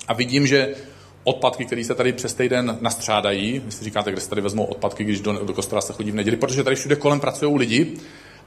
a 0.07 0.13
vidím, 0.13 0.47
že 0.47 0.75
odpadky, 1.23 1.65
které 1.65 1.83
se 1.83 1.95
tady 1.95 2.13
přes 2.13 2.33
týden 2.33 2.77
nastřádají, 2.81 3.61
vy 3.65 3.71
si 3.71 3.83
říkáte, 3.83 4.11
kde 4.11 4.21
se 4.21 4.29
tady 4.29 4.41
vezmou 4.41 4.63
odpadky, 4.63 5.03
když 5.03 5.19
do, 5.19 5.33
do 5.33 5.53
kostela 5.53 5.81
se 5.81 5.93
chodí 5.93 6.11
v 6.11 6.15
neděli, 6.15 6.37
protože 6.37 6.63
tady 6.63 6.75
všude 6.75 6.95
kolem 6.95 7.19
pracují 7.19 7.57
lidi 7.57 7.93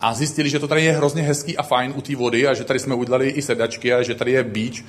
a 0.00 0.14
zjistili, 0.14 0.50
že 0.50 0.58
to 0.58 0.68
tady 0.68 0.84
je 0.84 0.92
hrozně 0.92 1.22
hezký 1.22 1.56
a 1.56 1.62
fajn 1.62 1.92
u 1.96 2.00
té 2.00 2.16
vody 2.16 2.46
a 2.46 2.54
že 2.54 2.64
tady 2.64 2.78
jsme 2.78 2.94
udělali 2.94 3.28
i 3.28 3.42
sedačky 3.42 3.92
a 3.92 4.02
že 4.02 4.14
tady 4.14 4.32
je 4.32 4.44
beach 4.44 4.84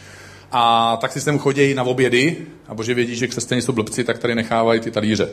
a 0.57 0.97
tak 1.01 1.11
si 1.11 1.21
sem 1.21 1.39
chodí 1.39 1.73
na 1.73 1.83
obědy, 1.83 2.37
a 2.67 2.73
bože 2.73 2.93
vědí, 2.93 3.15
že 3.15 3.27
křesťané 3.27 3.61
jsou 3.61 3.73
blbci, 3.73 4.03
tak 4.03 4.17
tady 4.17 4.35
nechávají 4.35 4.79
ty 4.79 4.91
talíře. 4.91 5.29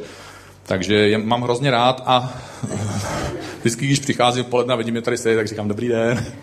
Takže 0.63 0.95
je, 0.95 1.19
mám 1.19 1.43
hrozně 1.43 1.71
rád 1.71 2.03
a 2.07 2.43
vždycky, 3.61 3.87
když 3.87 3.99
přicházím 3.99 4.45
poledne 4.45 4.75
a 4.75 4.77
vidím 4.77 5.03
tady 5.03 5.19
sedět, 5.19 5.37
tak 5.37 5.49
říkám 5.49 5.69
dobrý 5.69 5.89
den. 5.89 6.27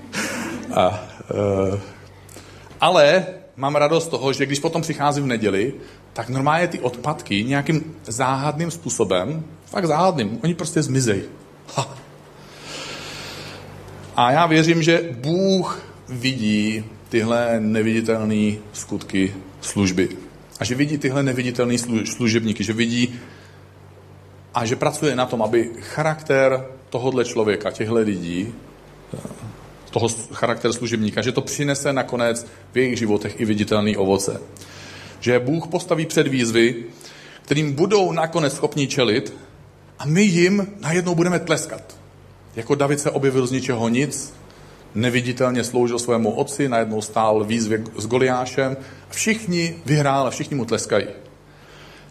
A, 0.75 1.07
uh, 1.69 1.79
ale 2.81 3.25
mám 3.55 3.75
radost 3.75 4.07
toho, 4.07 4.33
že 4.33 4.45
když 4.45 4.59
potom 4.59 4.81
přicházím 4.81 5.23
v 5.23 5.27
neděli, 5.27 5.73
tak 6.13 6.29
normálně 6.29 6.67
ty 6.67 6.79
odpadky 6.79 7.43
nějakým 7.43 7.95
záhadným 8.07 8.71
způsobem, 8.71 9.43
fakt 9.65 9.85
záhadným, 9.87 10.39
oni 10.43 10.53
prostě 10.53 10.81
zmizejí. 10.81 11.21
A 14.15 14.31
já 14.31 14.45
věřím, 14.45 14.83
že 14.83 15.09
Bůh 15.11 15.83
vidí 16.09 16.85
tyhle 17.09 17.59
neviditelné 17.59 18.57
skutky 18.73 19.35
služby. 19.61 20.09
A 20.59 20.65
že 20.65 20.75
vidí 20.75 20.97
tyhle 20.97 21.23
neviditelné 21.23 21.75
služebníky, 22.05 22.63
že 22.63 22.73
vidí 22.73 23.19
a 24.53 24.65
že 24.65 24.75
pracuje 24.75 25.15
na 25.15 25.25
tom, 25.25 25.41
aby 25.41 25.69
charakter 25.79 26.65
tohohle 26.89 27.25
člověka, 27.25 27.71
těchto 27.71 27.95
lidí, 27.95 28.53
toho 29.89 30.09
charakter 30.33 30.73
služebníka, 30.73 31.21
že 31.21 31.31
to 31.31 31.41
přinese 31.41 31.93
nakonec 31.93 32.45
v 32.71 32.77
jejich 32.77 32.99
životech 32.99 33.39
i 33.39 33.45
viditelný 33.45 33.97
ovoce. 33.97 34.41
Že 35.19 35.39
Bůh 35.39 35.67
postaví 35.67 36.05
před 36.05 36.27
výzvy, 36.27 36.75
kterým 37.41 37.73
budou 37.73 38.11
nakonec 38.11 38.53
schopni 38.53 38.87
čelit 38.87 39.33
a 39.99 40.05
my 40.05 40.23
jim 40.23 40.67
najednou 40.79 41.15
budeme 41.15 41.39
tleskat. 41.39 41.97
Jako 42.55 42.75
David 42.75 42.99
se 42.99 43.11
objevil 43.11 43.47
z 43.47 43.51
ničeho 43.51 43.89
nic, 43.89 44.33
neviditelně 44.95 45.63
sloužil 45.63 45.99
svému 45.99 46.31
otci, 46.31 46.69
najednou 46.69 47.01
stál 47.01 47.43
výzvě 47.43 47.83
s 47.97 48.07
Goliášem 48.07 48.77
všichni 49.09 49.75
vyhráli 49.85 50.27
a 50.27 50.29
všichni 50.29 50.57
mu 50.57 50.65
tleskají. 50.65 51.07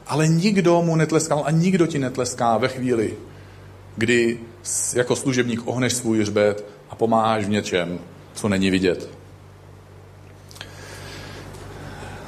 Ale 0.07 0.29
nikdo 0.29 0.83
mu 0.83 0.97
netleskal 0.97 1.43
a 1.47 1.51
nikdo 1.51 1.87
ti 1.87 1.99
netleská 1.99 2.59
ve 2.59 2.69
chvíli, 2.69 3.14
kdy 3.97 4.38
jako 4.95 5.17
služebník 5.17 5.61
ohneš 5.64 5.93
svůj 5.93 6.21
hřbet 6.21 6.64
a 6.91 6.95
pomáháš 6.95 7.45
v 7.45 7.51
něčem, 7.51 7.99
co 8.35 8.49
není 8.49 8.71
vidět. 8.71 9.11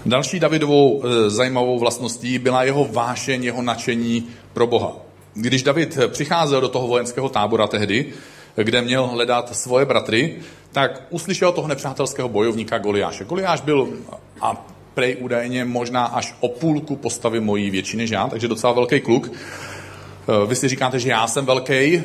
Další 0.07 0.41
Davidovou 0.41 1.03
e, 1.05 1.31
zajímavou 1.31 1.79
vlastností 1.79 2.39
byla 2.39 2.63
jeho 2.63 2.85
vášeň, 2.85 3.45
jeho 3.45 3.63
nadšení 3.63 4.29
pro 4.53 4.67
Boha. 4.67 4.97
Když 5.35 5.63
David 5.63 5.99
přicházel 6.09 6.61
do 6.61 6.69
toho 6.69 6.89
vojenského 6.89 7.29
tábora 7.29 7.67
tehdy, 7.67 8.13
kde 8.57 8.83
měl 8.83 9.07
hledat 9.07 9.57
svoje 9.57 9.85
bratry, 9.85 10.37
tak 10.73 11.03
uslyšel 11.11 11.53
toho 11.53 11.69
nepřátelského 11.69 12.29
bojovníka 12.29 12.79
Goliáše. 12.79 13.25
Goliáš 13.25 13.61
byl 13.61 13.89
a 14.41 14.67
prej 14.95 15.17
údajně 15.21 15.65
možná 15.65 16.05
až 16.05 16.35
o 16.41 16.49
půlku 16.49 16.97
postavy 16.97 17.41
mojí 17.41 17.71
větší 17.71 17.97
než 17.97 18.11
já, 18.11 18.29
takže 18.29 18.49
docela 18.49 18.73
velký 18.73 19.01
kluk. 19.01 19.33
Eh, 19.33 20.47
vy 20.47 20.57
si 20.57 20.69
říkáte, 20.69 20.99
že 20.99 21.11
já 21.11 21.27
jsem 21.27 21.47
velký, 21.47 21.73
eh, 21.75 22.03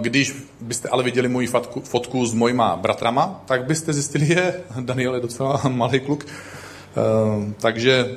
když 0.00 0.34
byste 0.60 0.88
ale 0.88 1.02
viděli 1.02 1.28
moji 1.28 1.46
fotku, 1.46 1.80
fotku 1.80 2.26
s 2.26 2.34
mojima 2.34 2.76
bratrama, 2.76 3.42
tak 3.46 3.64
byste 3.64 3.92
zjistili, 3.92 4.26
že 4.26 4.60
Daniel 4.80 5.14
je 5.14 5.20
docela 5.20 5.60
malý 5.68 6.00
kluk. 6.00 6.26
Eh, 6.26 7.52
takže 7.60 8.16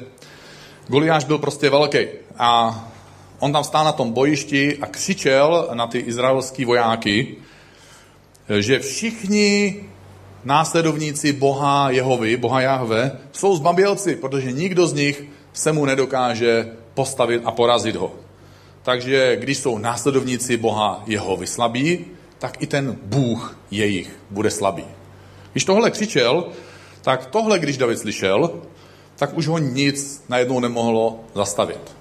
Goliáš 0.88 1.25
byl 1.25 1.38
prostě 1.38 1.69
velký. 1.69 1.99
A 2.39 2.84
on 3.39 3.54
tam 3.54 3.63
stál 3.63 3.86
na 3.86 3.91
tom 3.91 4.12
bojišti 4.12 4.78
a 4.82 4.88
křičel 4.88 5.69
na 5.73 5.88
ty 5.88 5.99
izraelský 5.99 6.65
vojáky, 6.65 7.36
že 8.49 8.79
všichni 8.79 9.75
následovníci 10.43 11.34
Boha 11.34 11.89
Jehovy, 11.89 12.38
Boha 12.38 12.62
Jahve, 12.62 13.12
jsou 13.31 13.55
zbabělci, 13.55 14.15
protože 14.15 14.51
nikdo 14.51 14.88
z 14.88 14.93
nich 14.93 15.23
se 15.53 15.71
mu 15.71 15.86
nedokáže 15.86 16.67
postavit 16.93 17.41
a 17.45 17.51
porazit 17.51 17.95
ho. 17.95 18.12
Takže 18.84 19.36
když 19.36 19.58
jsou 19.58 19.77
následovníci 19.77 20.58
Boha 20.58 21.03
Jehovy 21.05 21.47
slabí, 21.47 22.05
tak 22.39 22.62
i 22.62 22.67
ten 22.67 22.97
Bůh 23.03 23.58
jejich 23.71 24.19
bude 24.29 24.51
slabý. 24.51 24.84
Když 25.51 25.65
tohle 25.65 25.91
křičel, 25.91 26.47
tak 27.01 27.25
tohle, 27.25 27.60
když 27.60 27.77
David 27.77 27.99
slyšel, 27.99 28.51
tak 29.15 29.38
už 29.38 29.47
ho 29.47 29.58
nic 29.58 30.23
najednou 30.29 30.60
nemohlo 30.60 31.19
zastavit. 31.36 31.95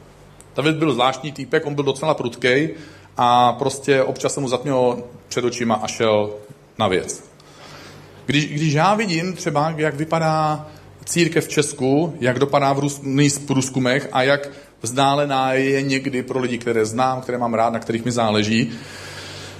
David 0.57 0.76
byl 0.76 0.92
zvláštní 0.92 1.33
týpek, 1.33 1.66
on 1.66 1.74
byl 1.74 1.85
docela 1.85 2.14
prudkej 2.14 2.74
a 3.16 3.52
prostě 3.52 4.02
občas 4.02 4.35
se 4.35 4.40
mu 4.40 4.48
zatmělo 4.48 4.98
před 5.35 5.44
očima 5.44 5.75
a 5.75 5.87
šel 5.87 6.31
na 6.79 6.88
věc. 6.88 7.25
Když, 8.27 8.47
když 8.47 8.73
já 8.73 8.94
vidím 8.94 9.33
třeba, 9.33 9.75
jak 9.77 9.94
vypadá 9.94 10.66
církev 11.05 11.44
v 11.44 11.49
Česku, 11.49 12.14
jak 12.20 12.38
dopadá 12.38 12.73
v 12.73 12.79
různých 12.79 13.38
průzkumech 13.38 14.09
a 14.12 14.23
jak 14.23 14.49
vzdálená 14.83 15.53
je 15.53 15.83
někdy 15.83 16.23
pro 16.23 16.40
lidi, 16.40 16.59
které 16.59 16.87
znám, 16.87 17.20
které 17.20 17.38
mám 17.38 17.55
rád, 17.55 17.73
na 17.73 17.79
kterých 17.79 18.05
mi 18.05 18.12
záleží, 18.12 18.70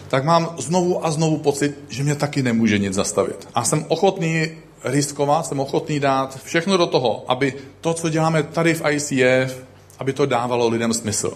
tak 0.09 0.25
mám 0.25 0.55
znovu 0.59 1.07
a 1.07 1.11
znovu 1.11 1.39
pocit, 1.39 1.79
že 1.89 2.05
mě 2.05 2.15
taky 2.15 2.43
nemůže 2.43 2.79
nic 2.79 2.95
zastavit. 2.95 3.49
A 3.55 3.65
jsem 3.65 3.85
ochotný 3.89 4.51
riskovat, 4.85 5.47
jsem 5.47 5.61
ochotný 5.61 6.01
dát 6.01 6.41
všechno 6.45 6.77
do 6.77 6.87
toho, 6.87 7.25
aby 7.29 7.55
to, 7.81 7.95
co 7.95 8.09
děláme 8.09 8.43
tady 8.43 8.75
v 8.75 8.83
ICF, 8.91 9.63
aby 9.99 10.13
to 10.13 10.27
dávalo 10.27 10.69
lidem 10.69 10.95
smysl. 10.95 11.33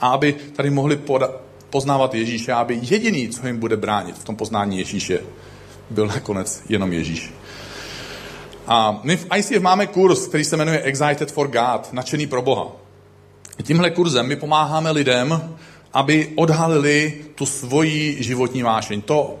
A 0.00 0.08
aby 0.08 0.32
tady 0.32 0.70
mohli 0.70 0.96
poda- 0.96 1.32
poznávat 1.74 2.14
Ježíše, 2.14 2.52
aby 2.52 2.78
jediný, 2.82 3.28
co 3.28 3.46
jim 3.46 3.58
bude 3.58 3.76
bránit 3.76 4.18
v 4.18 4.24
tom 4.24 4.36
poznání 4.36 4.78
Ježíše, 4.78 5.20
byl 5.90 6.06
nakonec 6.06 6.62
jenom 6.68 6.92
Ježíš. 6.92 7.32
A 8.66 9.00
my 9.02 9.16
v 9.16 9.26
ICF 9.36 9.60
máme 9.60 9.86
kurz, 9.86 10.26
který 10.26 10.44
se 10.44 10.56
jmenuje 10.56 10.82
Excited 10.82 11.32
for 11.32 11.48
God, 11.48 11.92
nadšený 11.92 12.26
pro 12.26 12.42
Boha. 12.42 12.66
Tímhle 13.62 13.90
kurzem 13.90 14.26
my 14.26 14.36
pomáháme 14.36 14.90
lidem, 14.90 15.54
aby 15.92 16.32
odhalili 16.36 17.24
tu 17.34 17.46
svoji 17.46 18.22
životní 18.22 18.62
vášeň. 18.62 19.02
To, 19.02 19.36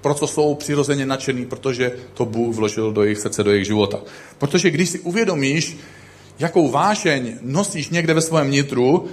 pro 0.00 0.14
co 0.14 0.26
jsou 0.26 0.54
přirozeně 0.54 1.06
nadšený, 1.06 1.46
protože 1.46 1.92
to 2.14 2.24
Bůh 2.24 2.56
vložil 2.56 2.92
do 2.92 3.02
jejich 3.02 3.18
srdce, 3.18 3.44
do 3.44 3.50
jejich 3.50 3.66
života. 3.66 4.00
Protože 4.38 4.70
když 4.70 4.88
si 4.88 4.98
uvědomíš, 4.98 5.78
jakou 6.38 6.70
vášeň 6.70 7.38
nosíš 7.42 7.88
někde 7.88 8.14
ve 8.14 8.20
svém 8.20 8.50
nitru, 8.50 9.08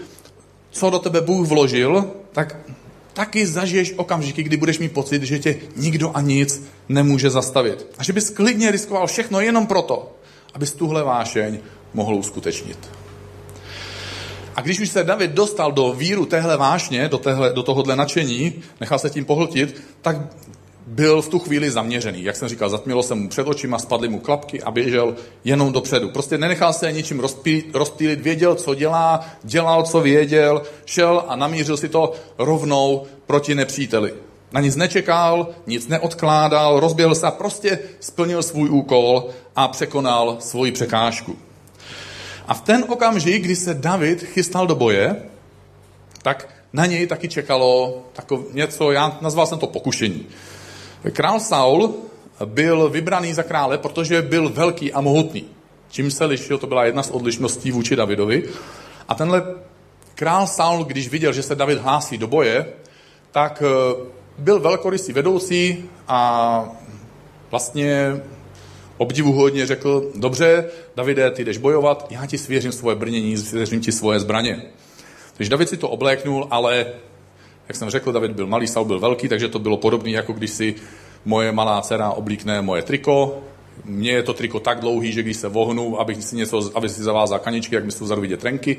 co 0.72 0.90
do 0.90 1.00
tebe 1.00 1.22
Bůh 1.22 1.48
vložil, 1.48 2.12
tak 2.32 2.58
taky 3.14 3.48
zažiješ 3.48 3.94
okamžiky, 3.98 4.44
kdy 4.44 4.58
budeš 4.58 4.80
mít 4.80 4.92
pocit, 4.92 5.24
že 5.24 5.40
tě 5.40 5.56
nikdo 5.76 6.12
a 6.14 6.22
nic 6.22 6.64
nemůže 6.90 7.30
zastavit. 7.30 7.88
A 7.98 8.04
že 8.04 8.14
bys 8.14 8.30
klidně 8.30 8.72
riskoval 8.72 9.08
všechno 9.08 9.40
jenom 9.40 9.68
proto, 9.68 10.12
abys 10.54 10.72
tuhle 10.72 11.04
vášeň 11.04 11.60
mohl 11.94 12.16
uskutečnit. 12.16 12.90
A 14.56 14.62
když 14.62 14.80
už 14.80 14.90
se 14.90 15.04
David 15.04 15.32
dostal 15.32 15.72
do 15.72 15.94
víru 15.94 16.26
téhle 16.26 16.58
vášně, 16.58 17.08
do, 17.08 17.18
téhle, 17.18 17.54
do 17.54 17.64
tohohle 17.64 17.96
nadšení, 17.96 18.54
nechal 18.80 19.00
se 19.00 19.10
tím 19.10 19.26
pohltit, 19.26 19.82
tak 20.02 20.18
byl 20.90 21.22
v 21.22 21.30
tu 21.30 21.40
chvíli 21.40 21.72
zaměřený. 21.72 22.24
Jak 22.24 22.36
jsem 22.36 22.48
říkal, 22.48 22.70
zatmělo 22.70 23.04
se 23.04 23.16
mu 23.16 23.30
před 23.30 23.48
očima, 23.48 23.80
spadly 23.80 24.10
mu 24.10 24.20
klapky 24.20 24.62
a 24.62 24.72
běžel 24.72 25.16
jenom 25.44 25.72
dopředu. 25.72 26.10
Prostě 26.10 26.38
nenechal 26.38 26.74
se 26.74 26.92
ničím 26.92 27.20
rozptýlit, 27.74 28.22
věděl, 28.22 28.56
co 28.56 28.76
dělá, 28.76 29.26
dělal, 29.44 29.84
co 29.84 30.02
věděl, 30.02 30.62
šel 30.86 31.24
a 31.28 31.36
namířil 31.36 31.78
si 31.78 31.90
to 31.90 32.14
rovnou 32.38 33.06
proti 33.26 33.56
nepříteli. 33.56 34.14
Na 34.52 34.62
nic 34.62 34.76
nečekal, 34.76 35.48
nic 35.68 35.88
neodkládal, 35.88 36.80
rozběhl 36.80 37.16
se 37.16 37.28
a 37.28 37.32
prostě 37.32 37.80
splnil 38.00 38.44
svůj 38.44 38.70
úkol 38.70 39.30
a 39.56 39.68
překonal 39.68 40.38
svoji 40.40 40.72
překážku. 40.72 41.38
A 42.48 42.54
v 42.54 42.62
ten 42.62 42.86
okamžik, 42.88 43.44
kdy 43.44 43.56
se 43.56 43.74
David 43.74 44.24
chystal 44.24 44.68
do 44.68 44.76
boje, 44.76 45.16
tak 46.22 46.50
na 46.74 46.86
něj 46.86 47.08
taky 47.08 47.28
čekalo 47.28 48.02
takové 48.14 48.44
něco, 48.54 48.92
já 48.92 49.18
nazval 49.22 49.46
jsem 49.46 49.60
to 49.60 49.68
pokušení. 49.68 50.26
Král 51.12 51.40
Saul 51.40 51.96
byl 52.46 52.90
vybraný 52.90 53.34
za 53.34 53.44
krále, 53.44 53.78
protože 53.78 54.22
byl 54.22 54.50
velký 54.50 54.94
a 54.94 55.02
mohutný. 55.02 55.46
Čím 55.92 56.12
se 56.12 56.26
lišil, 56.26 56.58
to 56.58 56.68
byla 56.68 56.86
jedna 56.86 57.04
z 57.04 57.10
odlišností 57.10 57.72
vůči 57.72 57.96
Davidovi. 57.96 58.44
A 59.08 59.16
tenhle 59.16 59.44
král 60.16 60.48
Saul, 60.48 60.84
když 60.84 61.10
viděl, 61.10 61.34
že 61.34 61.44
se 61.44 61.56
David 61.56 61.78
hlásí 61.78 62.18
do 62.18 62.28
boje, 62.28 62.66
tak 63.32 63.64
eh, 63.66 63.96
byl 64.38 64.60
velkorysý 64.60 65.14
vedoucí 65.14 65.90
a 66.08 66.64
vlastně 67.52 68.22
obdivuhodně 68.98 69.66
řekl, 69.66 70.12
dobře, 70.16 70.66
Davide, 70.96 71.32
ty 71.32 71.46
jdeš 71.46 71.58
bojovat, 71.58 72.08
já 72.10 72.26
ti 72.26 72.38
svěřím 72.38 72.72
svoje 72.72 72.96
brnění, 72.96 73.38
svěřím 73.38 73.82
ti 73.82 73.92
svoje 73.92 74.20
zbraně. 74.20 74.62
Takže 75.38 75.50
David 75.50 75.70
si 75.70 75.78
to 75.78 75.90
obléknul, 75.90 76.48
ale 76.52 76.86
jak 77.70 77.76
jsem 77.76 77.90
řekl, 77.90 78.12
David 78.12 78.32
byl 78.32 78.48
malý, 78.48 78.68
Saul 78.68 78.86
byl 78.86 79.00
velký, 79.00 79.28
takže 79.28 79.48
to 79.48 79.60
bylo 79.60 79.78
podobné, 79.78 80.12
jako 80.12 80.34
když 80.34 80.52
si 80.52 80.76
moje 81.26 81.52
malá 81.52 81.82
dcera 81.82 82.10
oblíkne 82.10 82.62
moje 82.62 82.82
triko. 82.82 83.40
Mně 83.86 84.12
je 84.12 84.24
to 84.24 84.34
triko 84.34 84.60
tak 84.60 84.80
dlouhý, 84.80 85.12
že 85.12 85.24
když 85.24 85.38
se 85.38 85.48
vohnu, 85.48 86.00
abych 86.00 86.24
si 86.24 86.36
něco, 86.36 86.72
aby 86.76 86.90
si 86.90 87.04
zavázal 87.04 87.40
kaničky, 87.40 87.76
jak 87.76 87.86
mi 87.86 87.92
to 87.92 88.04
vzadu 88.04 88.22
vidět 88.22 88.40
trenky. 88.40 88.78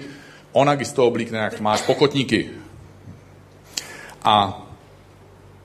Ona, 0.52 0.74
když 0.74 0.88
to 0.88 1.06
oblíkne, 1.06 1.38
jak 1.38 1.60
máš 1.60 1.82
pokotníky. 1.82 2.50
A 4.24 4.66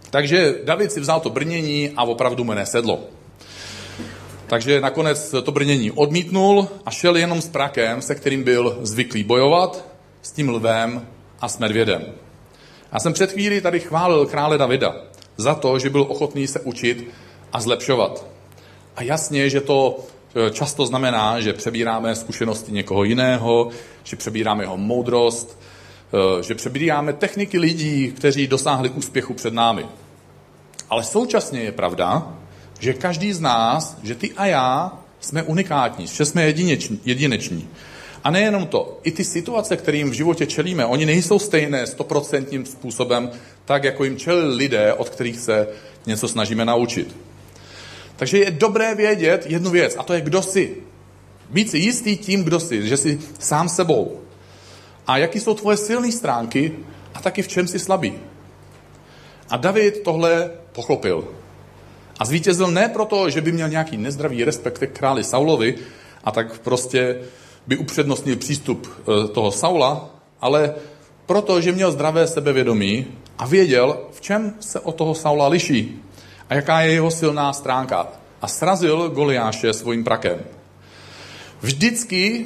takže 0.09 0.55
David 0.63 0.91
si 0.91 0.99
vzal 0.99 1.19
to 1.19 1.29
brnění 1.29 1.91
a 1.97 2.03
opravdu 2.03 2.43
mu 2.43 2.53
nesedlo. 2.53 2.99
Takže 4.47 4.81
nakonec 4.81 5.35
to 5.43 5.51
brnění 5.51 5.91
odmítnul 5.91 6.67
a 6.85 6.91
šel 6.91 7.15
jenom 7.15 7.41
s 7.41 7.49
prakem, 7.49 8.01
se 8.01 8.15
kterým 8.15 8.43
byl 8.43 8.79
zvyklý 8.81 9.23
bojovat, 9.23 9.85
s 10.21 10.31
tím 10.31 10.49
lvem 10.49 11.07
a 11.41 11.47
s 11.47 11.57
medvědem. 11.57 12.24
Já 12.93 12.99
jsem 12.99 13.13
před 13.13 13.31
chvíli 13.31 13.61
tady 13.61 13.79
chválil 13.79 14.25
krále 14.25 14.57
Davida 14.57 14.95
za 15.37 15.55
to, 15.55 15.79
že 15.79 15.89
byl 15.89 16.05
ochotný 16.09 16.47
se 16.47 16.59
učit 16.59 17.09
a 17.53 17.61
zlepšovat. 17.61 18.25
A 18.95 19.03
jasně, 19.03 19.49
že 19.49 19.61
to 19.61 19.99
e, 20.35 20.51
často 20.51 20.85
znamená, 20.85 21.41
že 21.41 21.53
přebíráme 21.53 22.15
zkušenosti 22.15 22.71
někoho 22.71 23.03
jiného, 23.03 23.69
že 24.03 24.15
přebíráme 24.15 24.63
jeho 24.63 24.77
moudrost, 24.77 25.59
e, 26.39 26.43
že 26.43 26.55
přebíráme 26.55 27.13
techniky 27.13 27.59
lidí, 27.59 28.11
kteří 28.11 28.47
dosáhli 28.47 28.89
úspěchu 28.89 29.33
před 29.33 29.53
námi. 29.53 29.85
Ale 30.89 31.03
současně 31.03 31.59
je 31.59 31.71
pravda, 31.71 32.33
že 32.79 32.93
každý 32.93 33.33
z 33.33 33.41
nás, 33.41 33.97
že 34.03 34.15
ty 34.15 34.31
a 34.31 34.45
já 34.45 34.91
jsme 35.19 35.43
unikátní, 35.43 36.07
že 36.07 36.25
jsme 36.25 36.43
jedineční. 36.43 36.99
jedineční. 37.05 37.67
A 38.25 38.31
nejenom 38.31 38.67
to, 38.67 38.99
i 39.03 39.11
ty 39.11 39.23
situace, 39.23 39.77
kterým 39.77 40.09
v 40.09 40.13
životě 40.13 40.45
čelíme, 40.45 40.85
oni 40.85 41.05
nejsou 41.05 41.39
stejné 41.39 41.87
stoprocentním 41.87 42.65
způsobem, 42.65 43.29
tak 43.65 43.83
jako 43.83 44.03
jim 44.03 44.17
čelili 44.17 44.55
lidé, 44.55 44.93
od 44.93 45.09
kterých 45.09 45.39
se 45.39 45.67
něco 46.05 46.27
snažíme 46.27 46.65
naučit. 46.65 47.15
Takže 48.15 48.37
je 48.37 48.51
dobré 48.51 48.95
vědět 48.95 49.45
jednu 49.47 49.71
věc, 49.71 49.95
a 49.97 50.03
to 50.03 50.13
je, 50.13 50.21
kdo 50.21 50.41
jsi. 50.41 50.75
Být 51.49 51.71
si 51.71 51.77
jistý 51.77 52.17
tím, 52.17 52.43
kdo 52.43 52.59
jsi, 52.59 52.87
že 52.87 52.97
jsi 52.97 53.19
sám 53.39 53.69
sebou. 53.69 54.21
A 55.07 55.17
jaký 55.17 55.39
jsou 55.39 55.53
tvoje 55.53 55.77
silné 55.77 56.11
stránky 56.11 56.71
a 57.13 57.21
taky 57.21 57.41
v 57.41 57.47
čem 57.47 57.67
jsi 57.67 57.79
slabý. 57.79 58.13
A 59.49 59.57
David 59.57 60.03
tohle 60.03 60.51
pochopil. 60.71 61.27
A 62.19 62.25
zvítězil 62.25 62.71
ne 62.71 62.89
proto, 62.89 63.29
že 63.29 63.41
by 63.41 63.51
měl 63.51 63.69
nějaký 63.69 63.97
nezdravý 63.97 64.43
respekt 64.43 64.77
k 64.77 64.97
králi 64.97 65.23
Saulovi 65.23 65.75
a 66.23 66.31
tak 66.31 66.59
prostě 66.59 67.19
by 67.67 67.77
upřednostnil 67.77 68.35
přístup 68.35 68.87
e, 68.87 69.27
toho 69.27 69.51
Saula, 69.51 70.09
ale 70.41 70.75
proto, 71.25 71.61
že 71.61 71.71
měl 71.71 71.91
zdravé 71.91 72.27
sebevědomí 72.27 73.07
a 73.37 73.45
věděl, 73.47 73.99
v 74.11 74.21
čem 74.21 74.53
se 74.59 74.79
od 74.79 74.95
toho 74.95 75.15
Saula 75.15 75.47
liší 75.47 76.01
a 76.49 76.55
jaká 76.55 76.81
je 76.81 76.91
jeho 76.91 77.11
silná 77.11 77.53
stránka. 77.53 78.07
A 78.41 78.47
srazil 78.47 79.09
Goliáše 79.09 79.73
svým 79.73 80.03
prakem. 80.03 80.39
Vždycky, 81.61 82.45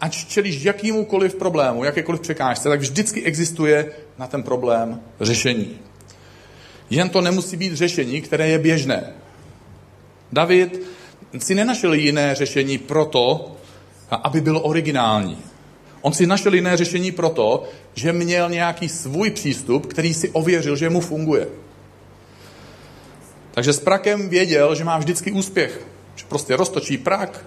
ať 0.00 0.26
čelíš 0.26 0.62
jakýmukoliv 0.62 1.34
problému, 1.34 1.84
jakékoliv 1.84 2.20
překážce, 2.20 2.68
tak 2.68 2.80
vždycky 2.80 3.24
existuje 3.24 3.92
na 4.18 4.26
ten 4.26 4.42
problém 4.42 5.00
řešení. 5.20 5.78
Jen 6.90 7.08
to 7.08 7.20
nemusí 7.20 7.56
být 7.56 7.74
řešení, 7.74 8.20
které 8.20 8.48
je 8.48 8.58
běžné. 8.58 9.12
David 10.32 10.80
si 11.38 11.54
nenašel 11.54 11.94
jiné 11.94 12.34
řešení 12.34 12.78
proto, 12.78 13.56
aby 14.16 14.40
bylo 14.40 14.60
originální. 14.60 15.38
On 16.00 16.12
si 16.12 16.26
našel 16.26 16.54
jiné 16.54 16.76
řešení 16.76 17.12
proto, 17.12 17.64
že 17.94 18.12
měl 18.12 18.50
nějaký 18.50 18.88
svůj 18.88 19.30
přístup, 19.30 19.86
který 19.86 20.14
si 20.14 20.30
ověřil, 20.30 20.76
že 20.76 20.90
mu 20.90 21.00
funguje. 21.00 21.48
Takže 23.54 23.72
s 23.72 23.80
prakem 23.80 24.28
věděl, 24.28 24.74
že 24.74 24.84
má 24.84 24.98
vždycky 24.98 25.32
úspěch. 25.32 25.86
Že 26.16 26.24
prostě 26.28 26.56
roztočí 26.56 26.98
prak, 26.98 27.46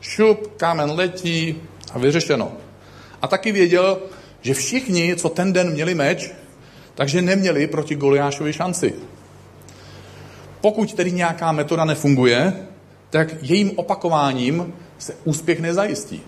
šup, 0.00 0.56
kámen 0.56 0.90
letí 0.90 1.56
a 1.92 1.98
vyřešeno. 1.98 2.52
A 3.22 3.28
taky 3.28 3.52
věděl, 3.52 3.98
že 4.40 4.54
všichni, 4.54 5.16
co 5.16 5.28
ten 5.28 5.52
den 5.52 5.70
měli 5.70 5.94
meč, 5.94 6.30
takže 6.94 7.22
neměli 7.22 7.66
proti 7.66 7.94
Goliášovi 7.94 8.52
šanci. 8.52 8.94
Pokud 10.60 10.94
tedy 10.94 11.12
nějaká 11.12 11.52
metoda 11.52 11.84
nefunguje, 11.84 12.66
tak 13.10 13.28
jejím 13.42 13.72
opakováním 13.76 14.72
se 15.00 15.14
úspěch 15.24 15.60
nezajistí. 15.60 16.20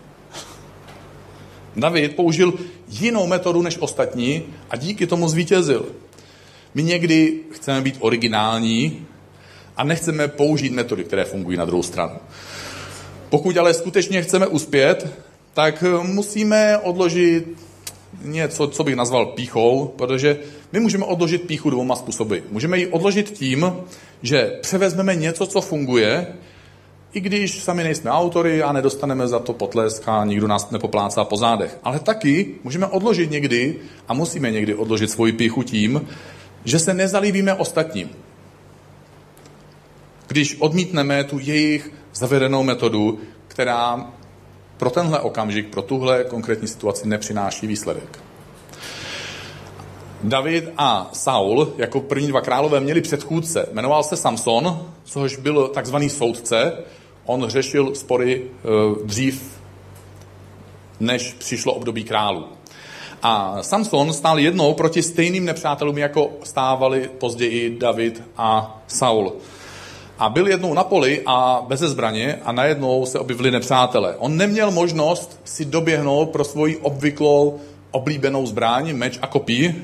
David 1.76 2.16
použil 2.16 2.52
jinou 2.88 3.26
metodu 3.26 3.62
než 3.62 3.78
ostatní 3.78 4.42
a 4.70 4.76
díky 4.76 5.06
tomu 5.06 5.28
zvítězil. 5.28 5.86
My 6.74 6.82
někdy 6.82 7.40
chceme 7.52 7.80
být 7.80 7.96
originální 8.00 9.06
a 9.76 9.84
nechceme 9.84 10.28
použít 10.28 10.72
metody, 10.72 11.04
které 11.04 11.24
fungují 11.24 11.58
na 11.58 11.64
druhou 11.64 11.82
stranu. 11.82 12.16
Pokud 13.28 13.56
ale 13.56 13.74
skutečně 13.74 14.22
chceme 14.22 14.46
uspět, 14.46 15.12
tak 15.54 15.84
musíme 16.02 16.78
odložit 16.78 17.44
něco, 18.22 18.68
co 18.68 18.84
bych 18.84 18.96
nazval 18.96 19.26
píchou, 19.26 19.94
protože 19.96 20.38
my 20.72 20.80
můžeme 20.80 21.04
odložit 21.04 21.42
píchu 21.42 21.70
dvouma 21.70 21.96
způsoby. 21.96 22.38
Můžeme 22.50 22.78
ji 22.78 22.86
odložit 22.86 23.30
tím, 23.30 23.72
že 24.22 24.58
převezmeme 24.60 25.14
něco, 25.14 25.46
co 25.46 25.60
funguje, 25.60 26.26
i 27.12 27.20
když 27.20 27.62
sami 27.62 27.84
nejsme 27.84 28.10
autory 28.10 28.62
a 28.62 28.72
nedostaneme 28.72 29.28
za 29.28 29.38
to 29.38 29.52
potlesk 29.52 30.08
a 30.08 30.24
nikdo 30.24 30.48
nás 30.48 30.70
nepoplácá 30.70 31.24
po 31.24 31.36
zádech. 31.36 31.78
Ale 31.82 31.98
taky 31.98 32.54
můžeme 32.64 32.86
odložit 32.86 33.30
někdy 33.30 33.76
a 34.08 34.14
musíme 34.14 34.50
někdy 34.50 34.74
odložit 34.74 35.10
svoji 35.10 35.32
píchu 35.32 35.62
tím, 35.62 36.08
že 36.64 36.78
se 36.78 36.94
nezalíbíme 36.94 37.54
ostatním. 37.54 38.10
Když 40.28 40.56
odmítneme 40.60 41.24
tu 41.24 41.38
jejich 41.38 41.90
zavedenou 42.14 42.62
metodu, 42.62 43.18
která 43.48 44.12
pro 44.76 44.90
tenhle 44.90 45.20
okamžik, 45.20 45.68
pro 45.68 45.82
tuhle 45.82 46.24
konkrétní 46.24 46.68
situaci 46.68 47.08
nepřináší 47.08 47.66
výsledek. 47.66 48.18
David 50.22 50.72
a 50.76 51.10
Saul 51.12 51.72
jako 51.78 52.00
první 52.00 52.28
dva 52.28 52.40
králové 52.40 52.80
měli 52.80 53.00
předchůdce. 53.00 53.68
Jmenoval 53.72 54.02
se 54.02 54.16
Samson, 54.16 54.86
což 55.04 55.36
byl 55.36 55.68
takzvaný 55.68 56.10
soudce. 56.10 56.72
On 57.26 57.48
řešil 57.48 57.94
spory 57.94 58.42
e, 58.42 58.68
dřív, 59.04 59.60
než 61.00 61.32
přišlo 61.32 61.74
období 61.74 62.04
králů. 62.04 62.44
A 63.22 63.62
Samson 63.62 64.12
stál 64.12 64.38
jednou 64.38 64.74
proti 64.74 65.02
stejným 65.02 65.44
nepřátelům, 65.44 65.98
jako 65.98 66.30
stávali 66.44 67.10
později 67.18 67.78
David 67.78 68.22
a 68.36 68.80
Saul. 68.86 69.32
A 70.18 70.28
byl 70.28 70.48
jednou 70.48 70.74
na 70.74 70.84
poli 70.84 71.22
a 71.26 71.62
bez 71.68 71.80
zbraně 71.80 72.38
a 72.44 72.52
najednou 72.52 73.06
se 73.06 73.18
objevili 73.18 73.50
nepřátelé. 73.50 74.16
On 74.16 74.36
neměl 74.36 74.70
možnost 74.70 75.40
si 75.44 75.64
doběhnout 75.64 76.30
pro 76.30 76.44
svoji 76.44 76.76
obvyklou 76.76 77.60
oblíbenou 77.90 78.46
zbraň, 78.46 78.92
meč 78.92 79.18
a 79.22 79.26
kopí, 79.26 79.74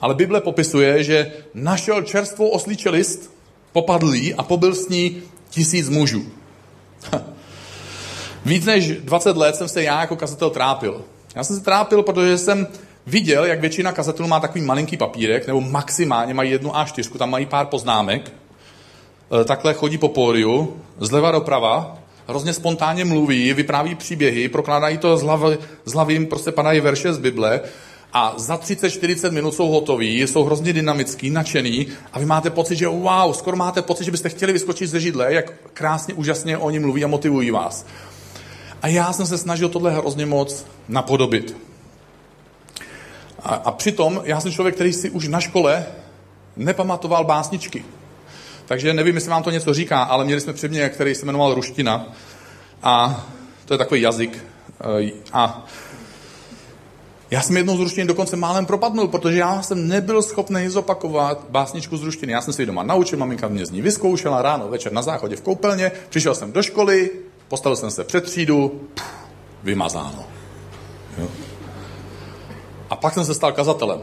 Ale 0.00 0.14
Bible 0.14 0.40
popisuje, 0.40 1.04
že 1.04 1.32
našel 1.54 2.02
čerstvou 2.02 2.48
oslíče 2.48 2.90
list, 2.90 3.30
popadlý 3.72 4.34
a 4.34 4.42
pobyl 4.42 4.74
s 4.74 4.88
ní 4.88 5.22
tisíc 5.50 5.88
mužů. 5.88 6.24
Víc 8.44 8.64
než 8.64 8.88
20 8.88 9.36
let 9.36 9.56
jsem 9.56 9.68
se 9.68 9.82
já 9.82 10.00
jako 10.00 10.16
kazatel 10.16 10.50
trápil. 10.50 11.04
Já 11.34 11.44
jsem 11.44 11.56
se 11.56 11.62
trápil, 11.62 12.02
protože 12.02 12.38
jsem 12.38 12.66
viděl, 13.06 13.44
jak 13.44 13.60
většina 13.60 13.92
kazatelů 13.92 14.28
má 14.28 14.40
takový 14.40 14.64
malinký 14.64 14.96
papírek, 14.96 15.46
nebo 15.46 15.60
maximálně 15.60 16.34
mají 16.34 16.50
jednu 16.50 16.70
A4, 16.70 17.18
tam 17.18 17.30
mají 17.30 17.46
pár 17.46 17.66
poznámek, 17.66 18.32
e, 19.40 19.44
takhle 19.44 19.74
chodí 19.74 19.98
po 19.98 20.08
pódiu, 20.08 20.76
zleva 20.98 21.30
doprava, 21.30 21.98
hrozně 22.28 22.52
spontánně 22.52 23.04
mluví, 23.04 23.52
vypráví 23.52 23.94
příběhy, 23.94 24.48
prokládají 24.48 24.98
to 24.98 25.16
z 25.16 25.22
hlavy, 25.22 25.58
z 25.84 25.92
hlavy 25.92 26.26
prostě 26.26 26.52
padají 26.52 26.80
verše 26.80 27.12
z 27.12 27.18
Bible 27.18 27.60
a 28.12 28.34
za 28.36 28.56
30-40 28.56 29.30
minut 29.30 29.54
jsou 29.54 29.68
hotoví, 29.68 30.20
jsou 30.20 30.44
hrozně 30.44 30.72
dynamický, 30.72 31.30
nadšený 31.30 31.86
a 32.12 32.18
vy 32.18 32.24
máte 32.24 32.50
pocit, 32.50 32.76
že 32.76 32.88
wow, 32.88 33.32
skoro 33.32 33.56
máte 33.56 33.82
pocit, 33.82 34.04
že 34.04 34.10
byste 34.10 34.28
chtěli 34.28 34.52
vyskočit 34.52 34.90
ze 34.90 35.00
židle, 35.00 35.34
jak 35.34 35.52
krásně, 35.72 36.14
úžasně 36.14 36.58
oni 36.58 36.78
mluví 36.78 37.04
a 37.04 37.08
motivují 37.08 37.50
vás. 37.50 37.86
A 38.82 38.88
já 38.88 39.12
jsem 39.12 39.26
se 39.26 39.38
snažil 39.38 39.68
tohle 39.68 39.90
hrozně 39.90 40.26
moc 40.26 40.66
napodobit. 40.88 41.56
A, 43.42 43.54
a 43.54 43.70
přitom 43.72 44.20
já 44.24 44.40
jsem 44.40 44.52
člověk, 44.52 44.74
který 44.74 44.92
si 44.92 45.10
už 45.10 45.28
na 45.28 45.40
škole 45.40 45.86
nepamatoval 46.56 47.24
básničky. 47.24 47.84
Takže 48.66 48.94
nevím, 48.94 49.14
jestli 49.14 49.30
vám 49.30 49.42
to 49.42 49.50
něco 49.50 49.74
říká, 49.74 50.02
ale 50.02 50.24
měli 50.24 50.40
jsme 50.40 50.52
předmět, 50.52 50.88
který 50.88 51.14
se 51.14 51.26
jmenoval 51.26 51.54
ruština. 51.54 52.06
A 52.82 53.26
to 53.64 53.74
je 53.74 53.78
takový 53.78 54.00
jazyk. 54.00 54.44
E, 55.00 55.12
a 55.32 55.64
já 57.30 57.42
jsem 57.42 57.56
jednou 57.56 57.76
z 57.76 57.80
ruštiny 57.80 58.06
dokonce 58.06 58.36
málem 58.36 58.66
propadnul, 58.66 59.08
protože 59.08 59.38
já 59.38 59.62
jsem 59.62 59.88
nebyl 59.88 60.22
schopný 60.22 60.68
zopakovat 60.68 61.46
básničku 61.50 61.96
z 61.96 62.02
ruštiny. 62.02 62.32
Já 62.32 62.40
jsem 62.40 62.52
si 62.52 62.62
ji 62.62 62.66
doma 62.66 62.82
naučil, 62.82 63.18
maminka 63.18 63.48
mě 63.48 63.66
z 63.66 63.70
ní 63.70 63.82
vyzkoušela 63.82 64.42
ráno, 64.42 64.68
večer 64.68 64.92
na 64.92 65.02
záchodě 65.02 65.36
v 65.36 65.42
koupelně, 65.42 65.92
přišel 66.08 66.34
jsem 66.34 66.52
do 66.52 66.62
školy, 66.62 67.10
postavil 67.48 67.76
jsem 67.76 67.90
se 67.90 68.04
před 68.04 68.24
třídu, 68.24 68.80
vymazáno. 69.62 70.24
Jo. 71.18 71.28
A 72.90 72.96
pak 72.96 73.14
jsem 73.14 73.24
se 73.24 73.34
stal 73.34 73.52
kazatelem. 73.52 74.00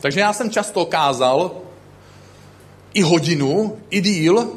Takže 0.00 0.20
já 0.20 0.32
jsem 0.32 0.50
často 0.50 0.84
kázal 0.84 1.50
i 2.94 3.02
hodinu, 3.02 3.78
i 3.90 4.00
díl. 4.00 4.48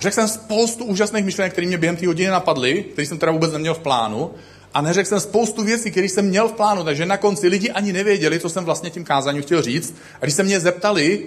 Řekl 0.00 0.14
jsem 0.14 0.28
spoustu 0.28 0.84
úžasných 0.84 1.24
myšlenek, 1.24 1.52
které 1.52 1.66
mě 1.66 1.78
během 1.78 1.96
té 1.96 2.06
hodiny 2.06 2.30
napadly, 2.30 2.82
které 2.82 3.06
jsem 3.06 3.18
teda 3.18 3.32
vůbec 3.32 3.52
neměl 3.52 3.74
v 3.74 3.78
plánu. 3.78 4.30
A 4.76 4.80
neřekl 4.80 5.08
jsem 5.08 5.20
spoustu 5.20 5.64
věcí, 5.64 5.90
které 5.90 6.08
jsem 6.08 6.24
měl 6.24 6.48
v 6.48 6.52
plánu, 6.52 6.84
takže 6.84 7.06
na 7.06 7.16
konci 7.16 7.48
lidi 7.48 7.70
ani 7.70 7.92
nevěděli, 7.92 8.40
co 8.40 8.48
jsem 8.48 8.64
vlastně 8.64 8.90
tím 8.90 9.04
kázáním 9.04 9.42
chtěl 9.42 9.62
říct. 9.62 9.94
A 10.20 10.24
když 10.24 10.34
se 10.34 10.42
mě 10.42 10.60
zeptali, 10.60 11.26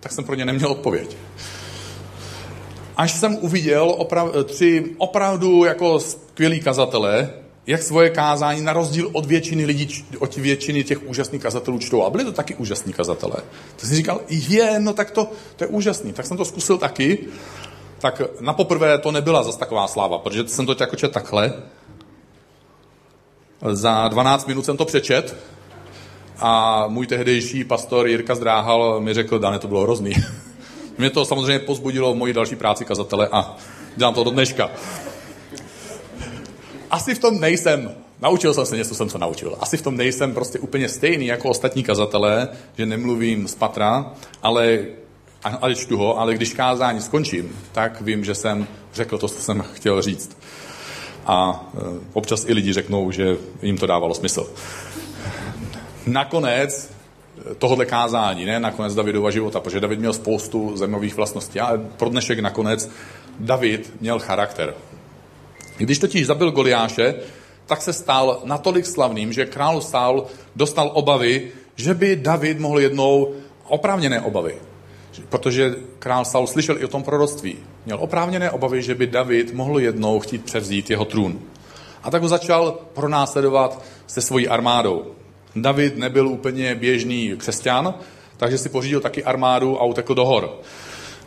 tak 0.00 0.12
jsem 0.12 0.24
pro 0.24 0.34
ně 0.34 0.44
neměl 0.44 0.70
odpověď. 0.70 1.16
Až 2.96 3.12
jsem 3.12 3.38
uviděl 3.40 3.94
oprav, 3.98 4.28
tři 4.44 4.84
opravdu 4.98 5.64
jako 5.64 6.00
skvělý 6.00 6.60
kazatele, 6.60 7.30
jak 7.66 7.82
svoje 7.82 8.10
kázání 8.10 8.60
na 8.60 8.72
rozdíl 8.72 9.10
od 9.12 9.26
většiny 9.26 9.64
lidí, 9.64 10.04
od 10.18 10.36
většiny 10.36 10.84
těch 10.84 11.08
úžasných 11.08 11.42
kazatelů 11.42 11.78
čtou. 11.78 12.02
A 12.02 12.10
byli 12.10 12.24
to 12.24 12.32
taky 12.32 12.54
úžasní 12.54 12.92
kazatelé. 12.92 13.36
Tak 13.76 13.86
jsem 13.86 13.96
říkal, 13.96 14.20
je, 14.28 14.80
no 14.80 14.92
tak 14.92 15.10
to, 15.10 15.30
to 15.56 15.64
je 15.64 15.68
úžasný. 15.68 16.12
Tak 16.12 16.26
jsem 16.26 16.36
to 16.36 16.44
zkusil 16.44 16.78
taky. 16.78 17.18
Tak 17.98 18.22
na 18.40 18.52
poprvé 18.52 18.98
to 18.98 19.12
nebyla 19.12 19.42
zas 19.42 19.56
taková 19.56 19.88
sláva, 19.88 20.18
protože 20.18 20.48
jsem 20.48 20.66
to 20.66 20.76
jako 20.80 20.96
čet 20.96 21.12
takhle. 21.12 21.52
Za 23.72 24.08
12 24.08 24.46
minut 24.46 24.64
jsem 24.64 24.76
to 24.76 24.84
přečet 24.84 25.36
a 26.38 26.84
můj 26.88 27.06
tehdejší 27.06 27.64
pastor 27.64 28.08
Jirka 28.08 28.34
Zdráhal 28.34 29.00
mi 29.00 29.14
řekl, 29.14 29.38
Dane, 29.38 29.58
to 29.58 29.68
bylo 29.68 29.82
hrozný. 29.82 30.12
Mě 30.98 31.10
to 31.10 31.24
samozřejmě 31.24 31.58
pozbudilo 31.58 32.14
v 32.14 32.16
mojí 32.16 32.32
další 32.32 32.56
práci 32.56 32.84
kazatele 32.84 33.28
a 33.32 33.56
dělám 33.96 34.14
to 34.14 34.24
do 34.24 34.30
dneška 34.30 34.70
asi 36.90 37.14
v 37.14 37.18
tom 37.18 37.40
nejsem, 37.40 37.94
naučil 38.20 38.54
jsem 38.54 38.66
se 38.66 38.76
něco, 38.76 38.94
jsem 38.94 39.10
se 39.10 39.18
naučil, 39.18 39.56
asi 39.60 39.76
v 39.76 39.82
tom 39.82 39.96
nejsem 39.96 40.34
prostě 40.34 40.58
úplně 40.58 40.88
stejný 40.88 41.26
jako 41.26 41.48
ostatní 41.48 41.82
kazatelé, 41.82 42.48
že 42.78 42.86
nemluvím 42.86 43.48
z 43.48 43.54
patra, 43.54 44.12
ale, 44.42 44.84
ale 45.42 45.74
čtu 45.74 45.96
ho, 45.96 46.18
ale 46.18 46.34
když 46.34 46.54
kázání 46.54 47.00
skončím, 47.00 47.56
tak 47.72 48.00
vím, 48.00 48.24
že 48.24 48.34
jsem 48.34 48.66
řekl 48.94 49.18
to, 49.18 49.28
co 49.28 49.42
jsem 49.42 49.64
chtěl 49.74 50.02
říct. 50.02 50.37
A 51.28 51.66
e, 51.74 51.80
občas 52.12 52.44
i 52.48 52.52
lidi 52.52 52.72
řeknou, 52.72 53.10
že 53.10 53.36
jim 53.62 53.78
to 53.78 53.86
dávalo 53.86 54.14
smysl. 54.14 54.50
Nakonec 56.06 56.90
e, 57.50 57.54
tohohle 57.54 57.86
kázání, 57.86 58.44
ne 58.44 58.60
nakonec 58.60 58.94
Davidova 58.94 59.30
života, 59.30 59.60
protože 59.60 59.80
David 59.80 59.98
měl 59.98 60.12
spoustu 60.12 60.76
zajímavých 60.76 61.16
vlastností, 61.16 61.60
ale 61.60 61.78
pro 61.96 62.08
dnešek 62.08 62.38
nakonec 62.38 62.90
David 63.38 63.92
měl 64.00 64.18
charakter. 64.18 64.74
Když 65.76 65.98
totiž 65.98 66.26
zabil 66.26 66.50
Goliáše, 66.50 67.14
tak 67.66 67.82
se 67.82 67.92
stal 67.92 68.40
natolik 68.44 68.86
slavným, 68.86 69.32
že 69.32 69.46
král 69.46 69.80
Saul 69.80 70.26
dostal 70.56 70.90
obavy, 70.94 71.52
že 71.76 71.94
by 71.94 72.16
David 72.16 72.58
mohl 72.58 72.80
jednou 72.80 73.34
oprávněné 73.68 74.20
obavy. 74.20 74.54
Protože 75.28 75.74
král 75.98 76.24
Saul 76.24 76.46
slyšel 76.46 76.78
i 76.78 76.84
o 76.84 76.88
tom 76.88 77.02
proroctví. 77.02 77.56
Měl 77.86 77.98
oprávněné 78.00 78.50
obavy, 78.50 78.82
že 78.82 78.94
by 78.94 79.06
David 79.06 79.54
mohl 79.54 79.80
jednou 79.80 80.20
chtít 80.20 80.44
převzít 80.44 80.90
jeho 80.90 81.04
trůn. 81.04 81.38
A 82.02 82.10
tak 82.10 82.22
ho 82.22 82.28
začal 82.28 82.78
pronásledovat 82.94 83.82
se 84.06 84.20
svojí 84.20 84.48
armádou. 84.48 85.04
David 85.56 85.96
nebyl 85.96 86.28
úplně 86.28 86.74
běžný 86.74 87.34
křesťan, 87.36 87.94
takže 88.36 88.58
si 88.58 88.68
pořídil 88.68 89.00
taky 89.00 89.24
armádu 89.24 89.80
a 89.80 89.84
utekl 89.84 90.14
do 90.14 90.24
hor 90.24 90.60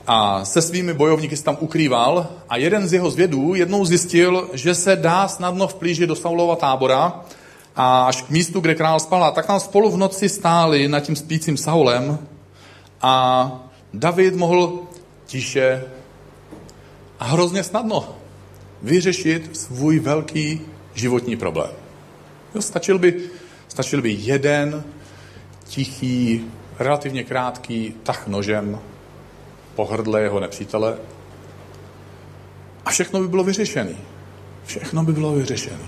a 0.07 0.45
se 0.45 0.61
svými 0.61 0.93
bojovníky 0.93 1.37
se 1.37 1.43
tam 1.43 1.57
ukrýval 1.59 2.27
a 2.49 2.57
jeden 2.57 2.87
z 2.87 2.93
jeho 2.93 3.11
zvědů 3.11 3.55
jednou 3.55 3.85
zjistil, 3.85 4.49
že 4.53 4.75
se 4.75 4.95
dá 4.95 5.27
snadno 5.27 5.67
vplížit 5.67 6.09
do 6.09 6.15
Saulova 6.15 6.55
tábora 6.55 7.21
a 7.75 8.05
až 8.05 8.21
k 8.21 8.29
místu, 8.29 8.59
kde 8.59 8.75
král 8.75 8.99
spal. 8.99 9.23
A 9.23 9.31
tak 9.31 9.45
tam 9.45 9.59
spolu 9.59 9.91
v 9.91 9.97
noci 9.97 10.29
stáli 10.29 10.87
nad 10.87 10.99
tím 10.99 11.15
spícím 11.15 11.57
Saulem 11.57 12.17
a 13.01 13.70
David 13.93 14.35
mohl 14.35 14.79
tiše 15.25 15.83
a 17.19 17.25
hrozně 17.25 17.63
snadno 17.63 18.15
vyřešit 18.81 19.57
svůj 19.57 19.99
velký 19.99 20.61
životní 20.93 21.35
problém. 21.35 21.71
Jo, 22.55 22.61
stačil, 22.61 22.99
by, 22.99 23.29
stačil 23.67 24.01
by 24.01 24.11
jeden 24.19 24.83
tichý, 25.63 26.45
relativně 26.79 27.23
krátký 27.23 27.93
tah 28.03 28.27
nožem 28.27 28.79
pohrdle 29.75 30.21
jeho 30.21 30.39
nepřítele. 30.39 30.97
A 32.85 32.89
všechno 32.89 33.19
by 33.19 33.27
bylo 33.27 33.43
vyřešené. 33.43 33.95
Všechno 34.65 35.03
by 35.03 35.13
bylo 35.13 35.33
vyřešené. 35.33 35.85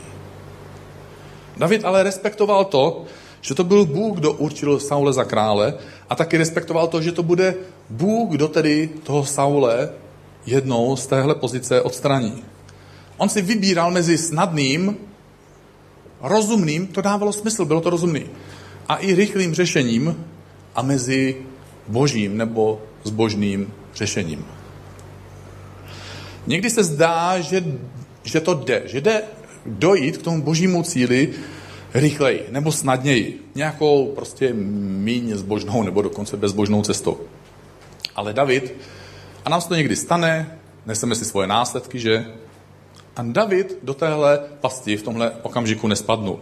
David 1.58 1.86
ale 1.86 2.04
respektoval 2.04 2.66
to, 2.66 3.06
že 3.44 3.56
to 3.56 3.64
byl 3.64 3.86
Bůh, 3.86 4.18
kdo 4.18 4.34
určil 4.34 4.80
Saule 4.80 5.14
za 5.14 5.24
krále 5.24 5.74
a 6.10 6.16
taky 6.16 6.38
respektoval 6.38 6.88
to, 6.88 7.02
že 7.02 7.12
to 7.12 7.24
bude 7.24 7.56
Bůh, 7.90 8.32
kdo 8.32 8.48
tedy 8.48 8.90
toho 9.04 9.26
Saule 9.26 9.90
jednou 10.46 10.96
z 10.96 11.08
téhle 11.08 11.36
pozice 11.36 11.82
odstraní. 11.82 12.44
On 13.18 13.30
si 13.30 13.42
vybíral 13.42 13.92
mezi 13.92 14.18
snadným, 14.18 14.98
rozumným, 16.22 16.88
to 16.88 17.02
dávalo 17.02 17.34
smysl, 17.34 17.66
bylo 17.66 17.82
to 17.82 17.90
rozumný, 17.90 18.26
a 18.88 18.96
i 18.96 19.16
rychlým 19.16 19.54
řešením 19.54 20.26
a 20.76 20.82
mezi 20.82 21.38
božím 21.88 22.38
nebo 22.38 22.82
zbožným 23.04 23.74
řešením. 23.96 24.46
Někdy 26.48 26.70
se 26.70 26.84
zdá, 26.84 27.40
že, 27.40 27.64
že 28.24 28.40
to 28.40 28.54
jde, 28.54 28.84
že 28.86 29.02
jde 29.02 29.24
dojít 29.66 30.18
k 30.18 30.22
tomu 30.22 30.42
božímu 30.42 30.84
cíli 30.84 31.30
rychleji 31.94 32.46
nebo 32.50 32.72
snadněji. 32.72 33.42
Nějakou 33.56 34.12
prostě 34.16 34.54
míň 34.54 35.34
zbožnou 35.36 35.84
nebo 35.84 36.02
dokonce 36.02 36.38
bezbožnou 36.38 36.82
cestou. 36.84 37.20
Ale 38.16 38.34
David, 38.34 38.74
a 39.46 39.50
nám 39.50 39.62
se 39.62 39.68
to 39.68 39.76
někdy 39.76 39.96
stane, 39.96 40.58
neseme 40.86 41.16
si 41.16 41.26
svoje 41.26 41.48
následky, 41.48 42.00
že? 42.00 42.26
A 43.16 43.24
David 43.24 43.78
do 43.84 43.94
téhle 43.94 44.40
pasti 44.62 44.98
v 44.98 45.04
tomhle 45.04 45.32
okamžiku 45.42 45.88
nespadnul. 45.88 46.40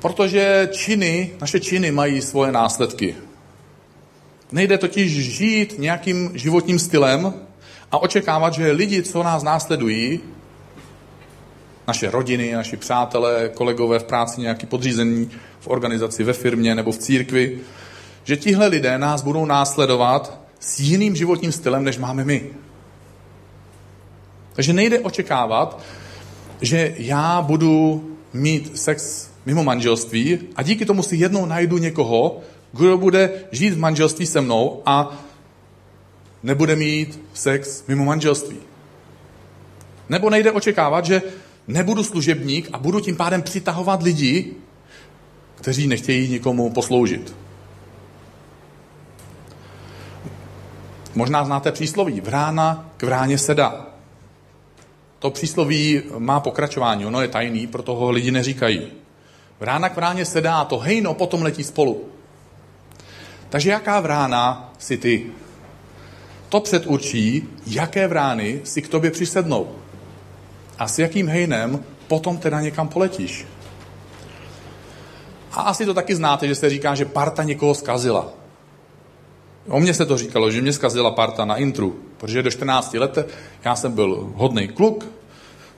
Protože 0.00 0.68
činy, 0.72 1.30
naše 1.40 1.60
činy 1.60 1.90
mají 1.90 2.20
svoje 2.20 2.52
následky. 2.52 3.14
Nejde 4.52 4.78
totiž 4.78 5.12
žít 5.12 5.74
nějakým 5.78 6.30
životním 6.34 6.78
stylem 6.78 7.34
a 7.92 7.98
očekávat, 7.98 8.54
že 8.54 8.70
lidi, 8.70 9.02
co 9.02 9.22
nás 9.22 9.42
následují, 9.42 10.20
naše 11.88 12.10
rodiny, 12.10 12.52
naši 12.52 12.76
přátelé, 12.76 13.50
kolegové 13.54 13.98
v 13.98 14.04
práci, 14.04 14.40
nějaký 14.40 14.66
podřízení 14.66 15.30
v 15.60 15.68
organizaci, 15.68 16.24
ve 16.24 16.32
firmě 16.32 16.74
nebo 16.74 16.92
v 16.92 16.98
církvi, 16.98 17.60
že 18.24 18.36
tihle 18.36 18.66
lidé 18.66 18.98
nás 18.98 19.22
budou 19.22 19.46
následovat 19.46 20.40
s 20.60 20.80
jiným 20.80 21.16
životním 21.16 21.52
stylem, 21.52 21.84
než 21.84 21.98
máme 21.98 22.24
my. 22.24 22.50
Takže 24.52 24.72
nejde 24.72 25.00
očekávat, 25.00 25.80
že 26.60 26.94
já 26.98 27.42
budu 27.42 28.04
mít 28.32 28.78
sex 28.78 29.30
mimo 29.46 29.64
manželství 29.64 30.38
a 30.56 30.62
díky 30.62 30.86
tomu 30.86 31.02
si 31.02 31.16
jednou 31.16 31.46
najdu 31.46 31.78
někoho, 31.78 32.40
kdo 32.72 32.98
bude 32.98 33.30
žít 33.52 33.70
v 33.70 33.78
manželství 33.78 34.26
se 34.26 34.40
mnou 34.40 34.82
a 34.86 35.18
nebude 36.42 36.76
mít 36.76 37.20
sex 37.34 37.84
mimo 37.88 38.04
manželství. 38.04 38.56
Nebo 40.08 40.30
nejde 40.30 40.52
očekávat, 40.52 41.04
že 41.04 41.22
nebudu 41.68 42.04
služebník 42.04 42.68
a 42.72 42.78
budu 42.78 43.00
tím 43.00 43.16
pádem 43.16 43.42
přitahovat 43.42 44.02
lidi, 44.02 44.52
kteří 45.54 45.86
nechtějí 45.86 46.28
nikomu 46.28 46.70
posloužit. 46.70 47.36
Možná 51.14 51.44
znáte 51.44 51.72
přísloví. 51.72 52.20
Vrána 52.20 52.90
k 52.96 53.02
vráně 53.02 53.38
sedá. 53.38 53.86
To 55.18 55.30
přísloví 55.30 56.02
má 56.18 56.40
pokračování, 56.40 57.06
ono 57.06 57.22
je 57.22 57.28
tajný, 57.28 57.66
proto 57.66 57.94
ho 57.94 58.10
lidi 58.10 58.30
neříkají. 58.30 58.82
Vrána 59.60 59.88
k 59.88 59.96
vráně 59.96 60.24
sedá 60.24 60.56
a 60.56 60.64
to 60.64 60.78
hejno 60.78 61.14
potom 61.14 61.42
letí 61.42 61.64
spolu. 61.64 62.04
Takže 63.48 63.70
jaká 63.70 64.00
vrána 64.00 64.72
si 64.78 64.96
ty? 64.96 65.26
To 66.48 66.60
předurčí, 66.60 67.48
jaké 67.66 68.08
vrány 68.08 68.60
si 68.64 68.82
k 68.82 68.88
tobě 68.88 69.10
přisednou. 69.10 69.74
A 70.78 70.88
s 70.88 70.98
jakým 70.98 71.28
hejnem 71.28 71.84
potom 72.08 72.38
teda 72.38 72.60
někam 72.60 72.88
poletíš. 72.88 73.46
A 75.52 75.60
asi 75.60 75.86
to 75.86 75.94
taky 75.94 76.14
znáte, 76.14 76.48
že 76.48 76.54
se 76.54 76.70
říká, 76.70 76.94
že 76.94 77.04
parta 77.04 77.42
někoho 77.42 77.74
zkazila. 77.74 78.28
O 79.68 79.80
mně 79.80 79.94
se 79.94 80.06
to 80.06 80.18
říkalo, 80.18 80.50
že 80.50 80.60
mě 80.60 80.72
zkazila 80.72 81.10
parta 81.10 81.44
na 81.44 81.56
intru, 81.56 81.96
protože 82.16 82.42
do 82.42 82.50
14 82.50 82.94
let 82.94 83.28
já 83.64 83.76
jsem 83.76 83.92
byl 83.92 84.32
hodný 84.34 84.68
kluk, 84.68 85.06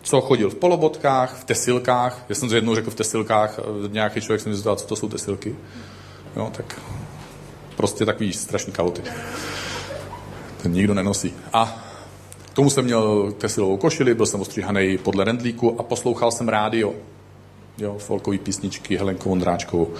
co 0.02 0.20
chodil 0.20 0.50
v 0.50 0.54
polobotkách, 0.54 1.34
v 1.34 1.44
tesilkách. 1.44 2.24
Já 2.28 2.34
jsem 2.34 2.48
to 2.48 2.54
jednou 2.54 2.74
řekl 2.74 2.90
v 2.90 2.94
tesilkách, 2.94 3.60
nějaký 3.88 4.20
člověk 4.20 4.40
se 4.40 4.48
mi 4.48 4.54
zeptal, 4.54 4.76
co 4.76 4.86
to 4.86 4.96
jsou 4.96 5.08
tesilky. 5.08 5.56
Jo, 6.36 6.52
tak 6.56 6.80
prostě 7.76 8.04
takový 8.04 8.32
strašný 8.32 8.72
kauty. 8.72 9.02
Ten 10.62 10.72
nikdo 10.72 10.94
nenosí. 10.94 11.34
A 11.52 11.89
k 12.50 12.54
tomu 12.54 12.70
jsem 12.70 12.84
měl 12.84 13.32
tesilovou 13.38 13.76
košili, 13.76 14.14
byl 14.14 14.26
jsem 14.26 14.40
ostříhaný 14.40 14.98
podle 14.98 15.24
rendlíku 15.24 15.80
a 15.80 15.82
poslouchal 15.82 16.30
jsem 16.30 16.48
rádio. 16.48 16.94
Jo, 17.78 17.98
folkový 17.98 18.38
písničky, 18.38 18.96
Helenku 18.96 19.28
Vondráčkovou. 19.28 19.90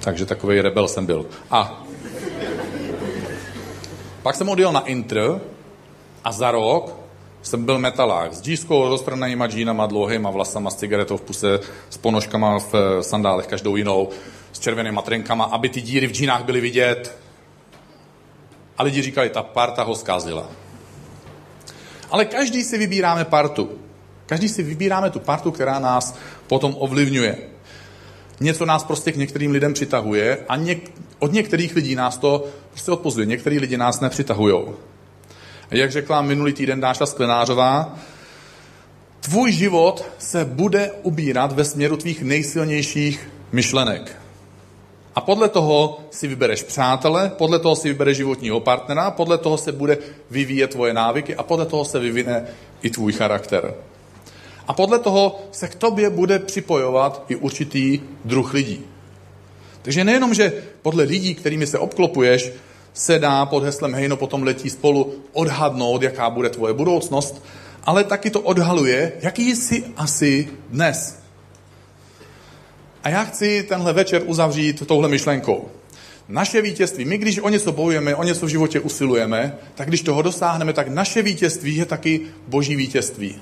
Takže 0.00 0.26
takový 0.26 0.60
rebel 0.60 0.88
jsem 0.88 1.06
byl. 1.06 1.26
A 1.50 1.84
pak 4.22 4.34
jsem 4.34 4.48
odjel 4.48 4.72
na 4.72 4.80
Intr 4.80 5.40
a 6.24 6.32
za 6.32 6.50
rok 6.50 6.96
jsem 7.42 7.64
byl 7.64 7.78
metalák 7.78 8.34
s 8.34 8.42
džískou, 8.42 8.88
roztrnýma 8.88 9.46
džínama, 9.46 9.86
dlouhýma 9.86 10.30
vlasama, 10.30 10.70
s 10.70 10.76
cigaretou 10.76 11.16
v 11.16 11.22
puse, 11.22 11.60
s 11.90 11.96
ponožkama 11.96 12.58
v 12.58 12.74
sandálech, 13.00 13.46
každou 13.46 13.76
jinou, 13.76 14.08
s 14.52 14.58
červenýma 14.58 15.02
trenkama, 15.02 15.44
aby 15.44 15.68
ty 15.68 15.80
díry 15.80 16.06
v 16.06 16.12
džínách 16.12 16.44
byly 16.44 16.60
vidět. 16.60 17.18
A 18.78 18.82
lidi 18.82 19.02
říkali, 19.02 19.30
ta 19.30 19.42
parta 19.42 19.82
ho 19.82 19.94
zkazila. 19.94 20.46
Ale 22.10 22.24
každý 22.24 22.64
si 22.64 22.78
vybíráme 22.78 23.24
partu. 23.24 23.70
Každý 24.26 24.48
si 24.48 24.62
vybíráme 24.62 25.10
tu 25.10 25.20
partu, 25.20 25.50
která 25.50 25.78
nás 25.78 26.14
potom 26.46 26.74
ovlivňuje. 26.78 27.38
Něco 28.40 28.66
nás 28.66 28.84
prostě 28.84 29.12
k 29.12 29.16
některým 29.16 29.50
lidem 29.50 29.74
přitahuje 29.74 30.38
a 30.48 30.56
něk- 30.56 30.90
od 31.18 31.32
některých 31.32 31.74
lidí 31.74 31.94
nás 31.94 32.18
to 32.18 32.44
prostě 32.70 32.90
odpozuje. 32.90 33.26
Některý 33.26 33.58
lidi 33.58 33.76
nás 33.76 34.00
nepřitahují. 34.00 34.62
Jak 35.70 35.92
řekla 35.92 36.22
minulý 36.22 36.52
týden 36.52 36.80
Dáša 36.80 37.06
Sklenářová, 37.06 37.98
tvůj 39.20 39.52
život 39.52 40.04
se 40.18 40.44
bude 40.44 40.90
ubírat 41.02 41.52
ve 41.52 41.64
směru 41.64 41.96
tvých 41.96 42.22
nejsilnějších 42.22 43.28
myšlenek. 43.52 44.16
A 45.20 45.22
podle 45.22 45.48
toho 45.48 46.00
si 46.10 46.28
vybereš 46.28 46.62
přátele, 46.62 47.32
podle 47.38 47.58
toho 47.58 47.76
si 47.76 47.88
vybereš 47.88 48.16
životního 48.16 48.60
partnera, 48.60 49.10
podle 49.10 49.38
toho 49.38 49.58
se 49.58 49.72
bude 49.72 49.98
vyvíjet 50.30 50.70
tvoje 50.70 50.94
návyky 50.94 51.36
a 51.36 51.42
podle 51.42 51.66
toho 51.66 51.84
se 51.84 51.98
vyvine 51.98 52.46
i 52.82 52.90
tvůj 52.90 53.12
charakter. 53.12 53.74
A 54.68 54.72
podle 54.72 54.98
toho 54.98 55.40
se 55.52 55.68
k 55.68 55.74
tobě 55.74 56.10
bude 56.10 56.38
připojovat 56.38 57.24
i 57.28 57.36
určitý 57.36 58.00
druh 58.24 58.54
lidí. 58.54 58.80
Takže 59.82 60.04
nejenom, 60.04 60.34
že 60.34 60.52
podle 60.82 61.04
lidí, 61.04 61.34
kterými 61.34 61.66
se 61.66 61.78
obklopuješ, 61.78 62.52
se 62.92 63.18
dá 63.18 63.46
pod 63.46 63.64
heslem 63.64 63.94
hejno 63.94 64.16
potom 64.16 64.42
letí 64.42 64.70
spolu 64.70 65.14
odhadnout, 65.32 66.02
jaká 66.02 66.30
bude 66.30 66.48
tvoje 66.48 66.74
budoucnost, 66.74 67.44
ale 67.84 68.04
taky 68.04 68.30
to 68.30 68.40
odhaluje, 68.40 69.12
jaký 69.22 69.56
jsi 69.56 69.84
asi 69.96 70.48
dnes. 70.70 71.19
A 73.04 73.08
já 73.08 73.24
chci 73.24 73.62
tenhle 73.68 73.92
večer 73.92 74.22
uzavřít 74.26 74.86
touhle 74.86 75.08
myšlenkou. 75.08 75.68
Naše 76.28 76.62
vítězství, 76.62 77.04
my 77.04 77.18
když 77.18 77.38
o 77.38 77.48
něco 77.48 77.72
bojujeme, 77.72 78.14
o 78.14 78.22
něco 78.22 78.46
v 78.46 78.48
životě 78.48 78.80
usilujeme, 78.80 79.56
tak 79.74 79.88
když 79.88 80.02
toho 80.02 80.22
dosáhneme, 80.22 80.72
tak 80.72 80.88
naše 80.88 81.22
vítězství 81.22 81.76
je 81.76 81.84
taky 81.84 82.20
boží 82.48 82.76
vítězství. 82.76 83.40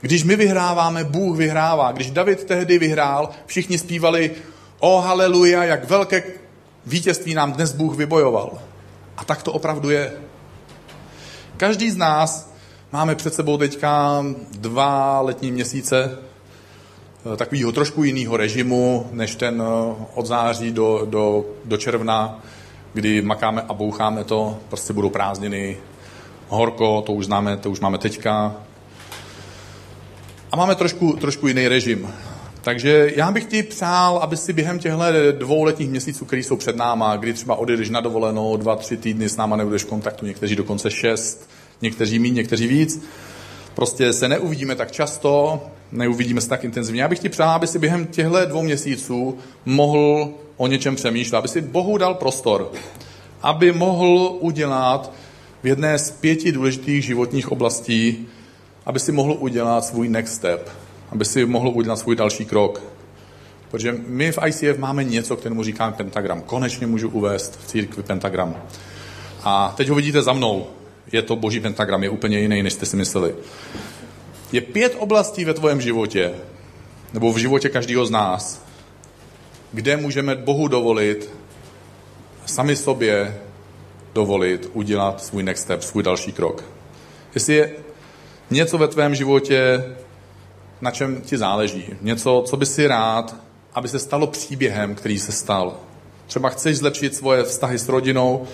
Když 0.00 0.24
my 0.24 0.36
vyhráváme, 0.36 1.04
Bůh 1.04 1.36
vyhrává. 1.36 1.92
Když 1.92 2.10
David 2.10 2.44
tehdy 2.44 2.78
vyhrál, 2.78 3.30
všichni 3.46 3.78
zpívali 3.78 4.30
o 4.78 5.00
haleluja, 5.00 5.64
jak 5.64 5.88
velké 5.88 6.22
vítězství 6.86 7.34
nám 7.34 7.52
dnes 7.52 7.72
Bůh 7.72 7.96
vybojoval. 7.96 8.58
A 9.16 9.24
tak 9.24 9.42
to 9.42 9.52
opravdu 9.52 9.90
je. 9.90 10.12
Každý 11.56 11.90
z 11.90 11.96
nás 11.96 12.52
máme 12.92 13.14
před 13.14 13.34
sebou 13.34 13.56
teďka 13.56 14.24
dva 14.50 15.20
letní 15.20 15.52
měsíce 15.52 16.18
takového 17.36 17.72
trošku 17.72 18.04
jiného 18.04 18.36
režimu, 18.36 19.06
než 19.12 19.36
ten 19.36 19.62
eh, 19.62 19.94
od 20.14 20.26
září 20.26 20.72
do, 20.72 21.06
do, 21.10 21.44
do 21.64 21.76
června, 21.76 22.40
kdy 22.94 23.22
makáme 23.22 23.62
a 23.68 23.74
boucháme 23.74 24.24
to, 24.24 24.58
prostě 24.68 24.92
budou 24.92 25.10
prázdniny, 25.10 25.76
horko, 26.48 27.02
to 27.06 27.12
už 27.12 27.26
známe, 27.26 27.56
to 27.56 27.70
už 27.70 27.80
máme 27.80 27.98
teďka. 27.98 28.56
A 30.52 30.56
máme 30.56 30.74
trošku, 30.74 31.12
trošku 31.12 31.48
jiný 31.48 31.68
režim. 31.68 32.08
Takže 32.62 33.12
já 33.16 33.30
bych 33.30 33.44
ti 33.44 33.62
přál, 33.62 34.18
aby 34.18 34.36
si 34.36 34.52
během 34.52 34.78
těchto 34.78 35.32
dvou 35.32 35.64
letních 35.64 35.90
měsíců, 35.90 36.24
které 36.24 36.42
jsou 36.42 36.56
před 36.56 36.76
náma, 36.76 37.16
kdy 37.16 37.32
třeba 37.32 37.54
odjedeš 37.54 37.90
na 37.90 38.00
dovolenou, 38.00 38.56
dva, 38.56 38.76
tři 38.76 38.96
týdny 38.96 39.28
s 39.28 39.36
náma 39.36 39.56
nebudeš 39.56 39.82
v 39.84 39.88
kontaktu, 39.88 40.26
někteří 40.26 40.56
dokonce 40.56 40.90
šest, 40.90 41.50
někteří 41.82 42.18
méně, 42.18 42.34
někteří 42.34 42.66
víc, 42.66 43.04
prostě 43.74 44.12
se 44.12 44.28
neuvidíme 44.28 44.74
tak 44.74 44.92
často, 44.92 45.60
neuvidíme 45.92 46.40
se 46.40 46.48
tak 46.48 46.64
intenzivně. 46.64 47.02
Já 47.02 47.08
bych 47.08 47.18
ti 47.18 47.28
přál, 47.28 47.50
aby 47.50 47.66
si 47.66 47.78
během 47.78 48.06
těchto 48.06 48.46
dvou 48.46 48.62
měsíců 48.62 49.38
mohl 49.64 50.30
o 50.56 50.66
něčem 50.66 50.96
přemýšlet, 50.96 51.38
aby 51.38 51.48
si 51.48 51.60
Bohu 51.60 51.98
dal 51.98 52.14
prostor, 52.14 52.72
aby 53.42 53.72
mohl 53.72 54.36
udělat 54.40 55.12
v 55.62 55.66
jedné 55.66 55.98
z 55.98 56.10
pěti 56.10 56.52
důležitých 56.52 57.04
životních 57.04 57.52
oblastí, 57.52 58.28
aby 58.86 59.00
si 59.00 59.12
mohl 59.12 59.36
udělat 59.38 59.84
svůj 59.84 60.08
next 60.08 60.34
step, 60.34 60.70
aby 61.10 61.24
si 61.24 61.46
mohl 61.46 61.68
udělat 61.68 61.96
svůj 61.96 62.16
další 62.16 62.44
krok. 62.44 62.82
Protože 63.70 63.94
my 64.06 64.32
v 64.32 64.38
ICF 64.46 64.78
máme 64.78 65.04
něco, 65.04 65.36
kterému 65.36 65.62
říkáme 65.62 65.92
pentagram. 65.92 66.42
Konečně 66.42 66.86
můžu 66.86 67.08
uvést 67.08 67.58
v 67.60 67.66
církvi 67.66 68.02
pentagram. 68.02 68.56
A 69.42 69.74
teď 69.76 69.88
ho 69.88 69.94
vidíte 69.94 70.22
za 70.22 70.32
mnou. 70.32 70.66
Je 71.12 71.22
to 71.22 71.36
boží 71.36 71.60
pentagram, 71.60 72.02
je 72.02 72.10
úplně 72.10 72.38
jiný, 72.40 72.62
než 72.62 72.72
jste 72.72 72.86
si 72.86 72.96
mysleli. 72.96 73.34
Je 74.52 74.60
pět 74.60 74.96
oblastí 74.98 75.44
ve 75.44 75.54
tvém 75.54 75.80
životě, 75.80 76.34
nebo 77.12 77.32
v 77.32 77.36
životě 77.36 77.68
každého 77.68 78.06
z 78.06 78.10
nás, 78.10 78.64
kde 79.72 79.96
můžeme 79.96 80.34
Bohu 80.34 80.68
dovolit, 80.68 81.30
sami 82.46 82.76
sobě 82.76 83.40
dovolit 84.14 84.70
udělat 84.72 85.24
svůj 85.24 85.42
next 85.42 85.62
step, 85.62 85.82
svůj 85.82 86.02
další 86.02 86.32
krok. 86.32 86.64
Jestli 87.34 87.54
je 87.54 87.72
něco 88.50 88.78
ve 88.78 88.88
tvém 88.88 89.14
životě, 89.14 89.84
na 90.80 90.90
čem 90.90 91.20
ti 91.20 91.38
záleží. 91.38 91.84
Něco, 92.00 92.44
co 92.46 92.56
by 92.56 92.66
si 92.66 92.86
rád, 92.86 93.36
aby 93.74 93.88
se 93.88 93.98
stalo 93.98 94.26
příběhem, 94.26 94.94
který 94.94 95.18
se 95.18 95.32
stal. 95.32 95.76
Třeba 96.26 96.48
chceš 96.48 96.78
zlepšit 96.78 97.14
svoje 97.14 97.42
vztahy 97.42 97.78
s 97.78 97.88
rodinou, 97.88 98.46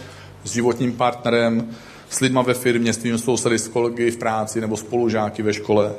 s 0.45 0.53
životním 0.53 0.93
partnerem, 0.93 1.71
s 2.11 2.21
lidma 2.21 2.43
ve 2.43 2.55
firmě, 2.55 2.93
s 2.93 2.97
tvým 2.97 3.19
sousedy, 3.19 3.59
s 3.59 3.69
kolegy 3.69 4.11
v 4.11 4.17
práci 4.17 4.61
nebo 4.61 4.77
spolužáky 4.77 5.43
ve 5.43 5.55
škole. 5.55 5.95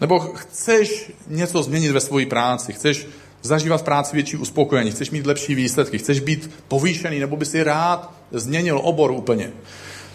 Nebo 0.00 0.20
chceš 0.20 1.12
něco 1.28 1.62
změnit 1.62 1.92
ve 1.92 2.00
své 2.00 2.26
práci, 2.26 2.72
chceš 2.72 3.06
zažívat 3.42 3.76
v 3.76 3.82
práci 3.82 4.16
větší 4.16 4.36
uspokojení, 4.36 4.90
chceš 4.90 5.10
mít 5.10 5.26
lepší 5.26 5.54
výsledky, 5.54 5.98
chceš 5.98 6.20
být 6.20 6.50
povýšený, 6.68 7.18
nebo 7.18 7.36
by 7.36 7.44
si 7.44 7.62
rád 7.62 8.14
změnil 8.32 8.80
obor 8.82 9.10
úplně. 9.10 9.50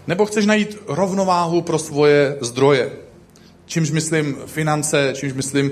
Nebo 0.08 0.26
chceš 0.26 0.46
najít 0.46 0.78
rovnováhu 0.88 1.62
pro 1.62 1.80
svoje 1.80 2.38
zdroje, 2.42 2.92
čímž 3.66 3.92
myslím 3.92 4.38
finance, 4.46 5.14
čímž 5.16 5.34
myslím 5.34 5.72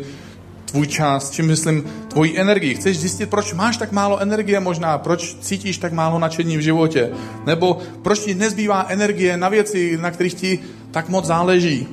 tvůj 0.66 0.88
čas, 0.88 1.32
čím 1.32 1.48
myslím 1.48 1.84
tvoji 2.08 2.40
energii. 2.40 2.76
Chceš 2.76 3.00
zjistit, 3.00 3.30
proč 3.30 3.54
máš 3.54 3.78
tak 3.78 3.92
málo 3.92 4.20
energie 4.20 4.60
možná, 4.60 4.98
proč 4.98 5.38
cítíš 5.42 5.78
tak 5.78 5.94
málo 5.94 6.20
nadšení 6.20 6.58
v 6.58 6.62
životě, 6.62 7.12
nebo 7.46 7.78
proč 8.02 8.20
ti 8.20 8.36
nezbývá 8.36 8.86
energie 8.90 9.38
na 9.38 9.50
věci, 9.50 9.98
na 10.02 10.12
kterých 10.12 10.34
ti 10.34 10.60
tak 10.92 11.10
moc 11.10 11.26
záleží. 11.26 11.88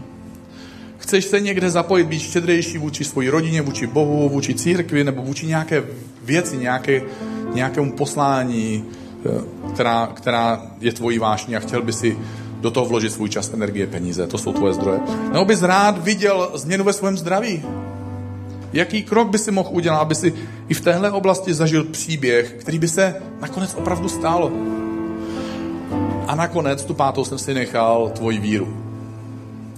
Chceš 0.99 1.25
se 1.25 1.41
někde 1.41 1.71
zapojit, 1.71 2.07
být 2.07 2.23
štědřejší 2.23 2.79
vůči 2.79 3.05
svoji 3.05 3.29
rodině, 3.29 3.63
vůči 3.63 3.87
Bohu, 3.87 4.29
vůči 4.29 4.55
církvi 4.55 5.05
nebo 5.05 5.23
vůči 5.23 5.47
nějaké 5.47 5.83
věci, 6.23 6.57
nějaké, 6.57 7.03
nějakému 7.55 7.93
poslání, 7.93 8.85
eh, 9.27 9.73
která, 9.75 10.07
která 10.07 10.63
je 10.81 10.93
tvojí 10.93 11.19
vášní 11.19 11.57
a 11.57 11.61
chtěl 11.61 11.83
by 11.83 11.93
si 11.93 12.17
do 12.61 12.71
toho 12.71 12.87
vložit 12.87 13.13
svůj 13.13 13.29
čas, 13.29 13.53
energie, 13.53 13.87
peníze. 13.87 14.27
To 14.27 14.39
jsou 14.39 14.53
tvoje 14.53 14.75
zdroje. 14.75 15.01
Nebo 15.33 15.45
bys 15.45 15.63
rád 15.63 16.05
viděl 16.05 16.51
změnu 16.55 16.85
ve 16.85 16.93
svém 16.93 17.19
zdraví. 17.19 17.63
Jaký 18.73 19.03
krok 19.03 19.29
by 19.29 19.39
si 19.39 19.51
mohl 19.51 19.69
udělat, 19.73 19.99
aby 19.99 20.15
si 20.15 20.35
i 20.69 20.75
v 20.75 20.81
téhle 20.81 21.11
oblasti 21.11 21.55
zažil 21.55 21.85
příběh, 21.85 22.53
který 22.53 22.79
by 22.79 22.89
se 22.89 23.15
nakonec 23.41 23.75
opravdu 23.75 24.09
stál. 24.09 24.53
A 26.27 26.35
nakonec 26.35 26.85
tu 26.85 26.95
pátou 26.95 27.25
jsem 27.25 27.39
si 27.39 27.55
nechal 27.55 28.11
tvoji 28.15 28.39
víru. 28.39 28.77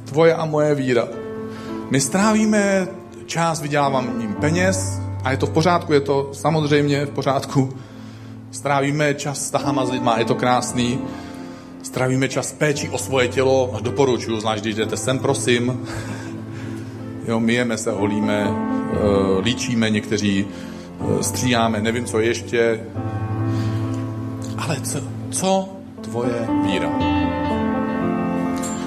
Tvoje 0.05 0.34
a 0.34 0.45
moje 0.45 0.74
víra. 0.74 1.09
My 1.90 2.01
strávíme 2.01 2.88
čas 3.26 3.61
vyděláváním 3.61 4.34
peněz 4.34 5.01
a 5.24 5.30
je 5.30 5.36
to 5.36 5.47
v 5.47 5.51
pořádku, 5.51 5.92
je 5.92 6.01
to 6.01 6.30
samozřejmě 6.32 7.07
v 7.07 7.11
pořádku. 7.11 7.72
Strávíme 8.51 9.14
čas 9.14 9.47
s 9.47 9.51
tahama 9.51 9.86
s 9.86 9.90
lidma, 9.90 10.18
je 10.18 10.24
to 10.24 10.34
krásný. 10.34 10.99
Strávíme 11.82 12.28
čas 12.28 12.53
péčí 12.53 12.88
o 12.88 12.99
svoje 12.99 13.28
tělo, 13.28 13.78
doporučuju, 13.80 14.40
zvlášť 14.40 14.62
když 14.62 14.74
jdete 14.74 14.97
sem, 14.97 15.18
prosím. 15.18 15.86
Jo, 17.29 17.41
myjeme 17.41 17.79
se, 17.79 17.91
holíme, 17.91 18.47
eh, 18.49 19.41
líčíme, 19.41 19.91
někteří 19.91 20.47
eh, 20.47 21.22
stříháme, 21.22 21.81
nevím, 21.81 22.05
co 22.05 22.20
ještě. 22.20 22.81
Ale 24.59 24.81
co, 24.81 24.99
co 25.31 25.68
tvoje 26.01 26.49
víra? 26.66 26.89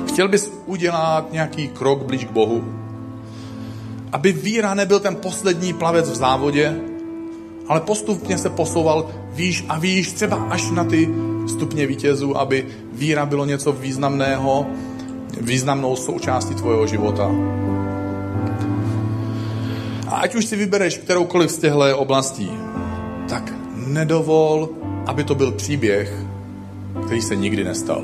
Chtěl 0.08 0.28
bys 0.28 0.52
udělat 0.66 1.34
nějaký 1.34 1.68
krok 1.68 2.04
blíž 2.04 2.26
k 2.26 2.32
Bohu? 2.32 2.64
Aby 4.12 4.32
víra 4.32 4.74
nebyl 4.74 5.00
ten 5.00 5.16
poslední 5.16 5.74
plavec 5.74 6.10
v 6.10 6.16
závodě, 6.16 6.80
ale 7.68 7.82
postupně 7.82 8.38
se 8.38 8.50
posouval 8.50 9.10
výš 9.30 9.66
a 9.70 9.80
výš, 9.80 10.12
třeba 10.12 10.38
až 10.50 10.72
na 10.72 10.84
ty 10.84 11.10
stupně 11.48 11.88
vítězů, 11.88 12.38
aby 12.38 12.66
víra 12.94 13.26
bylo 13.26 13.46
něco 13.46 13.72
významného, 13.72 14.66
významnou 15.42 15.96
součástí 15.96 16.56
tvojeho 16.56 16.88
života. 16.88 17.32
A 20.08 20.16
ať 20.16 20.36
už 20.36 20.46
si 20.46 20.56
vybereš 20.56 20.98
kteroukoliv 20.98 21.52
z 21.52 21.58
těchto 21.58 21.98
oblastí, 21.98 22.52
tak 23.30 23.54
nedovol, 23.76 24.70
aby 25.06 25.24
to 25.24 25.36
byl 25.36 25.52
příběh, 25.52 26.16
který 27.06 27.22
se 27.22 27.36
nikdy 27.36 27.64
nestal. 27.64 28.04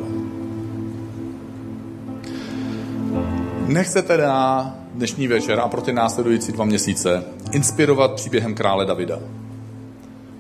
Nech 3.67 3.87
se 3.87 4.01
teda 4.01 4.65
dnešní 4.93 5.27
večer 5.27 5.59
a 5.59 5.67
pro 5.67 5.81
ty 5.81 5.93
následující 5.93 6.51
dva 6.51 6.65
měsíce 6.65 7.23
inspirovat 7.51 8.13
příběhem 8.13 8.55
krále 8.55 8.85
Davida. 8.85 9.19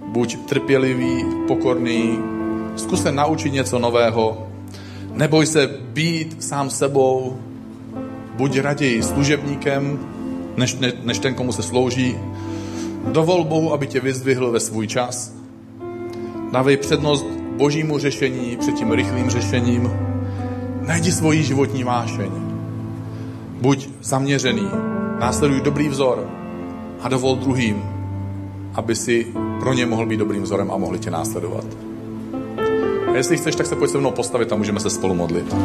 Buď 0.05 0.37
trpělivý, 0.37 1.25
pokorný, 1.47 2.19
zkus 2.75 3.01
se 3.01 3.11
naučit 3.11 3.53
něco 3.53 3.79
nového, 3.79 4.47
neboj 5.13 5.45
se 5.45 5.67
být 5.67 6.43
sám 6.43 6.69
sebou, 6.69 7.37
buď 8.37 8.59
raději 8.59 9.03
služebníkem, 9.03 9.99
než, 10.57 10.79
ne, 10.79 10.93
než 11.03 11.19
ten, 11.19 11.33
komu 11.33 11.51
se 11.51 11.63
slouží. 11.63 12.17
Dovol 13.11 13.43
Bohu, 13.43 13.73
aby 13.73 13.87
tě 13.87 13.99
vyzdvihl 13.99 14.51
ve 14.51 14.59
svůj 14.59 14.87
čas. 14.87 15.35
Dávej 16.51 16.77
přednost 16.77 17.25
božímu 17.57 17.99
řešení 17.99 18.57
před 18.57 18.75
tím 18.75 18.91
rychlým 18.91 19.29
řešením. 19.29 19.91
Najdi 20.87 21.11
svoji 21.11 21.43
životní 21.43 21.83
vášeň. 21.83 22.31
Buď 23.61 23.89
zaměřený, 24.01 24.67
následuj 25.19 25.61
dobrý 25.61 25.89
vzor 25.89 26.29
a 27.01 27.09
dovol 27.09 27.35
druhým, 27.35 27.83
aby 28.73 28.95
si 28.95 29.27
pro 29.59 29.73
ně 29.73 29.85
mohl 29.85 30.05
být 30.05 30.17
dobrým 30.17 30.43
vzorem 30.43 30.71
a 30.71 30.77
mohli 30.77 30.99
tě 30.99 31.11
následovat. 31.11 31.65
A 33.11 33.15
jestli 33.15 33.37
chceš, 33.37 33.55
tak 33.55 33.65
se 33.65 33.75
pojď 33.75 33.91
se 33.91 33.97
mnou 33.97 34.11
postavit 34.11 34.51
a 34.51 34.55
můžeme 34.55 34.79
se 34.79 34.89
spolu 34.89 35.13
modlit. 35.13 35.55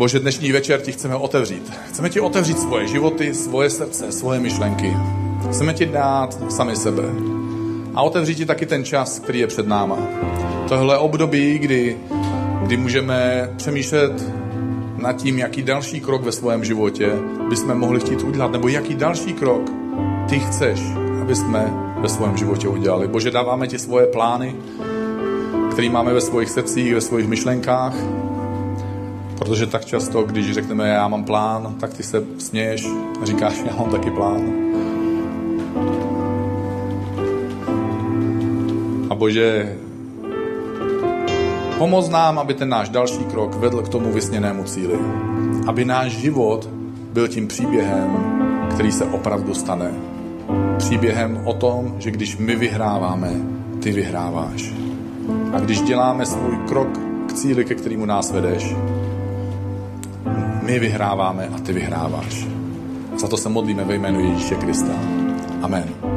Bože, 0.00 0.18
dnešní 0.18 0.52
večer 0.52 0.80
ti 0.80 0.92
chceme 0.92 1.16
otevřít. 1.16 1.72
Chceme 1.88 2.10
ti 2.10 2.20
otevřít 2.20 2.58
svoje 2.58 2.86
životy, 2.86 3.34
svoje 3.34 3.70
srdce, 3.70 4.12
svoje 4.12 4.40
myšlenky. 4.40 4.96
Chceme 5.50 5.74
ti 5.74 5.86
dát 5.86 6.38
sami 6.52 6.76
sebe. 6.76 7.02
A 7.94 8.02
otevřít 8.02 8.34
ti 8.34 8.46
taky 8.46 8.66
ten 8.66 8.84
čas, 8.84 9.18
který 9.18 9.38
je 9.38 9.46
před 9.46 9.66
náma. 9.66 9.98
Tohle 10.68 10.98
období, 10.98 11.58
kdy, 11.58 11.96
kdy 12.62 12.76
můžeme 12.76 13.50
přemýšlet 13.56 14.12
nad 14.96 15.12
tím, 15.12 15.38
jaký 15.38 15.62
další 15.62 16.00
krok 16.00 16.22
ve 16.22 16.32
svém 16.32 16.64
životě 16.64 17.12
bychom 17.48 17.74
mohli 17.74 18.00
chtít 18.00 18.22
udělat, 18.22 18.52
nebo 18.52 18.68
jaký 18.68 18.94
další 18.94 19.32
krok 19.32 19.70
ty 20.28 20.38
chceš, 20.38 20.80
aby 21.22 21.36
jsme 21.36 21.72
ve 21.96 22.08
svém 22.08 22.36
životě 22.36 22.68
udělali. 22.68 23.08
Bože, 23.08 23.30
dáváme 23.30 23.66
ti 23.66 23.78
svoje 23.78 24.06
plány, 24.06 24.56
které 25.72 25.90
máme 25.90 26.14
ve 26.14 26.20
svých 26.20 26.50
srdcích, 26.50 26.94
ve 26.94 27.00
svých 27.00 27.28
myšlenkách, 27.28 27.94
protože 29.40 29.66
tak 29.66 29.84
často, 29.84 30.22
když 30.22 30.52
řekneme, 30.52 30.88
já 30.88 31.08
mám 31.08 31.24
plán, 31.24 31.74
tak 31.80 31.94
ty 31.94 32.02
se 32.02 32.24
směješ 32.38 32.86
a 33.22 33.24
říkáš, 33.24 33.54
já 33.64 33.76
mám 33.76 33.90
taky 33.90 34.10
plán. 34.10 34.52
A 39.10 39.14
Bože, 39.14 39.76
pomoz 41.78 42.08
nám, 42.08 42.38
aby 42.38 42.54
ten 42.54 42.68
náš 42.68 42.88
další 42.88 43.24
krok 43.24 43.54
vedl 43.54 43.82
k 43.82 43.88
tomu 43.88 44.12
vysněnému 44.12 44.64
cíli. 44.64 44.98
Aby 45.66 45.84
náš 45.84 46.12
život 46.12 46.68
byl 47.12 47.28
tím 47.28 47.48
příběhem, 47.48 48.16
který 48.74 48.92
se 48.92 49.04
opravdu 49.04 49.54
stane. 49.54 49.90
Příběhem 50.78 51.40
o 51.44 51.52
tom, 51.52 51.94
že 51.98 52.10
když 52.10 52.36
my 52.36 52.56
vyhráváme, 52.56 53.30
ty 53.82 53.92
vyhráváš. 53.92 54.72
A 55.52 55.60
když 55.60 55.80
děláme 55.80 56.26
svůj 56.26 56.56
krok 56.68 56.88
k 57.26 57.32
cíli, 57.32 57.64
ke 57.64 57.74
kterému 57.74 58.06
nás 58.06 58.32
vedeš, 58.32 58.74
my 60.62 60.78
vyhráváme 60.78 61.48
a 61.48 61.58
ty 61.58 61.72
vyhráváš. 61.72 62.46
Za 63.16 63.28
to 63.28 63.36
se 63.36 63.48
modlíme 63.48 63.84
ve 63.84 63.94
jménu 63.94 64.20
Ježíše 64.20 64.54
Krista. 64.54 64.92
Amen. 65.62 66.09